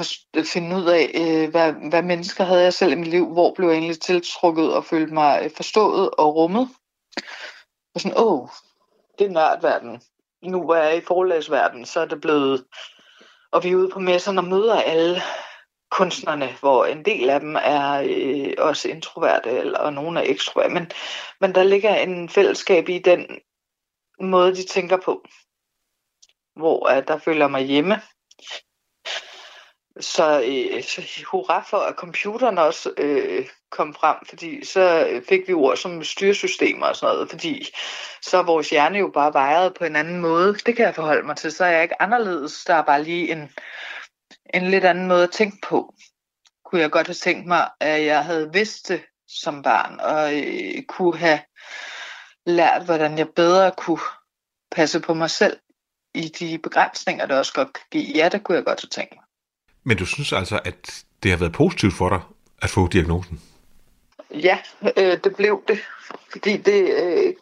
finde 0.44 0.76
ud 0.76 0.84
af, 0.84 1.10
øh, 1.14 1.50
hvad, 1.50 1.72
hvad 1.72 2.02
mennesker 2.02 2.44
havde 2.44 2.62
jeg 2.62 2.74
selv 2.74 2.92
i 2.92 2.94
mit 2.94 3.08
liv, 3.08 3.32
hvor 3.32 3.54
blev 3.54 3.68
jeg 3.68 3.76
egentlig 3.76 4.00
tiltrukket 4.00 4.74
og 4.74 4.84
følte 4.84 5.14
mig 5.14 5.40
øh, 5.44 5.50
forstået 5.56 6.10
og 6.10 6.34
rummet. 6.34 6.68
Og 7.94 8.00
sådan, 8.00 8.18
åh, 8.18 8.48
det 9.18 9.26
er 9.26 9.30
nørdverden. 9.30 10.02
Nu 10.42 10.64
hvor 10.64 10.74
jeg 10.74 10.86
er 10.86 11.00
i 11.00 11.00
forlagsverden, 11.00 11.86
så 11.86 12.00
er 12.00 12.06
det 12.06 12.20
blevet, 12.20 12.64
og 13.52 13.64
vi 13.64 13.70
er 13.70 13.76
ude 13.76 13.90
på 13.90 13.98
messerne 13.98 14.40
og 14.40 14.44
møder 14.44 14.80
alle 14.80 15.22
kunstnerne, 15.92 16.56
hvor 16.60 16.84
en 16.84 17.04
del 17.04 17.30
af 17.30 17.40
dem 17.40 17.56
er 17.56 18.02
øh, 18.08 18.54
også 18.58 18.88
introverte, 18.88 19.50
eller, 19.50 19.78
og 19.78 19.92
nogle 19.92 20.20
er 20.20 20.30
ekstroverte, 20.30 20.74
men, 20.74 20.90
men 21.40 21.54
der 21.54 21.62
ligger 21.62 21.94
en 21.94 22.28
fællesskab 22.28 22.88
i 22.88 22.98
den 22.98 23.26
måde, 24.20 24.54
de 24.54 24.66
tænker 24.66 24.96
på, 24.96 25.24
hvor 26.56 26.88
at 26.88 27.08
der 27.08 27.18
føler 27.18 27.48
mig 27.48 27.62
hjemme. 27.62 28.00
Så, 30.00 30.40
øh, 30.40 30.82
så 30.82 31.02
hurra 31.26 31.64
for, 31.70 31.76
at 31.76 31.94
computeren 31.94 32.58
også 32.58 32.92
øh, 32.98 33.46
kom 33.70 33.94
frem, 33.94 34.16
fordi 34.28 34.64
så 34.64 35.06
øh, 35.10 35.22
fik 35.28 35.48
vi 35.48 35.52
ord 35.52 35.76
som 35.76 36.04
styresystemer 36.04 36.86
og 36.86 36.96
sådan 36.96 37.14
noget, 37.14 37.30
fordi 37.30 37.66
så 38.22 38.38
er 38.38 38.42
vores 38.42 38.70
hjerne 38.70 38.98
jo 38.98 39.10
bare 39.14 39.32
vejet 39.32 39.74
på 39.74 39.84
en 39.84 39.96
anden 39.96 40.20
måde. 40.20 40.54
Det 40.54 40.76
kan 40.76 40.86
jeg 40.86 40.94
forholde 40.94 41.26
mig 41.26 41.36
til, 41.36 41.52
så 41.52 41.64
er 41.64 41.70
jeg 41.70 41.82
ikke 41.82 42.02
anderledes. 42.02 42.64
Der 42.64 42.74
er 42.74 42.82
bare 42.82 43.02
lige 43.02 43.32
en, 43.32 43.50
en 44.54 44.70
lidt 44.70 44.84
anden 44.84 45.08
måde 45.08 45.22
at 45.22 45.30
tænke 45.30 45.56
på. 45.68 45.94
Kunne 46.64 46.80
jeg 46.80 46.90
godt 46.90 47.06
have 47.06 47.14
tænkt 47.14 47.46
mig, 47.46 47.70
at 47.80 48.04
jeg 48.04 48.24
havde 48.24 48.52
vidst 48.52 48.88
det 48.88 49.02
som 49.28 49.62
barn, 49.62 50.00
og 50.00 50.34
øh, 50.34 50.82
kunne 50.82 51.18
have 51.18 51.40
lært, 52.46 52.84
hvordan 52.84 53.18
jeg 53.18 53.28
bedre 53.28 53.72
kunne 53.76 54.00
passe 54.70 55.00
på 55.00 55.14
mig 55.14 55.30
selv 55.30 55.56
i 56.14 56.28
de 56.38 56.58
begrænsninger, 56.58 57.26
der 57.26 57.38
også 57.38 57.52
godt 57.52 57.72
kan 57.72 57.84
give. 57.90 58.12
Ja, 58.14 58.28
det 58.28 58.44
kunne 58.44 58.56
jeg 58.56 58.64
godt 58.64 58.80
have 58.80 58.88
tænkt 58.88 59.14
mig. 59.14 59.24
Men 59.84 59.96
du 59.96 60.06
synes 60.06 60.32
altså, 60.32 60.60
at 60.64 61.04
det 61.22 61.30
har 61.30 61.38
været 61.38 61.52
positivt 61.52 61.94
for 61.94 62.08
dig 62.08 62.20
at 62.62 62.70
få 62.70 62.88
diagnosen? 62.88 63.40
Ja, 64.30 64.58
øh, 64.96 65.18
det 65.24 65.36
blev 65.36 65.62
det. 65.68 65.78
Fordi 66.32 66.56
det 66.56 66.90
øh, 67.02 67.34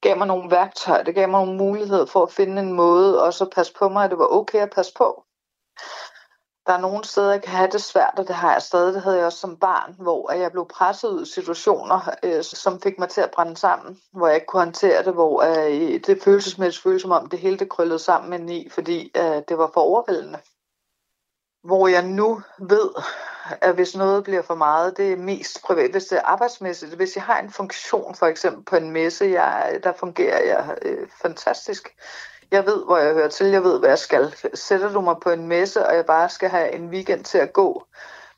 gav 0.00 0.18
mig 0.18 0.26
nogle 0.26 0.50
værktøjer, 0.50 1.02
det 1.02 1.14
gav 1.14 1.28
mig 1.28 1.40
nogle 1.40 1.58
muligheder 1.58 2.06
for 2.06 2.22
at 2.22 2.32
finde 2.32 2.62
en 2.62 2.72
måde, 2.72 3.22
og 3.22 3.34
så 3.34 3.50
passe 3.54 3.72
på 3.78 3.88
mig, 3.88 4.04
at 4.04 4.10
det 4.10 4.18
var 4.18 4.26
okay 4.26 4.58
at 4.58 4.70
passe 4.74 4.92
på. 4.96 5.24
Der 6.70 6.76
er 6.76 6.80
nogle 6.80 7.04
steder, 7.04 7.30
jeg 7.30 7.42
kan 7.42 7.52
have 7.52 7.70
det 7.70 7.82
svært, 7.82 8.14
og 8.16 8.28
det 8.28 8.36
har 8.36 8.52
jeg 8.52 8.62
stadig. 8.62 8.94
Det 8.94 9.02
havde 9.02 9.16
jeg 9.16 9.26
også 9.26 9.38
som 9.38 9.56
barn, 9.56 9.94
hvor 9.98 10.32
jeg 10.32 10.52
blev 10.52 10.68
presset 10.68 11.08
ud 11.08 11.22
i 11.22 11.32
situationer, 11.32 12.10
øh, 12.22 12.42
som 12.42 12.80
fik 12.80 12.98
mig 12.98 13.08
til 13.08 13.20
at 13.20 13.30
brænde 13.30 13.56
sammen, 13.56 14.00
hvor 14.12 14.26
jeg 14.26 14.34
ikke 14.34 14.46
kunne 14.46 14.64
håndtere 14.64 15.04
det, 15.04 15.12
hvor 15.12 15.42
øh, 15.42 16.00
det 16.06 16.22
følelsesmæssigt 16.22 16.82
føltes 16.82 17.02
som 17.02 17.10
om 17.10 17.28
det 17.28 17.38
hele 17.38 17.58
det 17.58 17.68
krøllede 17.68 17.98
sammen 17.98 18.48
i, 18.48 18.68
fordi 18.68 19.10
øh, 19.16 19.42
det 19.48 19.58
var 19.58 19.70
for 19.74 19.80
overvældende 19.80 20.38
hvor 21.62 21.88
jeg 21.88 22.06
nu 22.06 22.42
ved, 22.58 22.90
at 23.60 23.74
hvis 23.74 23.96
noget 23.96 24.24
bliver 24.24 24.42
for 24.42 24.54
meget, 24.54 24.96
det 24.96 25.12
er 25.12 25.16
mest 25.16 25.62
privat, 25.62 25.90
hvis 25.90 26.04
det 26.04 26.18
er 26.18 26.22
arbejdsmæssigt. 26.22 26.94
Hvis 26.94 27.16
jeg 27.16 27.24
har 27.24 27.40
en 27.40 27.50
funktion, 27.50 28.14
for 28.14 28.26
eksempel 28.26 28.64
på 28.64 28.76
en 28.76 28.90
messe, 28.90 29.24
jeg, 29.24 29.80
der 29.84 29.92
fungerer 29.92 30.44
jeg 30.44 30.78
øh, 30.82 31.08
fantastisk. 31.22 31.88
Jeg 32.50 32.66
ved, 32.66 32.84
hvor 32.84 32.98
jeg 32.98 33.14
hører 33.14 33.28
til, 33.28 33.46
jeg 33.46 33.62
ved, 33.62 33.78
hvad 33.78 33.88
jeg 33.88 33.98
skal. 33.98 34.34
Sætter 34.54 34.92
du 34.92 35.00
mig 35.00 35.16
på 35.22 35.30
en 35.30 35.48
messe, 35.48 35.86
og 35.86 35.96
jeg 35.96 36.04
bare 36.06 36.28
skal 36.28 36.48
have 36.48 36.74
en 36.74 36.88
weekend 36.88 37.24
til 37.24 37.38
at 37.38 37.52
gå 37.52 37.84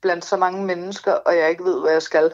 blandt 0.02 0.24
så 0.24 0.36
mange 0.36 0.66
mennesker, 0.66 1.12
og 1.12 1.36
jeg 1.36 1.50
ikke 1.50 1.64
ved, 1.64 1.80
hvad 1.80 1.92
jeg 1.92 2.02
skal, 2.02 2.30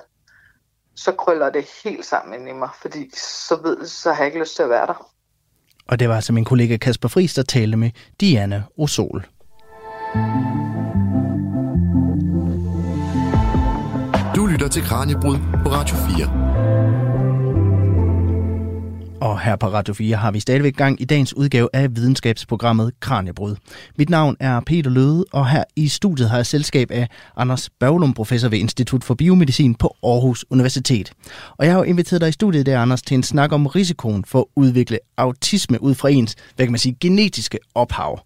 så 0.97 1.13
krøller 1.13 1.51
det 1.51 1.65
helt 1.85 2.07
sammen 2.07 2.49
i 2.49 2.53
mig, 2.53 2.69
fordi 2.83 3.11
så, 3.17 3.59
ved, 3.63 3.87
så 3.87 4.13
har 4.13 4.19
jeg 4.19 4.27
ikke 4.27 4.41
lyst 4.41 4.57
til 4.57 4.63
at 4.63 4.71
være 4.71 4.87
der. 4.87 5.11
Og 5.89 6.01
det 6.01 6.09
var 6.09 6.15
altså 6.15 6.33
min 6.33 6.45
kollega 6.45 6.77
Kasper 6.77 7.09
Friis, 7.09 7.35
der 7.35 7.43
talte 7.43 7.77
med 7.77 7.91
Diana 8.21 8.63
Osol. 8.79 9.27
Du 14.37 14.47
lytter 14.47 14.69
til 14.69 14.83
Kranjebrud 14.83 15.37
på 15.65 15.69
Radio 15.71 15.97
4. 15.97 17.18
Og 19.21 19.41
her 19.41 19.57
på 19.57 19.67
Radio 19.67 19.95
4 19.95 20.17
har 20.17 20.31
vi 20.31 20.41
stadigvæk 20.41 20.77
gang 20.77 21.01
i 21.01 21.05
dagens 21.05 21.37
udgave 21.37 21.69
af 21.73 21.97
videnskabsprogrammet 21.97 22.93
Kranjebrud. 23.01 23.57
Mit 23.99 24.11
navn 24.11 24.37
er 24.41 24.61
Peter 24.61 24.91
Løde, 24.91 25.25
og 25.33 25.49
her 25.49 25.65
i 25.77 25.89
studiet 25.89 26.31
har 26.31 26.37
jeg 26.37 26.47
selskab 26.47 26.91
af 26.91 27.09
Anders 27.37 27.71
Bavlum, 27.71 28.15
professor 28.15 28.49
ved 28.49 28.59
Institut 28.59 29.05
for 29.05 29.15
Biomedicin 29.15 29.75
på 29.75 29.97
Aarhus 30.03 30.45
Universitet. 30.51 31.13
Og 31.51 31.67
jeg 31.67 31.73
har 31.73 31.79
jo 31.79 31.85
inviteret 31.85 32.21
dig 32.21 32.29
i 32.29 32.33
studiet 32.33 32.67
der, 32.67 32.81
Anders, 32.81 33.03
til 33.03 33.15
en 33.15 33.23
snak 33.23 33.53
om 33.53 33.67
risikoen 33.67 34.25
for 34.25 34.39
at 34.39 34.47
udvikle 34.57 34.99
autisme 35.17 35.83
ud 35.83 35.95
fra 35.95 36.09
ens, 36.09 36.37
hvad 36.57 36.67
kan 36.67 36.73
man 36.73 36.79
sige, 36.79 36.97
genetiske 37.01 37.59
ophav. 37.75 38.21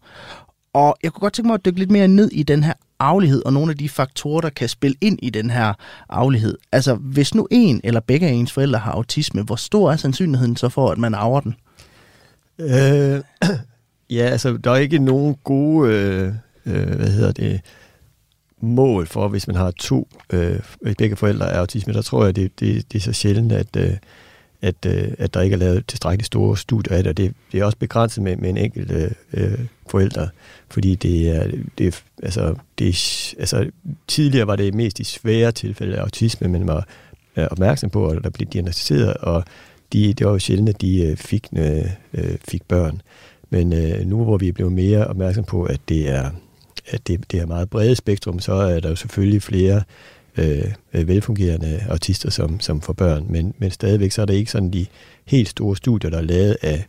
Og 0.74 0.96
jeg 1.02 1.12
kunne 1.12 1.20
godt 1.20 1.33
tænke 1.33 1.46
mig 1.46 1.55
at 1.55 1.64
dykke 1.64 1.78
lidt 1.78 1.90
mere 1.90 2.09
ned 2.09 2.31
i 2.33 2.42
den 2.42 2.64
her 2.64 2.74
arvelighed 3.02 3.42
og 3.44 3.52
nogle 3.52 3.70
af 3.70 3.78
de 3.78 3.88
faktorer, 3.88 4.40
der 4.40 4.50
kan 4.50 4.68
spille 4.68 4.96
ind 5.00 5.18
i 5.22 5.30
den 5.30 5.50
her 5.50 5.74
arvelighed. 6.08 6.58
Altså, 6.72 6.94
hvis 6.94 7.34
nu 7.34 7.48
en 7.50 7.80
eller 7.84 8.00
begge 8.00 8.26
af 8.26 8.32
ens 8.32 8.52
forældre 8.52 8.78
har 8.78 8.92
autisme, 8.92 9.42
hvor 9.42 9.56
stor 9.56 9.92
er 9.92 9.96
sandsynligheden 9.96 10.56
så 10.56 10.68
for, 10.68 10.90
at 10.90 10.98
man 10.98 11.14
arver 11.14 11.40
den? 11.40 11.54
Øh, 12.58 13.20
ja, 14.16 14.24
altså, 14.24 14.56
der 14.56 14.70
er 14.70 14.76
ikke 14.76 14.98
nogen 14.98 15.36
gode, 15.44 15.92
øh, 15.92 16.32
øh, 16.66 16.96
hvad 16.96 17.10
hedder 17.10 17.32
det, 17.32 17.60
mål 18.60 19.06
for, 19.06 19.28
hvis 19.28 19.46
man 19.46 19.56
har 19.56 19.70
to, 19.70 20.08
øh, 20.32 20.58
begge 20.98 21.16
forældre 21.16 21.50
er 21.50 21.58
autisme. 21.58 21.92
Der 21.92 22.02
tror 22.02 22.24
jeg, 22.24 22.36
det, 22.36 22.60
det, 22.60 22.92
det 22.92 22.98
er 22.98 23.02
så 23.02 23.12
sjældent, 23.12 23.52
at, 23.52 23.76
øh, 23.76 23.92
at, 24.62 24.87
øh, 24.87 25.09
at 25.18 25.35
der 25.35 25.40
ikke 25.40 25.55
er 25.55 25.59
lavet 25.59 25.87
tilstrækkeligt 25.87 26.27
store 26.27 26.57
studier 26.57 26.96
af 26.96 27.05
det. 27.05 27.16
Det, 27.16 27.35
det 27.53 27.61
er 27.61 27.64
også 27.64 27.79
begrænset 27.79 28.22
med, 28.22 28.37
med 28.37 28.51
en 28.51 28.57
enkelt 28.57 28.90
øh, 28.90 29.11
øh 29.33 29.59
forældre, 29.90 30.29
fordi 30.68 30.94
det 30.94 31.29
er, 31.29 31.51
det 31.79 31.87
er, 31.87 32.01
altså, 32.22 32.55
det 32.79 32.88
er, 32.88 33.35
altså, 33.38 33.70
tidligere 34.09 34.46
var 34.46 34.57
det 34.57 34.75
mest 34.75 35.01
i 35.01 35.05
svære 35.05 35.53
tilfælde 35.53 35.96
af 35.96 36.03
autisme, 36.03 36.48
man 36.48 36.66
var 36.66 36.87
øh, 37.37 37.46
opmærksom 37.51 37.90
på, 37.90 38.09
at 38.09 38.25
der 38.25 38.31
blev 38.31 38.48
diagnostiseret, 38.48 39.14
og 39.14 39.44
de, 39.92 40.12
det 40.12 40.27
var 40.27 40.33
jo 40.33 40.38
sjældent, 40.38 40.68
at 40.68 40.81
de 40.81 41.03
øh, 41.03 41.16
fik, 41.16 41.46
øh, 41.57 41.85
øh, 42.14 42.37
fik 42.48 42.62
børn. 42.68 43.01
Men 43.51 43.72
øh, 43.72 44.07
nu 44.07 44.25
hvor 44.25 44.37
vi 44.37 44.48
er 44.48 44.53
blevet 44.53 44.72
mere 44.72 45.07
opmærksom 45.07 45.44
på, 45.44 45.64
at 45.64 45.81
det 45.88 46.09
er 46.09 46.31
at 46.87 47.09
det, 47.09 47.33
det 47.33 47.40
er 47.40 47.46
meget 47.46 47.70
brede 47.70 47.96
spektrum, 47.96 48.40
så 48.40 48.53
er 48.53 48.81
der 48.81 48.88
jo 48.88 48.96
selvfølgelig 48.96 49.42
flere 49.42 49.83
øh, 50.37 51.09
velfungerende 51.09 51.85
autister, 51.88 52.31
som, 52.31 52.61
som 52.61 52.81
får 52.81 52.92
børn. 52.92 53.27
Men, 53.29 53.55
men 53.59 53.71
stadigvæk 53.71 54.12
så 54.12 54.23
er 54.23 54.27
der 54.27 54.35
ikke 54.35 54.51
sådan 54.51 54.71
de 54.71 54.87
helt 55.25 55.49
store 55.49 55.77
studier, 55.77 56.11
der 56.11 56.18
er 56.18 56.23
lavet 56.23 56.57
af, 56.62 56.85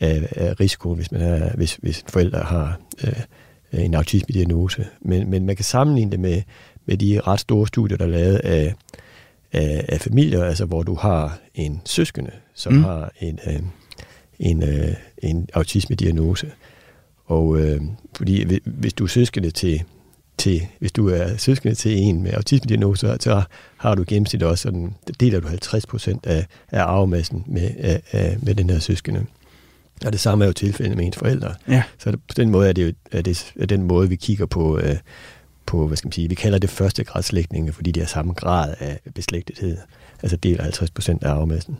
af, 0.00 0.28
af 0.36 0.60
risiko, 0.60 0.94
hvis, 0.94 1.12
man 1.12 1.20
er, 1.20 1.56
hvis, 1.56 1.74
hvis 1.74 2.00
en 2.00 2.08
forælder 2.08 2.44
har 2.44 2.80
øh, 3.04 3.84
en 3.84 3.94
autisme-diagnose. 3.94 4.86
Men, 5.00 5.30
men 5.30 5.46
man 5.46 5.56
kan 5.56 5.64
sammenligne 5.64 6.10
det 6.10 6.20
med, 6.20 6.42
med 6.86 6.96
de 6.96 7.20
ret 7.20 7.40
store 7.40 7.66
studier, 7.66 7.96
der 7.96 8.04
er 8.04 8.08
lavet 8.08 8.36
af, 8.36 8.74
af, 9.52 9.84
af 9.88 10.00
familier, 10.00 10.44
altså 10.44 10.64
hvor 10.64 10.82
du 10.82 10.94
har 10.94 11.38
en 11.54 11.80
søskende, 11.84 12.30
som 12.54 12.72
mm. 12.72 12.84
har 12.84 13.12
en, 13.20 13.38
øh, 13.46 13.60
en, 14.38 14.62
øh, 14.62 14.94
en 15.18 15.48
autisme-diagnose. 15.54 16.52
Og 17.26 17.60
øh, 17.60 17.80
fordi 18.16 18.60
hvis 18.64 18.92
du 18.92 19.04
er 19.04 19.08
søskende 19.08 19.50
til 19.50 19.82
til, 20.38 20.66
hvis 20.78 20.92
du 20.92 21.08
er 21.08 21.36
søskende 21.36 21.74
til 21.74 21.98
en 21.98 22.22
med 22.22 22.32
autisme-diagnose, 22.32 23.16
så 23.20 23.42
har 23.76 23.94
du 23.94 24.04
gennemsnit 24.06 24.42
også 24.42 24.62
sådan, 24.62 24.94
deler 25.20 25.40
du 25.40 25.48
50 25.48 25.86
procent 25.86 26.26
af, 26.26 26.46
af 26.70 26.82
arvemassen 26.82 27.44
med, 27.46 27.70
af, 27.78 28.02
af, 28.12 28.36
med 28.42 28.54
den 28.54 28.70
her 28.70 28.78
søskende. 28.78 29.26
Og 30.06 30.12
det 30.12 30.20
samme 30.20 30.44
er 30.44 30.46
jo 30.46 30.52
tilfældet 30.52 30.96
med 30.96 31.04
ens 31.04 31.16
forældre. 31.16 31.54
Ja. 31.68 31.82
Så 31.98 32.10
på 32.10 32.34
den 32.36 32.50
måde 32.50 32.68
er 32.68 32.72
det 32.72 32.86
jo 32.86 32.92
er 33.12 33.22
det, 33.22 33.52
er 33.60 33.66
den 33.66 33.82
måde, 33.82 34.08
vi 34.08 34.16
kigger 34.16 34.46
på, 34.46 34.78
øh, 34.78 34.96
på, 35.66 35.86
hvad 35.86 35.96
skal 35.96 36.06
man 36.06 36.12
sige, 36.12 36.28
vi 36.28 36.34
kalder 36.34 36.58
det 36.58 36.70
første 36.70 37.04
gradslægning, 37.04 37.74
fordi 37.74 37.90
det 37.90 38.02
er 38.02 38.06
samme 38.06 38.32
grad 38.32 38.74
af 38.78 39.00
beslægtethed. 39.14 39.76
Altså 40.22 40.36
deler 40.36 40.62
50 40.62 40.90
procent 40.90 41.24
af 41.24 41.30
arvemassen. 41.30 41.76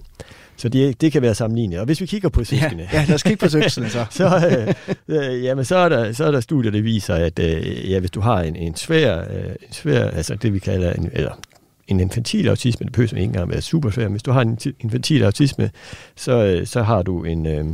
Så 0.57 0.69
det, 0.69 1.01
det 1.01 1.13
kan 1.13 1.23
være 1.23 1.35
sammenlignet. 1.35 1.79
Og 1.79 1.87
hvis 1.87 2.01
vi 2.01 2.07
kigger 2.07 2.29
på 2.29 2.45
søskende... 2.45 2.89
Ja, 2.93 2.99
ja 2.99 3.05
lad 3.05 3.15
os 3.15 3.23
kigge 3.23 3.37
på 3.37 3.49
søskende 3.49 3.91
så. 3.91 4.07
så, 4.21 4.25
øh, 4.51 4.75
øh, 5.09 5.45
jamen, 5.45 5.65
så, 5.65 5.77
er 5.77 5.89
der, 5.89 6.13
så 6.13 6.25
er 6.25 6.31
der 6.31 6.41
studier, 6.41 6.73
der 6.73 6.81
viser, 6.81 7.15
at 7.15 7.39
øh, 7.39 7.91
ja, 7.91 8.01
hvis 8.01 8.11
du 8.11 8.21
har 8.21 8.41
en, 8.41 8.57
en, 8.57 8.77
svær, 8.77 9.19
øh, 9.19 9.51
en 9.67 9.73
svær, 9.73 10.11
altså 10.11 10.35
det 10.35 10.53
vi 10.55 10.59
kalder 10.59 10.93
en, 10.93 11.11
eller 11.13 11.41
en 11.89 12.01
infantil 12.01 12.49
autisme, 12.49 12.85
det 12.85 12.93
behøver 12.93 13.13
ikke 13.13 13.23
engang 13.23 13.51
være 13.51 13.61
super 13.61 13.91
svær, 13.91 14.05
men 14.05 14.13
hvis 14.13 14.23
du 14.23 14.31
har 14.31 14.41
en 14.41 14.59
infantil 14.81 15.23
autisme, 15.23 15.71
så, 16.17 16.45
øh, 16.45 16.67
så 16.67 16.83
har 16.83 17.03
du 17.03 17.25
en, 17.25 17.47
øh, 17.47 17.65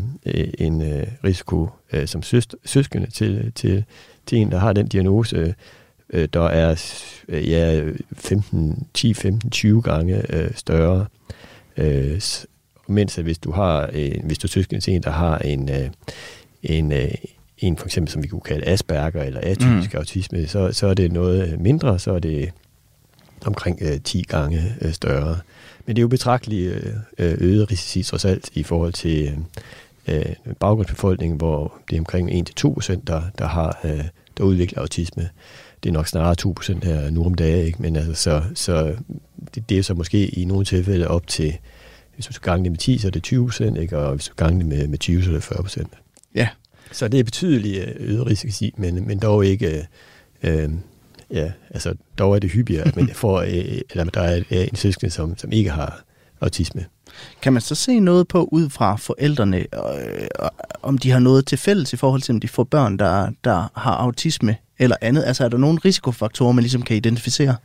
en 0.59 0.83
øh, 0.83 1.07
risiko 1.25 1.69
øh, 1.93 2.07
som 2.07 2.23
søst, 2.23 2.57
søskende 2.65 3.11
til, 3.11 3.53
til, 3.55 3.85
til 4.27 4.39
en, 4.39 4.51
der 4.51 4.59
har 4.59 4.73
den 4.73 4.89
diagnose, 4.89 5.55
øh, 6.13 6.29
der 6.33 6.43
er 6.43 7.01
øh, 7.29 7.51
ja, 7.51 7.83
15, 8.13 8.87
10, 8.95 9.15
15, 9.15 9.51
20 9.51 9.83
gange 9.83 10.37
øh, 10.37 10.51
større. 10.55 11.07
Øh, 11.77 12.21
mens 12.87 13.19
at 13.19 13.25
hvis 13.25 13.39
du 13.39 13.53
har 13.53 13.87
en, 13.87 14.23
hvis 14.25 14.39
du 14.39 14.61
er 14.61 14.81
til 14.81 14.95
en, 14.95 15.03
der 15.03 15.11
har 15.11 15.39
en, 15.39 15.71
øh, 15.71 15.91
en, 16.63 16.93
øh, 16.93 17.11
en 17.59 17.77
for 17.77 17.87
eksempel, 17.87 18.13
som 18.13 18.23
vi 18.23 18.29
kunne 18.29 18.41
kalde 18.41 18.67
Asperger 18.67 19.23
eller 19.23 19.41
atypisk 19.43 19.93
mm. 19.93 19.99
autisme, 19.99 20.47
så, 20.47 20.73
så 20.73 20.87
er 20.87 20.95
det 20.95 21.13
noget 21.13 21.61
mindre, 21.61 21.99
så 21.99 22.13
er 22.13 22.19
det 22.19 22.53
omkring 23.47 23.79
øh, 23.83 24.01
10 24.05 24.23
gange 24.23 24.75
øh, 24.81 24.93
større. 24.93 25.39
Men 25.87 25.97
det 25.97 26.01
er 26.01 26.03
jo 26.03 26.09
betragteligt 26.09 26.75
øh, 27.19 27.35
øget 27.41 27.71
risici 27.71 28.03
trods 28.03 28.25
alt 28.25 28.51
i 28.55 28.63
forhold 28.63 28.93
til 28.93 29.39
øh, 30.09 30.25
baggrundsbefolkningen, 30.61 31.37
hvor 31.37 31.73
det 31.91 31.97
er 31.97 32.01
omkring 32.01 32.31
1-2% 32.31 33.01
der, 33.07 33.23
der 33.39 33.47
har 33.47 33.79
øh, 33.85 34.05
der 34.39 34.45
udvikler 34.45 34.81
autisme. 34.81 35.29
Det 35.83 35.89
er 35.89 35.93
nok 35.93 36.07
snarere 36.07 36.37
2% 36.81 36.87
her 36.87 37.11
nu 37.11 37.25
om 37.25 37.35
dagen, 37.35 37.67
ikke? 37.67 37.83
men 37.83 37.97
altså, 37.97 38.15
så, 38.15 38.43
så 38.55 38.95
det, 39.55 39.69
det 39.69 39.79
er 39.79 39.83
så 39.83 39.95
måske 39.95 40.27
i 40.27 40.45
nogle 40.45 40.65
tilfælde 40.65 41.09
op 41.09 41.27
til, 41.27 41.59
hvis 42.29 42.37
du 42.37 42.41
skal 42.41 42.51
gange 42.51 42.65
det 42.65 42.73
med 42.73 42.79
10, 42.79 42.99
så 42.99 43.07
er 43.07 43.11
det 43.11 43.33
20% 43.33 43.81
ikke? 43.81 43.99
og 43.99 44.15
hvis 44.15 44.29
du 44.29 44.35
gange 44.37 44.59
det 44.59 44.67
med, 44.67 44.89
med 44.89 44.99
20, 44.99 45.23
så 45.23 45.31
er 45.31 45.35
det 45.35 45.45
40% 45.45 45.85
Ja. 46.35 46.49
Så 46.93 47.09
det 47.09 47.21
er 47.21 47.25
betydeligt 47.25 47.89
øh, 47.89 47.95
øget 47.99 48.27
risici, 48.27 48.75
men, 48.77 49.07
men 49.07 49.19
dog 49.19 49.47
ikke... 49.47 49.87
Øh, 50.43 50.71
ja, 51.31 51.53
altså 51.71 51.95
dog 52.19 52.35
er 52.35 52.39
det 52.39 52.51
hyppigere, 52.51 52.87
at 52.87 52.97
man 52.97 53.09
får, 53.15 53.41
øh, 53.41 53.81
eller 53.91 54.05
der 54.05 54.21
er 54.21 54.43
en 54.51 54.77
søskende, 54.77 55.11
som, 55.11 55.39
som 55.39 55.53
ikke 55.53 55.71
har 55.71 56.03
autisme. 56.41 56.85
Kan 57.43 57.53
man 57.53 57.63
så 57.63 57.75
se 57.75 58.01
noget 58.01 58.29
på 58.29 58.49
ud 58.53 58.71
fra 58.71 58.97
forældrene, 58.97 59.59
øh, 59.59 60.29
om 60.83 60.99
de 60.99 61.11
har 61.11 61.19
noget 61.19 61.47
til 61.47 61.59
fælles 61.59 61.93
i 61.93 61.97
forhold 61.97 62.23
til, 62.23 62.33
om 62.33 62.41
de 62.41 62.49
får 62.49 62.65
børn, 62.65 62.97
der, 62.97 63.31
der 63.45 63.81
har 63.81 63.93
autisme 63.93 64.57
eller 64.79 64.97
andet? 65.01 65.25
Altså 65.25 65.45
er 65.45 65.49
der 65.49 65.59
nogle 65.59 65.79
risikofaktorer, 65.85 66.53
man 66.53 66.63
ligesom 66.63 66.83
kan 66.83 66.97
identificere? 66.97 67.57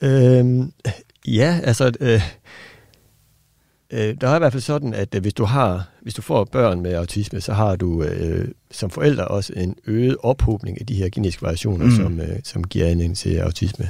Øhm, 0.00 0.72
ja, 1.26 1.60
altså... 1.64 1.92
Øh, 2.00 2.22
øh, 3.90 4.16
der 4.20 4.28
er 4.28 4.36
i 4.36 4.38
hvert 4.38 4.52
fald 4.52 4.62
sådan, 4.62 4.94
at 4.94 5.14
øh, 5.14 5.22
hvis 5.22 5.34
du 5.34 5.44
har, 5.44 5.88
hvis 6.02 6.14
du 6.14 6.22
får 6.22 6.44
børn 6.44 6.80
med 6.80 6.94
autisme, 6.94 7.40
så 7.40 7.52
har 7.52 7.76
du 7.76 8.02
øh, 8.02 8.48
som 8.70 8.90
forældre 8.90 9.28
også 9.28 9.52
en 9.56 9.76
øget 9.86 10.16
ophobning 10.22 10.80
af 10.80 10.86
de 10.86 10.94
her 10.94 11.08
genetiske 11.12 11.42
variationer, 11.42 11.84
mm. 11.84 11.96
som, 11.96 12.20
øh, 12.20 12.38
som 12.44 12.64
giver 12.64 12.86
anledning 12.86 13.16
til 13.16 13.36
autisme. 13.36 13.88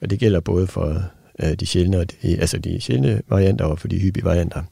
Og 0.00 0.10
det 0.10 0.18
gælder 0.18 0.40
både 0.40 0.66
for 0.66 1.02
øh, 1.42 1.54
de 1.54 1.66
sjældne, 1.66 2.06
altså 2.22 2.58
de 2.58 2.80
sjældne 2.80 3.22
varianter 3.28 3.64
og 3.64 3.78
for 3.78 3.88
de 3.88 3.98
hyppige 3.98 4.24
varianter. 4.24 4.62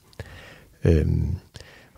Øhm, 0.85 1.27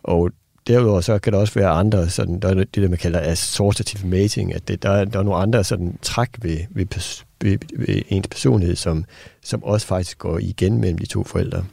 og 0.03 0.31
derudover 0.67 1.01
så 1.01 1.19
kan 1.19 1.33
der 1.33 1.39
også 1.39 1.55
være 1.55 1.69
andre, 1.69 2.09
sådan, 2.09 2.41
der 2.41 2.49
er 2.49 2.55
det, 2.55 2.75
der 2.75 2.89
man 2.89 2.99
kalder 2.99 3.21
associative 3.21 4.09
mating, 4.09 4.55
at 4.55 4.69
det, 4.69 4.83
der, 4.83 5.05
der 5.05 5.19
er 5.19 5.23
nogle 5.23 5.41
andre 5.41 5.65
sådan, 5.65 5.99
træk 6.03 6.29
ved, 6.43 6.59
ved, 6.71 6.87
ved, 7.41 7.59
ved 7.77 8.03
ens 8.09 8.29
personlighed, 8.29 8.77
som, 8.77 9.05
som 9.43 9.65
også 9.65 9.87
faktisk 9.87 10.19
går 10.19 10.39
igen 10.39 10.81
mellem 10.81 10.99
de 10.99 11.07
to 11.07 11.25
forældre. 11.25 11.65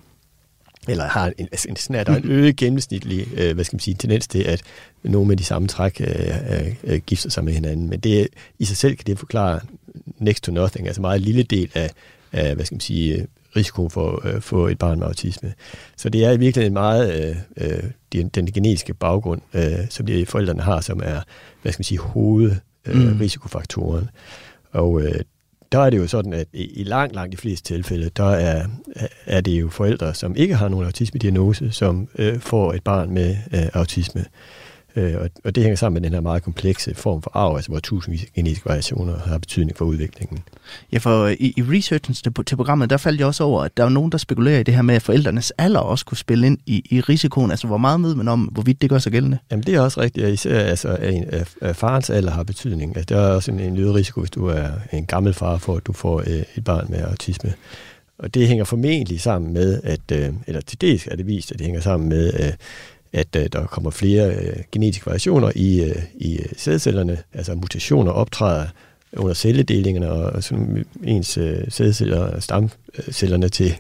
Eller 0.88 1.08
har 1.08 1.34
en, 1.38 1.48
altså, 1.52 1.68
en, 1.70 1.96
en, 1.96 2.06
der 2.06 2.16
en 2.16 2.32
øget 2.32 2.56
gennemsnitlig 2.56 3.28
øh, 3.38 3.54
hvad 3.54 3.66
skal 3.66 3.76
man 3.76 3.80
sige, 3.80 3.96
tendens 3.96 4.28
til, 4.28 4.44
at 4.44 4.62
nogle 5.04 5.28
med 5.28 5.38
de 5.38 5.44
samme 5.44 5.68
træk 5.68 6.02
øh, 6.02 6.08
øh, 6.08 6.76
øh, 6.84 7.00
gifter 7.08 7.30
sig 7.30 7.44
med 7.44 7.54
hinanden. 7.54 7.90
Men 7.90 8.00
det 8.00 8.28
i 8.60 8.66
sig 8.66 8.78
selv 8.78 8.96
kan 8.96 9.06
det 9.06 9.20
forklare 9.20 9.60
next 10.20 10.44
to 10.44 10.52
nothing, 10.52 10.88
altså 10.88 11.02
meget 11.02 11.22
lille 11.22 11.44
del 11.44 11.72
af, 11.74 11.92
af 12.32 12.56
hvad 12.56 12.66
skal 12.66 12.76
man 12.76 12.82
sige, 12.82 13.28
risiko 13.56 13.90
for 13.90 14.26
at 14.26 14.36
øh, 14.36 14.42
få 14.42 14.68
et 14.68 14.78
barn 14.78 15.00
med 15.00 15.08
autisme. 15.08 15.54
Så 15.98 16.10
det 16.10 16.26
er 16.26 16.32
i 16.32 16.38
virkeligheden 16.38 16.74
meget 16.74 17.30
øh, 17.30 17.36
øh, 17.58 17.84
den, 18.14 18.28
den 18.28 18.52
genetiske 18.52 18.94
baggrund, 18.94 19.42
øh, 19.54 19.90
som 19.90 20.06
de 20.06 20.26
forældrene 20.26 20.62
har, 20.62 20.82
som 20.82 21.02
er, 21.04 21.22
hvad 21.62 21.72
skal 21.72 21.80
man 21.80 21.84
sige, 21.84 22.00
hovedrisikofaktoren. 22.00 24.04
Øh, 24.04 24.04
mm. 24.04 24.10
Og 24.80 25.02
øh, 25.02 25.22
der 25.72 25.80
er 25.80 25.90
det 25.90 25.98
jo 25.98 26.08
sådan, 26.08 26.34
at 26.34 26.48
i, 26.54 26.84
langt, 26.84 27.16
langt 27.16 27.32
de 27.32 27.38
fleste 27.38 27.74
tilfælde, 27.74 28.10
der 28.10 28.30
er, 28.30 28.66
er 29.26 29.42
det 29.42 29.62
jo 29.62 29.70
forældre, 29.70 30.14
som 30.14 30.36
ikke 30.36 30.56
har 30.56 30.68
nogen 30.68 30.86
autisme-diagnose, 30.86 31.72
som 31.72 32.10
øh, 32.18 32.40
får 32.40 32.74
et 32.74 32.84
barn 32.84 33.12
med 33.12 33.38
øh, 33.54 33.70
autisme. 33.74 34.22
Øh, 34.22 34.28
og, 34.98 35.30
og 35.44 35.56
det 35.56 35.64
hænger 35.64 35.76
sammen 35.76 36.02
med 36.02 36.10
den 36.10 36.14
her 36.14 36.22
meget 36.22 36.44
komplekse 36.44 36.96
form 36.96 37.22
for 37.22 37.32
arv, 37.34 37.56
altså 37.56 37.72
hvor 37.72 37.80
tusindvis 37.80 38.24
af 38.24 38.28
genetiske 38.36 38.66
variationer 38.66 39.20
har 39.20 39.38
betydning 39.38 39.78
for 39.78 39.86
udviklingen. 39.86 40.40
Ja, 40.92 40.98
for 40.98 41.28
i, 41.28 41.54
i 41.58 41.62
researchen 41.62 42.14
til, 42.14 42.56
programmet, 42.56 42.90
der 42.90 42.98
faldt 42.98 43.20
jeg 43.20 43.28
også 43.28 43.44
over, 43.44 43.64
at 43.64 43.78
der 43.78 43.86
er 43.86 43.90
nogen, 43.90 44.12
der 44.12 44.18
spekulerer 44.18 44.60
i 44.60 44.64
det 44.64 44.74
her 44.74 44.82
med, 44.82 44.96
at 44.96 45.02
forældrenes 45.02 45.52
alder 45.58 45.80
også 45.80 46.06
kunne 46.06 46.18
spille 46.18 46.48
ind 46.48 46.58
i, 46.66 46.84
i 46.90 47.02
risikoen. 47.02 47.52
Altså, 47.52 47.68
hvor 47.68 47.78
meget 47.78 48.04
ved 48.04 48.16
man 48.16 48.28
om, 48.28 48.42
hvorvidt 48.42 48.82
det 48.82 48.90
gør 48.90 49.00
sig 49.00 49.12
gældende? 49.12 49.38
Jamen, 49.52 49.64
det 49.64 49.76
er 49.76 49.82
også 49.82 50.02
rigtigt. 50.02 50.26
Ja, 50.26 50.32
især 50.32 50.60
altså, 50.60 50.88
at, 50.88 51.14
at, 51.14 51.56
at 51.62 51.76
farens 51.76 52.10
alder 52.10 52.32
har 52.32 52.44
betydning. 52.44 52.98
Altså, 52.98 53.16
der 53.16 53.22
er 53.22 53.32
også 53.32 53.52
en, 53.52 53.60
en 53.60 53.78
øget 53.78 53.96
risiko, 53.96 54.20
hvis 54.22 54.32
du 54.32 54.48
er 54.48 54.68
en 54.94 55.06
gammel 55.06 55.34
far, 55.34 55.58
for 55.58 55.76
at 55.76 55.88
du 55.88 55.94
får 55.94 56.20
øh, 56.20 56.44
et 56.56 56.64
barn 56.64 56.86
med 56.90 57.00
autisme. 57.00 57.54
Og 58.20 58.34
det 58.34 58.48
hænger 58.48 58.64
formentlig 58.64 59.22
sammen 59.22 59.54
med, 59.54 59.82
at, 59.84 60.12
øh, 60.12 60.30
eller 60.48 60.62
til 60.62 60.82
dels 60.82 61.08
er 61.08 61.16
det 61.16 61.28
vist, 61.28 61.52
at 61.52 61.60
det 61.60 61.66
hænger 61.66 61.82
sammen 61.82 62.10
med, 62.10 62.34
øh, 62.34 62.54
at 63.18 63.36
øh, 63.36 63.48
der 63.54 63.66
kommer 63.66 63.90
flere 63.90 64.36
øh, 64.36 64.56
genetiske 64.72 65.06
variationer 65.06 65.52
i, 65.56 65.84
øh, 65.84 66.04
i 66.16 66.38
øh, 66.38 66.46
sædcellerne, 66.58 67.18
altså 67.34 67.56
mutationer 67.56 68.12
optræder 68.12 68.66
under 69.14 69.34
celledelingerne, 69.34 70.12
og 70.12 70.44
sådan 70.44 70.86
ens 71.04 71.38
øh, 71.38 71.58
sædceller, 71.70 72.40
stamcellerne 72.40 73.50
til, 73.50 73.76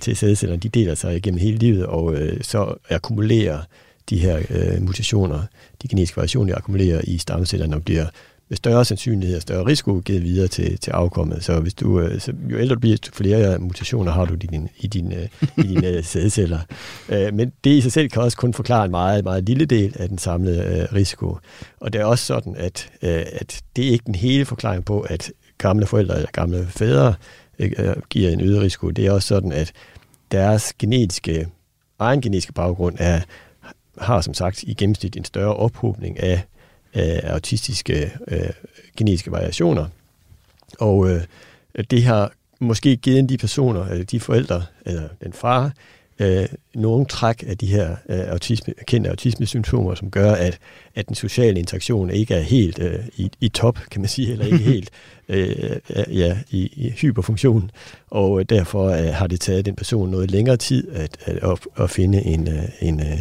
til 0.00 0.16
sædcellerne, 0.16 0.60
de 0.60 0.68
deler 0.68 0.94
sig 0.94 1.16
igennem 1.16 1.40
hele 1.40 1.58
livet, 1.58 1.86
og 1.86 2.14
øh, 2.14 2.42
så 2.42 2.74
akkumulerer 2.90 3.58
de 4.10 4.18
her 4.18 4.42
øh, 4.50 4.82
mutationer, 4.82 5.42
de 5.82 5.88
genetiske 5.88 6.16
variationer, 6.16 6.56
akkumulerer 6.56 7.00
i 7.04 7.18
stamcellerne 7.18 7.76
og 7.76 7.84
bliver 7.84 8.06
større 8.54 8.84
sandsynlighed 8.84 9.36
og 9.36 9.42
større 9.42 9.66
risiko 9.66 10.02
givet 10.04 10.22
videre 10.22 10.48
til, 10.48 10.78
til 10.78 10.90
afkommet. 10.90 11.44
Så 11.44 11.60
hvis 11.60 11.74
du, 11.74 12.00
øh, 12.00 12.20
så 12.20 12.32
jo 12.50 12.58
ældre 12.58 12.74
du 12.74 12.80
bliver, 12.80 12.96
flere 13.12 13.58
mutationer 13.58 14.12
har 14.12 14.24
du 14.24 14.34
i 14.34 14.36
dine 14.36 14.68
i 14.76 14.86
din, 14.86 15.12
øh, 15.12 15.28
i 15.56 15.62
dine 15.62 16.02
sædceller. 16.12 16.58
Øh, 17.08 17.34
men 17.34 17.52
det 17.64 17.70
i 17.70 17.80
sig 17.80 17.92
selv 17.92 18.08
kan 18.08 18.22
også 18.22 18.36
kun 18.36 18.54
forklare 18.54 18.84
en 18.84 18.90
meget, 18.90 19.24
meget 19.24 19.44
lille 19.44 19.64
del 19.64 19.96
af 19.98 20.08
den 20.08 20.18
samlede 20.18 20.88
risiko. 20.92 21.38
Og 21.80 21.92
det 21.92 22.00
er 22.00 22.04
også 22.04 22.24
sådan, 22.24 22.56
at, 22.56 22.90
at 23.00 23.62
det 23.76 23.86
er 23.86 23.90
ikke 23.90 24.06
den 24.06 24.14
hele 24.14 24.44
forklaring 24.44 24.84
på, 24.84 25.00
at 25.00 25.32
gamle 25.58 25.86
forældre 25.86 26.14
eller 26.14 26.30
gamle 26.32 26.66
fædre 26.66 27.14
giver 28.10 28.30
en 28.30 28.40
øget 28.40 28.60
risiko. 28.60 28.90
Det 28.90 29.06
er 29.06 29.12
også 29.12 29.28
sådan, 29.28 29.52
at 29.52 29.72
deres 30.32 30.72
genetiske, 30.78 31.48
egen 31.98 32.20
genetiske 32.20 32.52
baggrund 32.52 32.96
er, 32.98 33.20
har 33.98 34.20
som 34.20 34.34
sagt 34.34 34.62
i 34.62 34.74
gennemsnit 34.74 35.16
en 35.16 35.24
større 35.24 35.54
ophobning 35.54 36.20
af 36.20 36.42
øh, 36.96 37.18
autistiske 37.22 38.12
øh, 38.28 38.50
genetiske 38.96 39.30
variationer. 39.30 39.86
Og 40.78 41.10
øh, 41.10 41.20
det 41.90 42.04
har 42.04 42.32
måske 42.60 42.96
givet 42.96 43.28
de 43.28 43.38
personer, 43.38 43.86
eller 43.86 44.04
de 44.04 44.20
forældre, 44.20 44.64
eller 44.86 45.08
den 45.24 45.32
far, 45.32 45.72
øh, 46.18 46.48
nogle 46.74 47.06
træk 47.06 47.44
af 47.46 47.58
de 47.58 47.66
her 47.66 47.96
øh, 48.08 48.20
autisme, 48.20 48.74
kendte 48.86 49.10
autismesymptomer, 49.10 49.94
som 49.94 50.10
gør, 50.10 50.32
at, 50.32 50.58
at 50.94 51.08
den 51.08 51.14
sociale 51.14 51.58
interaktion 51.58 52.10
ikke 52.10 52.34
er 52.34 52.40
helt 52.40 52.78
øh, 52.78 53.00
i, 53.16 53.30
i 53.40 53.48
top, 53.48 53.78
kan 53.90 54.00
man 54.00 54.08
sige, 54.08 54.32
eller 54.32 54.44
ikke 54.44 54.58
helt 54.74 54.90
øh, 55.28 55.76
ja, 56.08 56.38
i, 56.50 56.60
i 56.76 56.90
hyperfunktion. 56.90 57.70
Og 58.10 58.40
øh, 58.40 58.46
derfor 58.48 58.88
øh, 58.88 59.14
har 59.14 59.26
det 59.26 59.40
taget 59.40 59.66
den 59.66 59.76
person 59.76 60.10
noget 60.10 60.30
længere 60.30 60.56
tid 60.56 60.90
at, 60.92 61.16
at, 61.24 61.36
at, 61.36 61.58
at 61.76 61.90
finde 61.90 62.22
en, 62.22 62.48
øh, 62.48 62.64
en, 62.80 63.00
øh, 63.00 63.18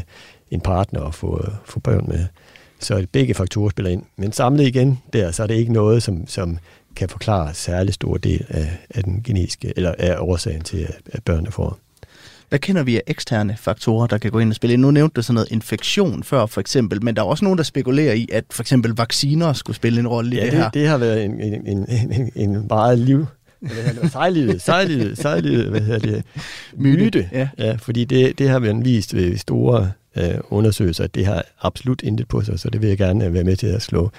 en 0.51 0.61
partner 0.61 1.01
at 1.01 1.15
få, 1.15 1.45
få 1.65 1.80
børn 1.80 2.05
med. 2.07 2.26
Så 2.80 3.05
begge 3.11 3.34
faktorer 3.34 3.69
spiller 3.69 3.91
ind. 3.91 4.03
Men 4.17 4.32
samlet 4.32 4.67
igen 4.67 4.99
der, 5.13 5.32
så 5.32 5.43
er 5.43 5.47
det 5.47 5.55
ikke 5.55 5.73
noget, 5.73 6.03
som, 6.03 6.28
som 6.28 6.57
kan 6.95 7.09
forklare 7.09 7.53
særlig 7.53 7.93
stor 7.93 8.17
del 8.17 8.45
af, 8.49 8.78
af 8.89 9.03
den 9.03 9.21
genetiske, 9.23 9.73
eller 9.76 9.93
af 9.99 10.15
årsagen 10.19 10.61
til, 10.61 10.88
at 11.11 11.23
børnene 11.23 11.51
får. 11.51 11.80
Hvad 12.49 12.59
kender 12.59 12.84
vi 12.84 12.95
af 12.95 13.01
eksterne 13.07 13.57
faktorer, 13.59 14.07
der 14.07 14.17
kan 14.17 14.32
gå 14.32 14.39
ind 14.39 14.49
og 14.49 14.55
spille 14.55 14.73
ind? 14.73 14.82
Nu 14.82 14.91
nævnte 14.91 15.13
du 15.13 15.21
sådan 15.21 15.34
noget 15.34 15.51
infektion 15.51 16.23
før, 16.23 16.45
for 16.45 16.61
eksempel, 16.61 17.03
men 17.03 17.15
der 17.15 17.21
er 17.21 17.26
også 17.26 17.45
nogen, 17.45 17.57
der 17.57 17.63
spekulerer 17.63 18.13
i, 18.13 18.28
at 18.32 18.43
for 18.51 18.63
eksempel 18.63 18.95
vacciner 18.95 19.53
skulle 19.53 19.76
spille 19.76 19.99
en 19.99 20.07
rolle 20.07 20.36
i 20.36 20.39
ja, 20.39 20.43
det, 20.43 20.51
det 20.51 20.59
her. 20.59 20.69
det 20.69 20.88
har 20.88 20.97
været 20.97 21.26
en, 21.26 21.41
en, 21.41 21.67
en, 21.67 22.11
en, 22.11 22.32
en 22.36 22.67
meget 22.69 22.99
liv 22.99 23.26
sejlivet, 24.10 24.62
sejlivet, 24.62 25.18
sejlivet, 25.18 25.70
hvad 25.70 25.82
hedder 25.82 25.99
det? 25.99 26.24
Myte. 26.78 27.30
Ja. 27.32 27.49
ja 27.58 27.76
fordi 27.76 28.06
det, 28.06 28.39
det 28.39 28.49
har 28.49 28.60
været 28.60 28.86
vist 28.86 29.16
ved 29.16 29.38
store 29.38 29.91
øh, 30.18 30.36
undersøgelser, 30.49 31.03
at 31.03 31.16
det 31.16 31.26
har 31.26 31.43
absolut 31.62 32.01
intet 32.01 32.28
på 32.28 32.41
sig, 32.41 32.60
så 32.60 32.70
det 32.70 32.82
vil 32.82 32.88
jeg 32.89 32.97
gerne 32.97 33.34
være 33.34 33.43
med 33.43 33.56
til 33.56 33.68
at 33.68 33.82
slå 33.82 34.12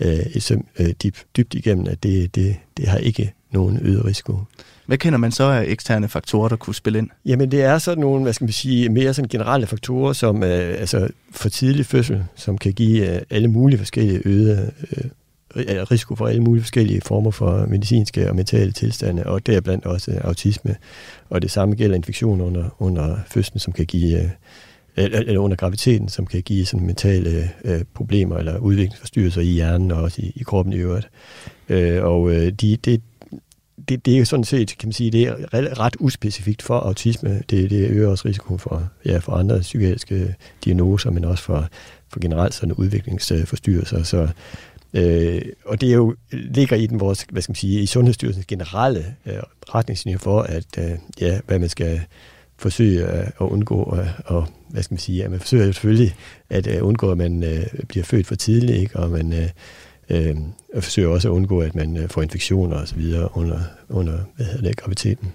øh, 0.00 0.18
et 0.34 0.42
søm 0.42 0.66
øh, 0.78 0.90
dyb, 1.02 1.16
dybt 1.36 1.54
igennem, 1.54 1.86
at 1.86 2.02
det, 2.02 2.34
det, 2.34 2.56
det 2.76 2.88
har 2.88 2.98
ikke 2.98 3.32
nogen 3.50 3.78
øget 3.82 4.04
risiko. 4.04 4.38
Hvad 4.86 4.98
kender 4.98 5.18
man 5.18 5.32
så 5.32 5.44
af 5.44 5.64
eksterne 5.68 6.08
faktorer, 6.08 6.48
der 6.48 6.56
kunne 6.56 6.74
spille 6.74 6.98
ind? 6.98 7.08
Jamen 7.24 7.50
det 7.50 7.62
er 7.62 7.78
sådan 7.78 8.00
nogle, 8.00 8.22
hvad 8.22 8.32
skal 8.32 8.44
man 8.44 8.52
sige, 8.52 8.88
mere 8.88 9.14
sådan 9.14 9.28
generelle 9.28 9.66
faktorer, 9.66 10.12
som 10.12 10.42
øh, 10.42 10.80
altså 10.80 11.08
for 11.30 11.48
tidlig 11.48 11.86
fødsel, 11.86 12.24
som 12.36 12.58
kan 12.58 12.72
give 12.72 13.14
øh, 13.14 13.22
alle 13.30 13.48
mulige 13.48 13.78
forskellige 13.78 14.22
øgede 14.24 14.72
øh, 14.96 15.04
risiko 15.56 16.14
for 16.14 16.26
alle 16.26 16.42
mulige 16.42 16.62
forskellige 16.62 17.00
former 17.00 17.30
for 17.30 17.66
medicinske 17.66 18.28
og 18.28 18.36
mentale 18.36 18.72
tilstande, 18.72 19.26
og 19.26 19.46
deriblandt 19.46 19.86
også 19.86 20.18
autisme. 20.24 20.76
Og 21.30 21.42
det 21.42 21.50
samme 21.50 21.74
gælder 21.74 21.96
infektion 21.96 22.40
under, 22.40 22.76
under 22.78 23.16
fødslen, 23.26 23.58
som 23.58 23.72
kan 23.72 23.86
give, 23.86 24.22
øh, 24.22 24.30
eller 24.96 25.40
under 25.40 25.56
graviteten, 25.56 26.08
som 26.08 26.26
kan 26.26 26.42
give 26.42 26.66
sådan 26.66 26.86
mentale 26.86 27.50
øh, 27.64 27.80
problemer 27.94 28.36
eller 28.36 28.58
udviklingsforstyrrelser 28.58 29.40
i 29.40 29.44
hjernen 29.44 29.90
og 29.90 30.02
også 30.02 30.22
i, 30.22 30.32
i 30.36 30.42
kroppen 30.42 30.72
i 30.72 30.76
øvrigt. 30.76 31.08
Øh, 31.68 32.04
og 32.04 32.30
øh, 32.30 32.52
de, 32.52 32.76
det, 32.76 33.02
det, 33.88 34.06
det 34.06 34.14
er 34.14 34.18
jo 34.18 34.24
sådan 34.24 34.44
set, 34.44 34.78
kan 34.78 34.86
man 34.88 34.92
sige, 34.92 35.10
det 35.10 35.22
er 35.52 35.80
ret 35.80 35.96
uspecifikt 36.00 36.62
for 36.62 36.78
autisme. 36.78 37.42
Det, 37.50 37.70
det 37.70 37.90
øger 37.90 38.08
også 38.08 38.28
risikoen 38.28 38.58
for, 38.58 38.88
ja, 39.06 39.18
for 39.18 39.32
andre 39.32 39.60
psykiatriske 39.60 40.34
diagnoser, 40.64 41.10
men 41.10 41.24
også 41.24 41.44
for, 41.44 41.68
for 42.08 42.20
generelt 42.20 42.54
sådan 42.54 42.72
udviklingsforstyrrelser. 42.72 44.02
Så, 44.02 44.28
øh, 44.94 45.42
og 45.64 45.80
det 45.80 45.88
er 45.88 45.94
jo, 45.94 46.14
ligger 46.30 46.76
i 46.76 46.86
den 46.86 47.00
vores, 47.00 47.26
hvad 47.30 47.42
skal 47.42 47.50
man 47.50 47.56
sige, 47.56 47.80
i 47.80 47.86
Sundhedsstyrelsens 47.86 48.46
generelle 48.46 49.04
øh, 49.26 49.34
retningslinjer 49.74 50.18
for, 50.18 50.40
at 50.40 50.78
øh, 50.78 50.90
ja, 51.20 51.40
hvad 51.46 51.58
man 51.58 51.68
skal 51.68 52.00
forsøge 52.62 53.04
at, 53.04 53.26
at 53.26 53.32
undgå, 53.40 53.82
og, 53.82 54.06
og 54.24 54.46
hvad 54.68 54.82
skal 54.82 54.94
man 54.94 54.98
sige, 54.98 55.24
at 55.24 55.30
man 55.30 55.40
forsøger 55.40 55.64
selvfølgelig 55.64 56.14
at 56.50 56.66
uh, 56.66 56.88
undgå, 56.88 57.10
at 57.10 57.18
man 57.18 57.44
øh, 57.44 57.66
bliver 57.88 58.04
født 58.04 58.26
for 58.26 58.34
tidligt, 58.34 58.78
ikke? 58.78 58.96
og 58.96 59.10
man 59.10 59.32
øh, 59.32 59.48
øh, 60.10 60.36
forsøger 60.74 61.08
også 61.08 61.28
at 61.28 61.32
undgå, 61.32 61.60
at 61.60 61.74
man 61.74 61.96
øh, 61.96 62.08
får 62.08 62.22
infektioner 62.22 62.76
og 62.76 62.88
så 62.88 62.94
videre 62.94 63.36
under, 63.36 63.58
under 63.88 64.18
hvad 64.36 64.46
hedder 64.46 64.68
det, 64.68 64.76
graviditeten. 64.76 65.32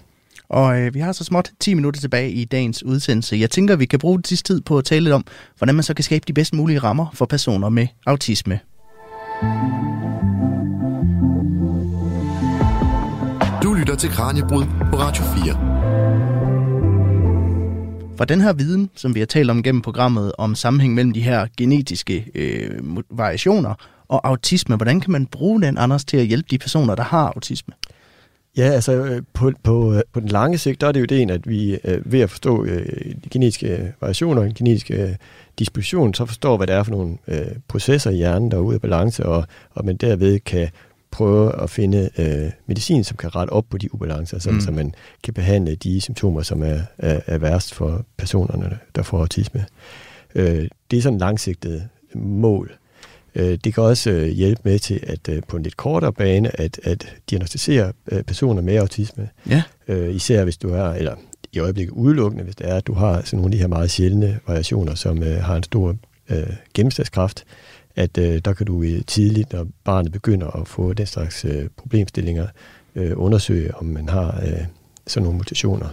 Og 0.48 0.80
øh, 0.80 0.94
vi 0.94 1.00
har 1.00 1.12
så 1.12 1.24
småt 1.24 1.50
10 1.60 1.74
minutter 1.74 2.00
tilbage 2.00 2.30
i 2.30 2.44
dagens 2.44 2.82
udsendelse. 2.82 3.36
Jeg 3.36 3.50
tænker, 3.50 3.76
vi 3.76 3.86
kan 3.86 3.98
bruge 3.98 4.20
sidste 4.24 4.52
tid 4.52 4.60
på 4.60 4.78
at 4.78 4.84
tale 4.84 5.04
lidt 5.04 5.14
om, 5.14 5.26
hvordan 5.58 5.74
man 5.74 5.84
så 5.84 5.94
kan 5.94 6.04
skabe 6.04 6.24
de 6.28 6.32
bedst 6.32 6.54
mulige 6.54 6.78
rammer 6.78 7.06
for 7.14 7.26
personer 7.26 7.68
med 7.68 7.86
autisme. 8.06 8.60
Du 13.62 13.74
lytter 13.74 13.96
til 13.98 14.10
Kranjebrud 14.10 14.64
på 14.90 14.96
Radio 14.96 15.24
4. 15.24 15.54
For 18.16 18.24
den 18.24 18.40
her 18.40 18.52
viden, 18.52 18.90
som 18.94 19.14
vi 19.14 19.20
har 19.20 19.26
talt 19.26 19.50
om 19.50 19.62
gennem 19.62 19.82
programmet, 19.82 20.32
om 20.38 20.54
sammenhæng 20.54 20.94
mellem 20.94 21.12
de 21.12 21.20
her 21.20 21.46
genetiske 21.56 22.26
øh, 22.34 22.80
variationer 23.10 23.74
og 24.08 24.28
autisme, 24.28 24.76
hvordan 24.76 25.00
kan 25.00 25.12
man 25.12 25.26
bruge 25.26 25.62
den, 25.62 25.78
Anders, 25.78 26.04
til 26.04 26.16
at 26.16 26.26
hjælpe 26.26 26.48
de 26.50 26.58
personer, 26.58 26.94
der 26.94 27.02
har 27.02 27.26
autisme? 27.26 27.74
Ja, 28.58 28.64
altså 28.64 28.92
øh, 28.92 29.22
på, 29.32 29.52
på, 29.62 29.94
øh, 29.94 30.00
på 30.12 30.20
den 30.20 30.28
lange 30.28 30.58
sigt, 30.58 30.80
der 30.80 30.86
er 30.86 30.92
det 30.92 31.00
jo 31.00 31.04
det, 31.04 31.30
at 31.30 31.48
vi 31.48 31.78
øh, 31.84 32.12
ved 32.12 32.20
at 32.20 32.30
forstå 32.30 32.66
de 32.66 33.28
genetiske 33.30 33.92
variationer, 34.00 34.42
den 34.42 34.54
genetiske 34.54 35.18
disposition, 35.58 36.14
så 36.14 36.26
forstår, 36.26 36.56
hvad 36.56 36.66
det 36.66 36.74
er 36.74 36.82
for 36.82 36.90
nogle 36.90 37.18
processer 37.68 38.10
i 38.10 38.16
hjernen, 38.16 38.50
der 38.50 38.56
er 38.56 38.60
ude 38.60 38.74
af 38.74 38.80
balance, 38.80 39.26
og, 39.26 39.46
og 39.70 39.84
man 39.84 39.96
derved 39.96 40.40
kan 40.40 40.68
prøve 41.10 41.62
at 41.62 41.70
finde 41.70 42.10
øh, 42.18 42.50
medicin, 42.66 43.04
som 43.04 43.16
kan 43.16 43.36
rette 43.36 43.50
op 43.50 43.64
på 43.70 43.78
de 43.78 43.94
ubalancer, 43.94 44.38
sådan, 44.38 44.54
mm. 44.54 44.60
så 44.60 44.70
man 44.70 44.94
kan 45.24 45.34
behandle 45.34 45.74
de 45.74 46.00
symptomer, 46.00 46.42
som 46.42 46.62
er, 46.62 46.80
er, 46.98 47.20
er 47.26 47.38
værst 47.38 47.74
for 47.74 48.04
personerne, 48.16 48.78
der 48.94 49.02
får 49.02 49.18
autisme. 49.18 49.66
Øh, 50.34 50.68
det 50.90 50.96
er 50.96 51.02
sådan 51.02 51.16
et 51.16 51.20
langsigtet 51.20 51.88
mål. 52.14 52.72
Øh, 53.34 53.58
det 53.64 53.74
kan 53.74 53.82
også 53.82 54.10
øh, 54.10 54.28
hjælpe 54.28 54.60
med 54.64 54.78
til, 54.78 55.00
at 55.02 55.28
øh, 55.28 55.42
på 55.48 55.56
en 55.56 55.62
lidt 55.62 55.76
kortere 55.76 56.12
bane, 56.12 56.60
at, 56.60 56.80
at 56.82 57.14
diagnostisere 57.30 57.92
personer 58.26 58.62
med 58.62 58.76
autisme. 58.76 59.28
Ja. 59.48 59.62
Især 59.88 60.44
hvis 60.44 60.56
du 60.56 60.70
er, 60.70 60.84
eller 60.84 61.14
i 61.52 61.58
øjeblikket 61.58 61.92
udelukkende, 61.92 62.44
hvis 62.44 62.56
det 62.56 62.68
er, 62.68 62.74
at 62.74 62.86
du 62.86 62.92
har 62.92 63.22
sådan 63.24 63.36
nogle 63.36 63.46
af 63.46 63.50
de 63.50 63.58
her 63.58 63.66
meget 63.66 63.90
sjældne 63.90 64.38
variationer, 64.46 64.94
som 64.94 65.22
har 65.22 65.56
en 65.56 65.62
stor 65.62 65.96
øh, 66.30 66.46
gennemslagskraft, 66.74 67.44
at 67.96 68.18
øh, 68.18 68.40
der 68.44 68.52
kan 68.52 68.66
du 68.66 68.84
tidligt, 69.06 69.52
når 69.52 69.66
barnet 69.84 70.12
begynder 70.12 70.60
at 70.60 70.68
få 70.68 70.92
den 70.92 71.06
slags 71.06 71.44
øh, 71.44 71.68
problemstillinger, 71.76 72.46
øh, 72.94 73.12
undersøge, 73.16 73.74
om 73.76 73.86
man 73.86 74.08
har 74.08 74.40
øh, 74.46 74.64
sådan 75.06 75.24
nogle 75.24 75.38
mutationer. 75.38 75.88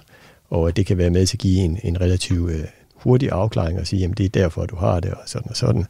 Og 0.49 0.75
det 0.75 0.85
kan 0.85 0.97
være 0.97 1.09
med 1.09 1.25
til 1.25 1.35
at 1.35 1.41
give 1.41 1.59
en, 1.59 1.79
en 1.83 2.01
relativt 2.01 2.51
øh, 2.51 2.63
hurtig 2.95 3.31
afklaring 3.31 3.79
og 3.79 3.87
sige, 3.87 3.99
jamen 3.99 4.15
det 4.17 4.25
er 4.25 4.29
derfor, 4.29 4.65
du 4.65 4.75
har 4.75 4.99
det, 4.99 5.11
og 5.11 5.21
sådan 5.25 5.49
og 5.49 5.57
sådan. 5.57 5.85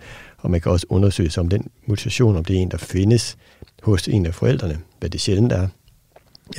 Og 0.45 0.51
man 0.51 0.61
kan 0.61 0.71
også 0.71 0.85
undersøge 0.89 1.29
sig 1.29 1.41
om 1.41 1.49
den 1.49 1.67
mutation, 1.85 2.35
om 2.35 2.45
det 2.45 2.55
er 2.55 2.61
en, 2.61 2.71
der 2.71 2.77
findes 2.77 3.37
hos 3.83 4.07
en 4.07 4.25
af 4.25 4.35
forældrene, 4.35 4.79
hvad 4.99 5.09
det 5.09 5.21
sjældent 5.21 5.51
er. 5.51 5.67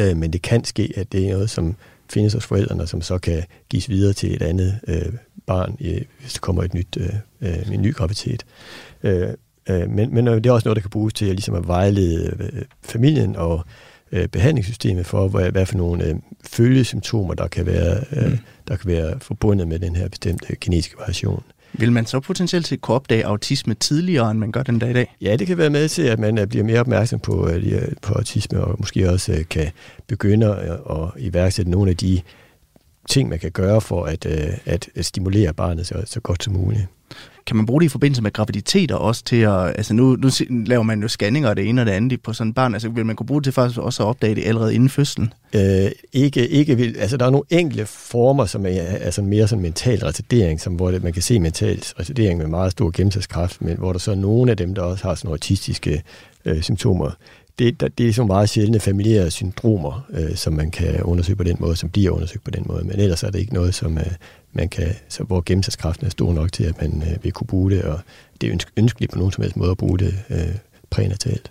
Øh, 0.01 0.17
men 0.17 0.33
det 0.33 0.43
kan 0.43 0.65
ske, 0.65 0.93
at 0.97 1.13
det 1.13 1.27
er 1.27 1.33
noget, 1.33 1.51
som 1.51 1.77
findes 2.11 2.33
hos 2.33 2.47
forældrene, 2.47 2.87
som 2.87 3.03
så 3.03 3.19
kan 3.19 3.43
gives 3.71 3.89
videre 3.89 4.13
til 4.13 4.35
et 4.35 4.43
andet 4.43 4.81
øh, 4.89 5.13
barn, 5.47 5.77
øh, 5.81 6.01
hvis 6.21 6.33
der 6.33 6.41
kommer 6.41 6.63
et 6.63 6.75
nyt, 6.75 6.97
øh, 7.01 7.09
øh 7.41 7.73
en 7.73 7.83
ny 7.83 7.95
graviditet. 7.95 8.47
Øh, 9.03 9.29
øh, 9.69 9.91
men, 9.91 10.15
men 10.15 10.27
det 10.27 10.47
er 10.47 10.53
også 10.53 10.69
noget, 10.69 10.77
der 10.77 10.83
kan 10.83 10.91
bruges 10.91 11.15
til 11.15 11.29
ligesom 11.29 11.55
at 11.55 11.69
vejlede 11.69 12.37
øh, 12.41 12.63
familien 12.83 13.37
og 13.37 13.65
øh, 14.13 14.29
behandlingssystemet 14.29 15.07
for, 15.07 15.29
hvad, 15.29 15.51
hvad 15.51 15.67
for 15.67 15.77
nogle 15.77 16.05
øh, 16.05 16.15
følgesymptomer, 16.45 17.35
der 17.35 17.49
kan, 17.49 17.67
være, 17.67 18.05
øh, 18.13 18.31
mm. 18.31 18.39
der 18.69 18.77
kan 18.77 18.91
være 18.91 19.21
forbundet 19.21 19.69
med 19.69 19.79
den 19.79 19.97
her 19.97 20.09
bestemte 20.09 20.57
genetiske 20.61 20.95
variation. 20.99 21.43
Vil 21.79 21.93
man 21.93 22.07
så 22.07 22.21
potentielt 22.21 22.67
set 22.67 22.81
kunne 22.81 22.95
opdage 22.95 23.27
autisme 23.27 23.75
tidligere, 23.75 24.31
end 24.31 24.39
man 24.39 24.53
gør 24.53 24.63
den 24.63 24.79
dag 24.79 24.91
i 24.91 24.93
dag? 24.93 25.17
Ja, 25.21 25.37
det 25.37 25.47
kan 25.47 25.59
være 25.59 25.71
med 25.71 25.89
til, 25.89 26.03
at 26.03 26.19
man 26.19 26.39
øh, 26.39 26.47
bliver 26.47 26.65
mere 26.65 26.81
opmærksom 26.81 27.21
på, 27.21 27.49
øh, 27.49 27.73
øh, 27.73 27.89
på 28.03 28.15
autisme, 28.15 28.61
og 28.61 28.77
måske 28.79 29.11
også 29.11 29.45
kan 29.51 29.71
begynde 30.07 30.57
at 30.91 31.23
iværksætte 31.23 31.71
nogle 31.71 31.91
af 31.91 31.97
de 31.97 32.21
ting, 33.09 33.29
man 33.29 33.39
kan 33.39 33.51
gøre 33.51 33.81
for 33.81 34.05
at, 34.05 34.27
at 34.67 34.89
stimulere 35.01 35.55
barnet 35.55 35.87
så, 35.87 36.03
så 36.05 36.21
godt 36.21 36.45
som 36.45 36.55
muligt. 36.55 36.87
Kan 37.47 37.57
man 37.57 37.67
bruge 37.67 37.81
det 37.81 37.87
i 37.87 37.89
forbindelse 37.89 38.23
med 38.23 38.33
graviditeter 38.33 38.95
også 38.95 39.25
til 39.25 39.37
at, 39.37 39.67
altså 39.67 39.95
nu, 39.95 40.17
nu 40.17 40.29
laver 40.49 40.83
man 40.83 41.03
jo 41.03 41.09
scanninger 41.09 41.51
af 41.51 41.57
det 41.57 41.69
ene 41.69 41.83
og 41.83 41.87
det 41.87 41.93
andet 41.93 42.23
på 42.23 42.33
sådan 42.33 42.49
et 42.49 42.55
barn, 42.55 42.75
altså 42.75 42.89
vil 42.89 43.07
man 43.07 43.17
kunne 43.17 43.27
bruge 43.27 43.41
det 43.41 43.45
til 43.45 43.53
faktisk 43.53 43.81
også 43.81 44.03
at 44.03 44.07
opdage 44.07 44.35
det 44.35 44.47
allerede 44.47 44.75
inden 44.75 44.89
fødslen? 44.89 45.33
Øh, 45.55 45.91
ikke, 46.13 46.49
ikke 46.49 46.77
vil, 46.77 46.97
altså 46.99 47.17
der 47.17 47.27
er 47.27 47.31
nogle 47.31 47.47
enkle 47.51 47.87
former, 47.87 48.45
som 48.45 48.67
er 48.67 48.81
altså 48.81 49.23
mere 49.23 49.49
sådan 49.49 49.63
mental 49.63 50.05
retardering, 50.05 50.61
som, 50.61 50.75
hvor 50.75 50.91
det, 50.91 51.03
man 51.03 51.13
kan 51.13 51.23
se 51.23 51.41
mental 51.41 51.83
retardering 52.01 52.39
med 52.39 52.47
meget 52.47 52.73
stor 52.73 52.91
gennemsagskraft, 52.97 53.63
men 53.63 53.77
hvor 53.77 53.93
der 53.93 53.99
så 53.99 54.11
er 54.11 54.15
nogle 54.15 54.51
af 54.51 54.57
dem, 54.57 54.75
der 54.75 54.83
også 54.83 55.05
har 55.05 55.15
sådan 55.15 55.31
autistiske 55.31 56.03
øh, 56.45 56.63
symptomer, 56.63 57.11
det, 57.59 57.81
der, 57.81 57.89
det 57.89 58.09
er 58.09 58.13
så 58.13 58.25
meget 58.25 58.49
sjældne 58.49 58.81
familiære 58.81 59.31
syndromer, 59.31 60.07
øh, 60.11 60.35
som 60.35 60.53
man 60.53 60.71
kan 60.71 61.03
undersøge 61.03 61.37
på 61.37 61.45
den 61.45 61.57
måde, 61.61 61.77
som 61.77 61.91
bliver 61.91 62.11
undersøgt 62.11 62.45
på 62.45 62.51
den 62.51 62.63
måde. 62.67 62.85
Men 62.85 63.01
ellers 63.01 63.23
er 63.23 63.31
det 63.31 63.39
ikke 63.39 63.55
noget, 63.55 63.75
som 63.75 63.99
øh, 63.99 64.13
man 64.53 64.69
kan, 64.69 64.95
så 65.09 65.25
hvor 65.25 65.43
gennemsagskraften 65.47 66.07
er 66.07 66.11
stor 66.11 66.33
nok 66.33 66.53
til, 66.53 66.65
at 66.65 66.81
man 66.81 67.03
øh, 67.03 67.25
vil 67.25 67.33
kunne 67.33 67.47
bruge 67.47 67.71
det, 67.71 67.83
og 67.83 68.01
det 68.41 68.53
er 68.53 68.67
ønskeligt 68.77 69.13
på 69.13 69.19
nogen 69.19 69.33
som 69.33 69.43
helst 69.43 69.57
måde 69.57 69.71
at 69.71 69.77
bruge 69.77 69.99
det 69.99 70.15
øh, 70.31 70.55
prænatalt. 70.91 71.51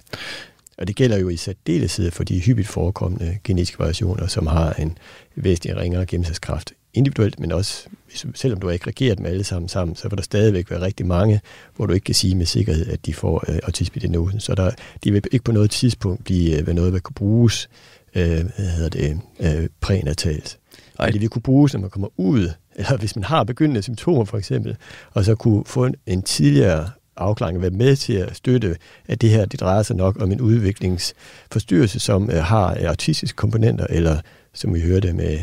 Og 0.78 0.88
det 0.88 0.96
gælder 0.96 1.18
jo 1.18 1.30
i 1.30 1.38
særdeleshed 1.38 2.12
for 2.12 2.24
de 2.24 2.40
hyppigt 2.40 2.68
forekommende 2.68 3.38
genetiske 3.44 3.80
variationer, 3.80 4.28
som 4.28 4.48
har 4.48 4.74
en 4.74 4.98
væsentlig 5.36 5.78
ringere 5.78 6.06
gennemsagskraft 6.06 6.74
individuelt, 6.96 7.40
men 7.40 7.52
også, 7.52 7.88
selvom 8.36 8.60
du 8.60 8.68
har 8.68 8.74
aggregeret 8.74 9.18
dem 9.18 9.26
alle 9.26 9.44
sammen 9.44 9.70
sammen, 9.70 9.96
så 9.96 10.10
vil 10.10 10.18
der 10.18 10.24
stadigvæk 10.24 10.72
være 10.72 10.82
rigtig 10.82 11.06
mange, 11.06 11.42
hvor 11.76 11.86
du 11.86 11.94
ikke 11.94 12.04
kan 12.04 12.16
sige 12.16 12.36
med 12.36 12.46
sikkerhed, 12.46 12.88
at 12.88 13.06
de 13.06 13.14
får 13.14 13.44
øh, 13.50 13.60
autisme-diagnosen. 13.64 14.40
Så 14.40 14.56
der, 14.56 14.72
de 15.04 15.12
vil 15.12 15.24
ikke 15.32 15.46
på 15.46 15.52
noget 15.52 15.72
tidspunkt 15.72 16.24
blive 16.24 16.60
øh, 16.60 16.68
noget, 16.68 16.94
der 16.94 17.00
kan 17.00 17.14
bruges 17.14 17.70
øh, 18.16 18.46
hvad 18.56 18.70
hedder 18.70 18.90
det, 18.90 19.20
øh, 19.40 19.70
prænatalt. 19.82 20.58
Og 20.98 21.14
det 21.14 21.22
vil 21.22 21.30
kunne 21.30 21.42
bruges, 21.42 21.74
når 21.74 21.82
man 21.82 21.90
kommer 21.90 22.08
ud, 22.18 22.50
eller 22.76 22.98
hvis 22.98 23.16
man 23.16 23.24
har 23.24 23.44
begyndende 23.44 23.82
symptomer 23.82 24.26
for 24.26 24.38
eksempel, 24.38 24.78
og 25.12 25.26
så 25.26 25.36
kunne 25.36 25.66
få 25.66 25.86
en, 25.86 25.96
en 26.06 26.22
tidligere 26.22 26.90
afklaring 27.18 27.62
være 27.62 27.70
med 27.70 27.96
til 27.96 28.14
at 28.14 28.36
støtte, 28.36 28.78
at 29.08 29.22
det 29.22 29.30
her 29.30 29.46
det 29.46 29.60
drejer 29.60 29.84
sig 29.84 29.96
nok 29.96 30.22
om 30.22 30.32
en 30.32 30.42
udviklingsforstyrrelse, 30.42 32.00
som 32.00 32.30
øh, 32.30 32.44
har 32.44 32.78
autistiske 32.88 33.36
komponenter, 33.36 33.88
eller 33.90 34.18
som 34.54 34.74
vi 34.74 34.82
hørte 34.82 35.14
med, 35.14 35.40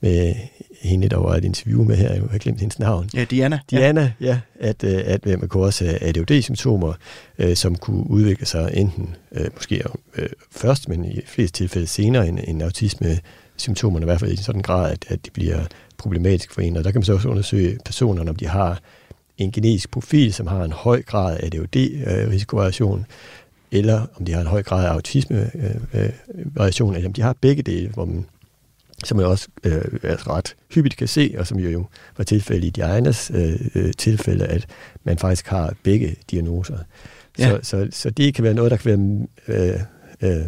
med 0.00 0.34
hende, 0.80 1.08
der 1.08 1.16
var 1.16 1.34
et 1.34 1.44
interview 1.44 1.84
med 1.84 1.96
her, 1.96 2.12
jeg 2.12 2.22
har 2.30 2.38
glemt 2.38 2.60
hendes 2.60 2.78
navn. 2.78 3.10
Ja, 3.14 3.24
Diana. 3.24 3.60
Diana, 3.70 4.12
ja, 4.20 4.26
ja 4.26 4.40
at, 4.60 4.84
øh, 4.84 5.02
at 5.04 5.26
man 5.26 5.48
kunne 5.48 5.64
også 5.64 5.84
have 5.84 6.02
ADHD-symptomer, 6.02 6.92
øh, 7.38 7.56
som 7.56 7.76
kunne 7.76 8.10
udvikle 8.10 8.46
sig 8.46 8.70
enten 8.74 9.16
øh, 9.32 9.46
måske 9.54 9.82
øh, 10.16 10.28
først, 10.50 10.88
men 10.88 11.04
i 11.04 11.20
flest 11.26 11.54
tilfælde 11.54 11.86
senere 11.86 12.28
end, 12.28 12.38
end 12.44 12.62
autisme-symptomerne, 12.62 14.04
i 14.04 14.06
hvert 14.06 14.20
fald 14.20 14.32
i 14.32 14.36
sådan 14.36 14.58
en 14.58 14.62
grad, 14.62 14.92
at, 14.92 15.04
at 15.08 15.24
det 15.24 15.32
bliver 15.32 15.60
problematisk 15.98 16.54
for 16.54 16.60
en. 16.60 16.76
Og 16.76 16.84
der 16.84 16.90
kan 16.90 16.98
man 16.98 17.04
så 17.04 17.14
også 17.14 17.28
undersøge 17.28 17.78
personerne, 17.84 18.30
om 18.30 18.36
de 18.36 18.46
har 18.46 18.80
en 19.38 19.52
genetisk 19.52 19.90
profil, 19.90 20.32
som 20.32 20.46
har 20.46 20.64
en 20.64 20.72
høj 20.72 21.02
grad 21.02 21.36
af 21.36 21.46
ADHD-risikovariation, 21.46 22.98
øh, 22.98 23.04
eller 23.72 24.06
om 24.18 24.24
de 24.24 24.32
har 24.32 24.40
en 24.40 24.46
høj 24.46 24.62
grad 24.62 24.86
af 24.86 24.90
autisme-variation, 24.90 26.90
øh, 26.90 26.96
eller 26.96 27.08
om 27.08 27.12
de 27.12 27.22
har 27.22 27.36
begge 27.40 27.62
dele, 27.62 27.88
hvor 27.88 28.04
man 28.04 28.26
som 29.04 29.16
man 29.16 29.26
også 29.26 29.48
øh, 29.64 29.82
altså 30.02 30.30
ret 30.30 30.56
hyppigt 30.74 30.96
kan 30.96 31.08
se, 31.08 31.34
og 31.38 31.46
som 31.46 31.58
jo, 31.58 31.70
jo 31.70 31.84
var 32.16 32.24
tilfælde 32.24 32.66
i 32.66 32.70
Dianas 32.70 33.30
øh, 33.34 33.60
øh, 33.74 33.92
tilfælde, 33.98 34.46
at 34.46 34.66
man 35.04 35.18
faktisk 35.18 35.46
har 35.46 35.74
begge 35.82 36.16
diagnoser. 36.30 36.78
Ja. 37.38 37.48
Så, 37.48 37.58
så, 37.62 37.88
så 37.90 38.10
det 38.10 38.34
kan 38.34 38.44
være 38.44 38.54
noget, 38.54 38.70
der 38.70 38.76
kan 38.76 39.28
være 39.48 39.78
øh, 40.22 40.40
øh, 40.40 40.44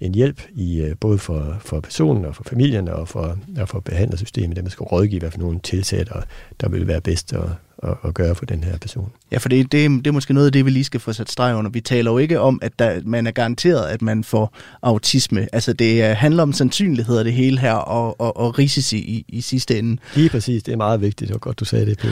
en 0.00 0.14
hjælp 0.14 0.42
i 0.54 0.80
øh, 0.80 0.96
både 1.00 1.18
for, 1.18 1.56
for 1.60 1.80
personen 1.80 2.24
og 2.24 2.36
for 2.36 2.44
familien 2.44 2.88
og 2.88 3.08
for, 3.08 3.38
og 3.60 3.68
for 3.68 3.80
behandlersystemet, 3.80 4.56
der 4.56 4.62
man 4.62 4.70
skal 4.70 4.84
rådgive, 4.84 5.20
hvad 5.20 5.30
for 5.30 5.38
nogle 5.38 5.60
tiltag, 5.62 6.06
der, 6.06 6.22
der 6.60 6.68
vil 6.68 6.86
være 6.86 7.00
bedst 7.00 7.32
at, 7.32 7.42
at, 7.82 7.94
at 8.04 8.14
gøre 8.14 8.34
for 8.34 8.46
den 8.46 8.64
her 8.64 8.78
person. 8.78 9.12
Ja, 9.32 9.38
for 9.38 9.48
det, 9.48 9.72
det, 9.72 9.90
det 9.90 10.06
er 10.06 10.12
måske 10.12 10.34
noget 10.34 10.46
af 10.46 10.52
det, 10.52 10.64
vi 10.64 10.70
lige 10.70 10.84
skal 10.84 11.00
få 11.00 11.12
sat 11.12 11.30
streg 11.30 11.56
under. 11.56 11.70
Vi 11.70 11.80
taler 11.80 12.10
jo 12.10 12.18
ikke 12.18 12.40
om, 12.40 12.58
at 12.62 12.72
der, 12.78 13.00
man 13.04 13.26
er 13.26 13.30
garanteret, 13.30 13.88
at 13.88 14.02
man 14.02 14.24
får 14.24 14.56
autisme. 14.82 15.48
Altså 15.52 15.72
det 15.72 16.16
handler 16.16 16.42
om 16.42 16.52
sandsynligheder 16.52 17.22
det 17.22 17.32
hele 17.32 17.58
her, 17.58 17.72
og, 17.72 18.20
og, 18.20 18.36
og 18.36 18.58
risici 18.58 18.98
i, 18.98 19.24
i 19.28 19.40
sidste 19.40 19.78
ende. 19.78 19.96
Lige 20.14 20.28
præcis, 20.28 20.62
det 20.62 20.72
er 20.72 20.76
meget 20.76 21.00
vigtigt. 21.00 21.32
Var 21.32 21.38
godt, 21.38 21.60
du 21.60 21.64
sagde 21.64 21.86
det, 21.86 21.98
på 21.98 22.06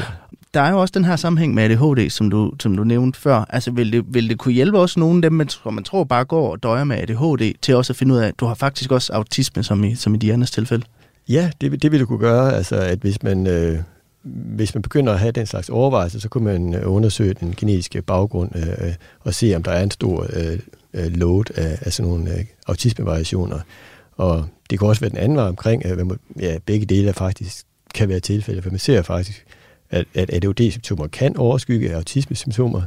der 0.55 0.61
er 0.61 0.71
jo 0.71 0.81
også 0.81 0.93
den 0.93 1.05
her 1.05 1.17
sammenhæng 1.17 1.55
med 1.55 1.63
ADHD, 1.63 2.11
som 2.11 2.31
du, 2.31 2.53
som 2.61 2.77
du 2.77 2.85
nævnte 2.85 3.21
før. 3.21 3.45
Altså, 3.49 3.71
vil 3.71 3.93
det, 3.93 4.05
vil 4.09 4.29
det 4.29 4.39
kunne 4.39 4.55
hjælpe 4.55 4.79
også 4.79 5.01
nogle 5.01 5.19
af 5.19 5.23
dem, 5.23 5.33
man, 5.33 5.49
man 5.73 5.85
tror 5.85 6.05
bare 6.05 6.25
går 6.25 6.51
og 6.51 6.63
døjer 6.63 6.85
med 6.85 6.97
ADHD, 6.97 7.55
til 7.63 7.77
også 7.77 7.93
at 7.93 7.97
finde 7.97 8.15
ud 8.15 8.19
af, 8.19 8.29
at 8.29 8.41
du 8.41 8.47
har 8.47 8.55
faktisk 8.55 8.93
også 8.93 9.13
autisme, 9.13 9.63
som 9.63 9.85
i, 9.85 9.95
som 9.95 10.15
i 10.15 10.19
Dianas 10.19 10.51
tilfælde? 10.51 10.85
Ja, 11.29 11.51
det, 11.61 11.83
det 11.83 11.93
vil 11.93 12.01
det 12.01 12.09
kunne 12.09 12.19
gøre. 12.19 12.55
Altså, 12.55 12.77
at 12.77 12.99
hvis 12.99 13.23
man, 13.23 13.47
øh, 13.47 13.79
hvis 14.23 14.75
man 14.75 14.83
begynder 14.83 15.13
at 15.13 15.19
have 15.19 15.33
den 15.33 15.47
slags 15.47 15.69
overvejelser, 15.69 16.21
så 16.21 16.29
kunne 16.29 16.45
man 16.45 16.75
øh, 16.75 16.93
undersøge 16.93 17.35
den 17.35 17.55
genetiske 17.57 18.03
baggrund 18.03 18.57
øh, 18.57 18.95
og 19.21 19.35
se, 19.35 19.57
om 19.57 19.63
der 19.63 19.73
er 19.73 19.83
en 19.83 19.91
stor 19.91 20.27
øh, 20.33 20.59
øh 20.95 21.13
load 21.17 21.45
af, 21.55 21.79
af 21.81 21.93
sådan 21.93 22.11
nogle 22.11 22.35
øh, 22.35 22.45
autismevariationer. 22.67 23.59
Og 24.17 24.47
det 24.71 24.79
kan 24.79 24.89
også 24.89 25.01
være 25.01 25.11
den 25.11 25.19
anden 25.19 25.37
vej 25.37 25.49
omkring, 25.49 25.85
at 25.85 25.99
ja, 26.41 26.59
begge 26.67 26.87
dele 26.87 27.13
faktisk 27.13 27.65
kan 27.95 28.09
være 28.09 28.21
tilfælde, 28.21 28.63
for 28.63 28.71
man 28.71 28.79
ser 28.79 29.03
faktisk, 29.03 29.45
at, 29.91 30.07
at 30.15 30.31
ADHD-symptomer 30.33 31.07
kan 31.07 31.37
overskygge 31.37 31.95
autismesymptomer, 31.95 32.83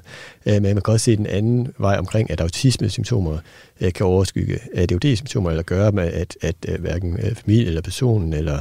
øh, 0.46 0.54
men 0.54 0.64
man 0.64 0.82
kan 0.82 0.94
også 0.94 1.04
se 1.04 1.18
den 1.18 1.26
anden 1.26 1.74
vej 1.78 1.98
omkring, 1.98 2.32
at 2.32 2.42
autismesymptomer 2.42 3.38
øh, 3.82 3.94
kan 3.94 4.06
overskygge 4.06 4.60
ADHD-symptomer, 4.76 5.50
eller 5.50 5.64
gøre 5.64 5.92
med, 5.92 6.04
at, 6.04 6.38
at 6.42 6.56
øh, 6.68 6.82
hverken 6.82 7.20
øh, 7.24 7.36
familie 7.36 7.68
eller 7.68 7.82
personen 7.82 8.34
eller 8.34 8.60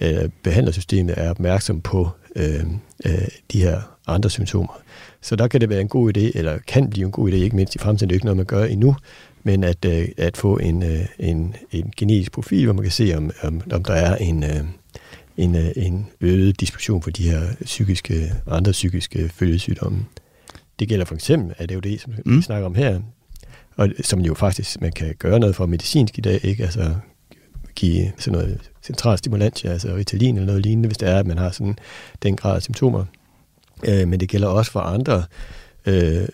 øh, 0.00 0.28
behandlersystemet 0.42 1.14
er 1.18 1.30
opmærksom 1.30 1.80
på 1.80 2.08
øh, 2.36 2.64
øh, 3.06 3.28
de 3.52 3.62
her 3.62 3.80
andre 4.06 4.30
symptomer. 4.30 4.80
Så 5.20 5.36
der 5.36 5.48
kan 5.48 5.60
det 5.60 5.68
være 5.68 5.80
en 5.80 5.88
god 5.88 6.16
idé, 6.16 6.38
eller 6.38 6.58
kan 6.66 6.90
blive 6.90 7.06
en 7.06 7.12
god 7.12 7.30
idé, 7.30 7.34
ikke 7.34 7.56
mindst 7.56 7.74
i 7.74 7.78
fremtiden, 7.78 8.08
det 8.08 8.14
er 8.14 8.16
ikke 8.16 8.26
noget, 8.26 8.36
man 8.36 8.46
gør 8.46 8.64
endnu, 8.64 8.96
men 9.42 9.64
at, 9.64 9.84
øh, 9.84 10.08
at 10.16 10.36
få 10.36 10.56
en, 10.56 10.82
øh, 10.82 11.06
en, 11.18 11.54
en 11.72 11.92
genetisk 11.96 12.32
profil, 12.32 12.64
hvor 12.64 12.74
man 12.74 12.82
kan 12.82 12.92
se, 12.92 13.14
om, 13.16 13.30
om, 13.42 13.60
om 13.72 13.84
der 13.84 13.94
er 13.94 14.16
en, 14.16 14.44
øh, 14.44 14.64
en, 15.40 15.54
øh, 15.54 15.70
en 15.76 16.06
øget 16.20 16.60
diskussion 16.60 17.02
for 17.02 17.10
de 17.10 17.30
her 17.30 17.40
psykiske 17.64 18.32
andre 18.46 18.72
psykiske 18.72 19.28
følgesygdomme. 19.28 20.04
Det 20.78 20.88
gælder 20.88 21.04
for 21.04 21.14
eksempel 21.14 21.54
ADHD, 21.58 21.98
som 21.98 22.12
mm. 22.24 22.36
vi 22.36 22.42
snakker 22.42 22.66
om 22.66 22.74
her, 22.74 23.00
og 23.76 23.88
som 24.00 24.20
jo 24.20 24.34
faktisk 24.34 24.80
man 24.80 24.92
kan 24.92 25.14
gøre 25.18 25.40
noget 25.40 25.56
for 25.56 25.66
medicinsk 25.66 26.18
i 26.18 26.20
dag, 26.20 26.44
ikke? 26.44 26.62
Altså 26.62 26.94
give 27.74 28.12
sådan 28.18 28.38
noget 28.38 28.58
central 28.82 29.18
stimulans, 29.18 29.64
altså 29.64 29.94
Ritalin 29.94 30.36
eller 30.36 30.46
noget 30.46 30.62
lignende, 30.62 30.86
hvis 30.86 30.98
det 30.98 31.08
er, 31.08 31.18
at 31.18 31.26
man 31.26 31.38
har 31.38 31.50
sådan 31.50 31.78
den 32.22 32.36
grad 32.36 32.56
af 32.56 32.62
symptomer. 32.62 33.04
Øh, 33.84 34.08
men 34.08 34.20
det 34.20 34.28
gælder 34.28 34.48
også 34.48 34.72
for 34.72 34.80
andre 34.80 35.24
øh, 35.86 36.28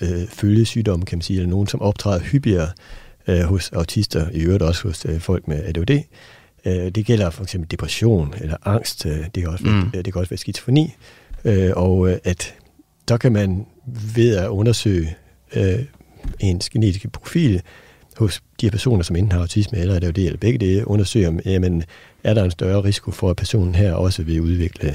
øh, 0.00 0.28
følgesygdomme, 0.28 1.04
kan 1.04 1.18
man 1.18 1.22
sige, 1.22 1.36
eller 1.36 1.50
nogen, 1.50 1.66
som 1.66 1.82
optræder 1.82 2.20
hyppigere 2.20 2.68
øh, 3.28 3.40
hos 3.40 3.70
autister, 3.72 4.30
i 4.30 4.40
øvrigt 4.40 4.62
også 4.62 4.88
hos 4.88 5.06
øh, 5.08 5.20
folk 5.20 5.48
med 5.48 5.64
ADHD. 5.64 6.02
Øh, 6.64 6.88
det 6.88 7.06
gælder 7.06 7.30
for 7.30 7.42
eksempel 7.42 7.70
depression 7.70 8.34
eller 8.40 8.56
angst, 8.64 9.06
øh, 9.06 9.18
det, 9.34 9.42
kan 9.42 9.46
også 9.46 9.64
være, 9.64 9.84
mm. 9.84 9.90
det 9.90 10.12
kan 10.12 10.20
også 10.20 10.30
være 10.30 10.38
skizofreni, 10.38 10.94
øh, 11.44 11.70
og 11.76 12.10
at 12.24 12.54
der 13.08 13.16
kan 13.16 13.32
man 13.32 13.66
ved 14.14 14.36
at 14.36 14.48
undersøge 14.48 15.16
en 16.40 16.58
genetisk 16.58 17.12
profil 17.12 17.62
hos 18.16 18.42
de 18.60 18.66
her 18.66 18.70
personer, 18.70 19.02
som 19.02 19.16
enten 19.16 19.32
har 19.32 19.40
autisme 19.40 19.78
eller 19.78 19.94
ADHD, 19.94 20.18
eller 20.18 20.36
begge 20.36 20.58
det, 20.58 20.84
undersøge 20.84 21.28
om, 21.28 21.40
jamen, 21.44 21.84
er 22.24 22.34
der 22.34 22.44
en 22.44 22.50
større 22.50 22.84
risiko 22.84 23.10
for, 23.10 23.30
at 23.30 23.36
personen 23.36 23.74
her 23.74 23.92
også 23.92 24.22
vil 24.22 24.40
udvikle 24.40 24.94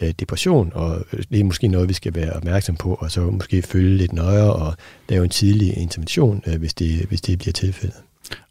øh, 0.00 0.14
depression, 0.20 0.72
og 0.74 1.06
det 1.30 1.40
er 1.40 1.44
måske 1.44 1.68
noget, 1.68 1.88
vi 1.88 1.94
skal 1.94 2.14
være 2.14 2.32
opmærksom 2.32 2.76
på, 2.76 2.94
og 2.94 3.10
så 3.10 3.20
måske 3.20 3.62
følge 3.62 3.96
lidt 3.96 4.12
nøjere 4.12 4.52
og 4.52 4.74
lave 5.08 5.24
en 5.24 5.30
tidlig 5.30 5.76
intervention, 5.76 6.42
øh, 6.46 6.58
hvis, 6.58 6.74
det, 6.74 7.06
hvis 7.08 7.20
det 7.20 7.38
bliver 7.38 7.52
tilfældet. 7.52 7.98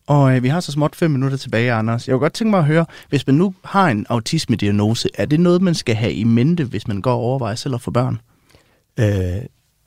Og 0.08 0.36
øh, 0.36 0.44
vi 0.44 0.48
har 0.48 0.60
så 0.60 0.72
småt 0.72 0.96
fem 0.96 1.12
minutter 1.12 1.38
tilbage, 1.38 1.74
Anders. 1.74 2.08
Jeg 2.08 2.14
kunne 2.14 2.20
godt 2.20 2.34
tænke 2.34 2.50
mig 2.50 2.60
at 2.60 2.66
høre, 2.66 2.86
hvis 3.10 3.28
man 3.28 3.36
nu 3.36 3.54
har 3.64 3.90
en 3.90 4.06
autisme-diagnose, 4.10 5.10
er 5.14 5.26
det 5.26 5.40
noget, 5.40 5.62
man 5.62 5.76
skal 5.76 5.96
have 5.96 6.14
i 6.14 6.24
mente, 6.24 6.64
hvis 6.64 6.88
man 6.88 7.02
går 7.02 7.14
og 7.14 7.20
overvejer 7.20 7.56
selv 7.56 7.76
at 7.76 7.82
få 7.82 7.92
børn? 7.92 8.20
Øh, 9.00 9.38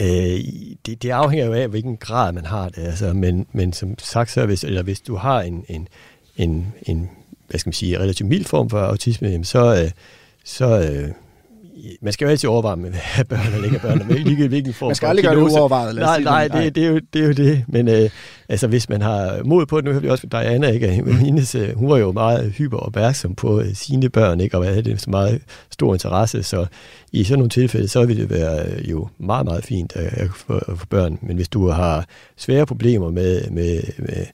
øh, 0.03 0.41
det, 0.87 1.03
det 1.03 1.11
afhænger 1.11 1.47
jo 1.47 1.53
af, 1.53 1.69
hvilken 1.69 1.97
grad 1.97 2.33
man 2.33 2.45
har 2.45 2.69
det. 2.69 2.83
Altså, 2.83 3.13
men, 3.13 3.47
men 3.53 3.73
som 3.73 3.99
sagt, 3.99 4.31
så 4.31 4.47
hvis, 4.47 4.65
eller 4.65 4.83
hvis 4.83 5.01
du 5.01 5.17
har 5.17 5.41
en, 5.41 5.65
en, 5.69 5.89
en, 6.37 6.67
en 6.83 7.11
hvad 7.49 7.61
skal 7.61 7.69
man 7.69 7.75
sige, 7.75 7.99
relativt 7.99 8.29
mild 8.29 8.45
form 8.45 8.71
for 8.71 8.79
autisme, 8.79 9.45
så, 9.45 9.83
øh, 9.83 9.91
så 10.45 10.81
øh, 10.81 11.11
man 12.03 12.13
skal 12.13 12.25
jo 12.25 12.31
altid 12.31 12.49
overveje, 12.49 12.77
med 12.77 12.93
børn 13.29 13.55
eller 13.55 13.65
ikke 13.65 13.79
børn, 13.79 14.03
men 14.09 14.17
ikke 14.17 14.49
hvilken 14.49 14.73
form 14.73 14.89
Man 14.89 14.95
skal 14.95 15.07
aldrig 15.07 15.25
gøre 15.25 15.37
det 15.37 15.43
uovervejet. 15.43 15.95
Nej, 15.95 16.21
nej, 16.21 16.49
det, 16.49 16.75
det, 16.75 16.85
er 16.85 16.89
jo, 16.89 17.01
det 17.13 17.23
er 17.23 17.27
jo 17.27 17.33
det. 17.33 17.65
Men 17.69 17.89
øh, 17.89 18.11
altså, 18.49 18.67
hvis 18.67 18.89
man 18.89 19.03
har 19.03 19.41
mod 19.45 19.67
på 19.67 19.77
det, 19.77 19.85
nu 19.85 19.91
hørte 19.93 20.03
vi 20.03 20.11
også 20.11 20.27
med 20.33 20.41
Diana, 20.41 20.69
ikke? 20.71 21.03
Mm. 21.03 21.17
Hendes, 21.17 21.55
øh, 21.55 21.77
hun 21.77 21.91
var 21.91 21.97
jo 21.97 22.13
meget 22.13 22.53
hyper 22.53 22.77
opmærksom 22.77 23.35
på 23.35 23.61
øh, 23.61 23.75
sine 23.75 24.09
børn, 24.09 24.41
ikke? 24.41 24.59
og 24.59 24.65
havde 24.65 24.83
det 24.83 25.01
så 25.01 25.11
meget 25.11 25.43
stor 25.71 25.95
interesse, 25.95 26.43
så 26.43 26.67
i 27.13 27.25
sådan 27.25 27.39
nogle 27.39 27.51
tilfælde, 27.51 27.89
så 27.89 28.05
vil 28.05 28.17
det 28.17 28.31
være 28.31 28.67
øh, 28.67 28.91
jo 28.91 29.09
meget, 29.19 29.47
meget 29.47 29.65
fint 29.65 29.97
at 29.97 30.29
få 30.37 30.87
børn. 30.91 31.19
Men 31.23 31.37
hvis 31.37 31.49
du 31.49 31.69
har 31.69 32.07
svære 32.37 32.67
problemer 32.67 33.11
med, 33.11 33.51
med, 33.51 33.83
med, 33.99 34.27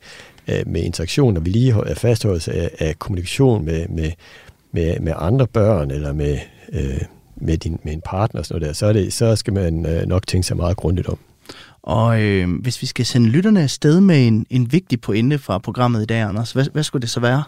med 0.66 0.82
interaktion 0.82 1.36
og 1.36 1.44
vedligehold, 1.44 1.96
fastholdelse 1.96 2.52
af, 2.52 2.70
af 2.78 2.98
kommunikation 2.98 3.64
med, 3.64 3.88
med, 3.88 4.10
med, 4.72 5.00
med 5.00 5.12
andre 5.16 5.46
børn, 5.46 5.90
eller 5.90 6.12
med 6.12 6.38
øh, 6.72 7.00
med, 7.36 7.58
din, 7.58 7.78
med 7.82 7.92
en 7.92 8.02
partner 8.04 8.40
og 8.40 8.46
sådan 8.46 8.60
noget 8.60 8.68
der, 8.68 8.74
så, 8.74 8.86
er 8.86 8.92
det, 8.92 9.12
så 9.12 9.36
skal 9.36 9.52
man 9.52 9.86
øh, 9.86 10.06
nok 10.06 10.26
tænke 10.26 10.46
sig 10.46 10.56
meget 10.56 10.76
grundigt 10.76 11.08
om. 11.08 11.18
Og 11.82 12.22
øh, 12.22 12.48
hvis 12.60 12.82
vi 12.82 12.86
skal 12.86 13.06
sende 13.06 13.28
lytterne 13.28 13.62
afsted 13.62 14.00
med 14.00 14.26
en, 14.26 14.46
en 14.50 14.72
vigtig 14.72 15.00
pointe 15.00 15.38
fra 15.38 15.58
programmet 15.58 16.02
i 16.02 16.06
dag, 16.06 16.20
Anders, 16.20 16.52
hvad, 16.52 16.66
hvad 16.72 16.82
skulle 16.82 17.00
det 17.00 17.10
så 17.10 17.20
være? 17.20 17.42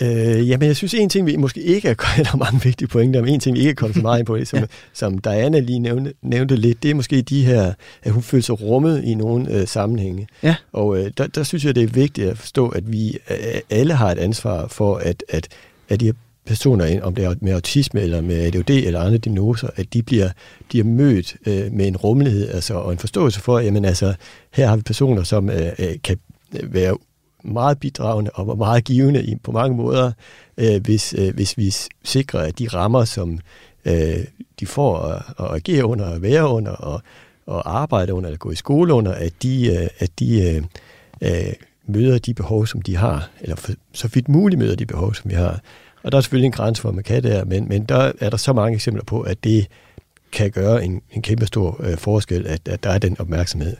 Øh, 0.00 0.48
jamen, 0.48 0.66
jeg 0.66 0.76
synes, 0.76 0.94
en 0.94 1.08
ting, 1.08 1.26
vi 1.26 1.36
måske 1.36 1.60
ikke 1.60 1.88
er, 1.88 1.94
der 2.24 2.30
er 2.32 2.36
mange 2.36 2.62
vigtige 2.62 2.88
pointer, 2.88 3.20
men 3.20 3.34
en 3.34 3.40
ting, 3.40 3.54
vi 3.56 3.60
ikke 3.60 3.70
er 3.70 3.74
kommet 3.74 3.96
så 3.96 4.02
meget 4.02 4.18
ind 4.18 4.26
på, 4.26 4.36
det, 4.36 4.48
som, 4.48 4.58
ja. 4.60 4.64
som 4.92 5.18
Diana 5.18 5.58
lige 5.58 5.78
nævnte, 5.78 6.12
nævnte 6.22 6.56
lidt, 6.56 6.82
det 6.82 6.90
er 6.90 6.94
måske 6.94 7.22
de 7.22 7.44
her, 7.44 7.72
at 8.02 8.12
hun 8.12 8.22
føler 8.22 8.42
sig 8.42 8.60
rummet 8.60 9.04
i 9.04 9.14
nogle 9.14 9.50
øh, 9.50 9.66
sammenhænge. 9.66 10.28
Ja. 10.42 10.56
Og 10.72 10.98
øh, 10.98 11.10
der, 11.18 11.26
der 11.26 11.42
synes 11.42 11.64
jeg, 11.64 11.74
det 11.74 11.82
er 11.82 11.86
vigtigt 11.86 12.28
at 12.28 12.38
forstå, 12.38 12.68
at 12.68 12.92
vi 12.92 13.18
øh, 13.30 13.60
alle 13.70 13.94
har 13.94 14.10
et 14.10 14.18
ansvar 14.18 14.66
for, 14.68 14.96
at, 14.96 15.24
at, 15.28 15.48
at 15.88 16.00
de 16.00 16.04
her 16.04 16.12
personer, 16.46 17.02
om 17.02 17.14
det 17.14 17.24
er 17.24 17.34
med 17.40 17.52
autisme 17.52 18.00
eller 18.00 18.20
med 18.20 18.36
ADHD 18.36 18.70
eller 18.70 19.00
andre 19.00 19.18
diagnoser, 19.18 19.68
at 19.76 19.92
de 19.92 20.02
bliver, 20.02 20.30
bliver 20.68 20.84
mødt 20.84 21.36
øh, 21.46 21.72
med 21.72 21.86
en 21.88 21.96
rummelighed 21.96 22.50
altså, 22.50 22.74
og 22.74 22.92
en 22.92 22.98
forståelse 22.98 23.40
for, 23.40 23.58
at 23.58 23.64
jamen, 23.64 23.84
altså, 23.84 24.14
her 24.50 24.68
har 24.68 24.76
vi 24.76 24.82
personer, 24.82 25.22
som 25.22 25.50
øh, 25.50 25.72
øh 25.78 25.94
kan 26.04 26.18
øh, 26.60 26.74
være 26.74 26.96
meget 27.44 27.78
bidragende 27.78 28.30
og 28.34 28.58
meget 28.58 28.84
givende 28.84 29.24
i, 29.24 29.36
på 29.36 29.52
mange 29.52 29.76
måder, 29.76 30.12
øh, 30.58 30.82
hvis, 30.82 31.14
øh, 31.18 31.34
hvis 31.34 31.58
vi 31.58 31.74
sikrer, 32.04 32.40
at 32.40 32.58
de 32.58 32.68
rammer, 32.68 33.04
som 33.04 33.38
øh, 33.84 34.24
de 34.60 34.66
får 34.66 34.98
at, 34.98 35.22
at 35.38 35.54
agere 35.54 35.84
under, 35.84 36.06
at 36.06 36.22
være 36.22 36.48
under 36.48 36.72
og, 36.72 37.02
og 37.46 37.78
arbejde 37.80 38.14
under, 38.14 38.28
eller 38.28 38.38
gå 38.38 38.50
i 38.50 38.54
skole 38.54 38.94
under, 38.94 39.12
at 39.12 39.32
de, 39.42 39.76
øh, 39.76 39.88
at 39.98 40.10
de 40.18 40.50
øh, 40.50 40.62
øh, 41.20 41.52
møder 41.86 42.18
de 42.18 42.34
behov, 42.34 42.66
som 42.66 42.82
de 42.82 42.96
har, 42.96 43.30
eller 43.40 43.56
for, 43.56 43.72
så 43.92 44.08
vidt 44.08 44.28
muligt 44.28 44.58
møder 44.58 44.76
de 44.76 44.86
behov, 44.86 45.14
som 45.14 45.30
vi 45.30 45.34
har. 45.34 45.60
Og 46.04 46.12
der 46.12 46.18
er 46.18 46.22
selvfølgelig 46.22 46.46
en 46.46 46.52
grænse 46.52 46.82
for, 46.82 46.92
man 46.92 47.04
kan 47.04 47.22
det 47.22 47.32
her, 47.32 47.44
men, 47.44 47.68
men 47.68 47.84
der 47.84 48.12
er 48.20 48.30
der 48.30 48.36
så 48.36 48.52
mange 48.52 48.74
eksempler 48.74 49.04
på, 49.04 49.20
at 49.20 49.44
det 49.44 49.66
kan 50.32 50.50
gøre 50.50 50.84
en, 50.84 51.02
en 51.10 51.22
kæmpe 51.22 51.46
stor 51.46 51.80
øh, 51.84 51.98
forskel, 51.98 52.46
at, 52.46 52.68
at 52.68 52.84
der 52.84 52.90
er 52.90 52.98
den 52.98 53.20
opmærksomhed, 53.20 53.76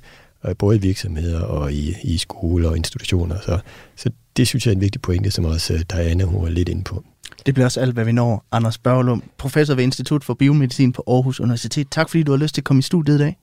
øh, 0.46 0.56
både 0.56 0.76
i 0.76 0.80
virksomheder 0.80 1.40
og 1.40 1.72
i, 1.72 1.94
i 2.04 2.18
skoler 2.18 2.68
og 2.68 2.76
institutioner. 2.76 3.36
Så, 3.40 3.58
så 3.96 4.10
det 4.36 4.48
synes 4.48 4.66
jeg 4.66 4.72
er 4.72 4.74
en 4.74 4.80
vigtig 4.80 5.02
pointe, 5.02 5.30
som 5.30 5.44
også 5.44 5.74
øh, 5.74 5.80
Diana 5.80 6.24
hun 6.24 6.42
var 6.42 6.48
lidt 6.48 6.68
inde 6.68 6.84
på. 6.84 7.04
Det 7.46 7.54
bliver 7.54 7.64
også 7.64 7.80
alt, 7.80 7.94
hvad 7.94 8.04
vi 8.04 8.12
når. 8.12 8.44
Anders 8.52 8.78
Børlum, 8.78 9.22
professor 9.38 9.74
ved 9.74 9.84
Institut 9.84 10.24
for 10.24 10.34
Biomedicin 10.34 10.92
på 10.92 11.04
Aarhus 11.06 11.40
Universitet. 11.40 11.86
Tak 11.90 12.08
fordi 12.08 12.22
du 12.22 12.32
har 12.32 12.38
lyst 12.38 12.54
til 12.54 12.60
at 12.60 12.64
komme 12.64 12.78
i 12.78 12.82
studiet 12.82 13.14
i 13.14 13.18
dag. 13.18 13.36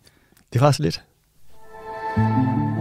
Det 0.54 0.62
var 0.62 0.72
så 0.72 0.84
lidt. 0.84 1.04
Du 2.18 2.81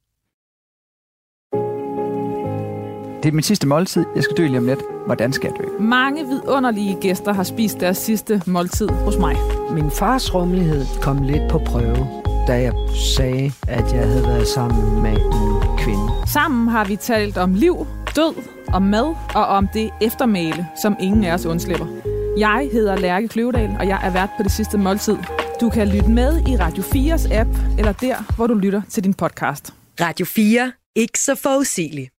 Det 3.22 3.28
er 3.28 3.32
min 3.32 3.42
sidste 3.42 3.66
måltid. 3.66 4.04
Jeg 4.14 4.22
skal 4.22 4.36
dø 4.36 4.46
lige 4.46 4.58
om 4.58 4.66
lidt. 4.66 4.80
Hvordan 5.06 5.32
skal 5.32 5.50
jeg 5.50 5.64
dø? 5.64 5.82
Mange 5.82 6.26
vidunderlige 6.26 6.96
gæster 7.00 7.32
har 7.32 7.42
spist 7.42 7.80
deres 7.80 7.98
sidste 7.98 8.42
måltid 8.46 8.88
hos 8.88 9.16
mig. 9.18 9.36
Min 9.70 9.90
fars 9.90 10.34
rummelighed 10.34 10.86
kom 11.02 11.22
lidt 11.22 11.42
på 11.50 11.58
prøve, 11.58 12.06
da 12.48 12.60
jeg 12.62 12.72
sagde, 13.16 13.52
at 13.68 13.92
jeg 13.94 14.06
havde 14.06 14.22
været 14.22 14.48
sammen 14.48 15.02
med 15.02 15.10
en 15.12 15.78
kvinde. 15.78 16.08
Sammen 16.26 16.68
har 16.68 16.84
vi 16.84 16.96
talt 16.96 17.38
om 17.38 17.54
liv, 17.54 17.86
død, 18.16 18.34
om 18.72 18.82
mad 18.82 19.14
og 19.34 19.46
om 19.46 19.68
det 19.74 19.90
eftermæle, 20.00 20.66
som 20.82 20.96
ingen 21.00 21.24
af 21.24 21.34
os 21.34 21.46
undslipper. 21.46 21.86
Jeg 22.38 22.68
hedder 22.72 22.96
Lærke 22.96 23.28
Kløvedal, 23.28 23.76
og 23.80 23.88
jeg 23.88 24.00
er 24.04 24.10
vært 24.12 24.30
på 24.36 24.42
det 24.42 24.52
sidste 24.52 24.78
måltid. 24.78 25.16
Du 25.60 25.70
kan 25.70 25.88
lytte 25.88 26.10
med 26.10 26.40
i 26.48 26.56
Radio 26.56 26.82
4's 26.82 27.34
app, 27.34 27.50
eller 27.78 27.92
der, 27.92 28.34
hvor 28.36 28.46
du 28.46 28.54
lytter 28.54 28.82
til 28.88 29.04
din 29.04 29.14
podcast. 29.14 29.74
Radio 30.00 30.26
4. 30.26 30.72
Ikke 30.96 31.20
så 31.20 31.34
forudsigeligt. 31.34 32.10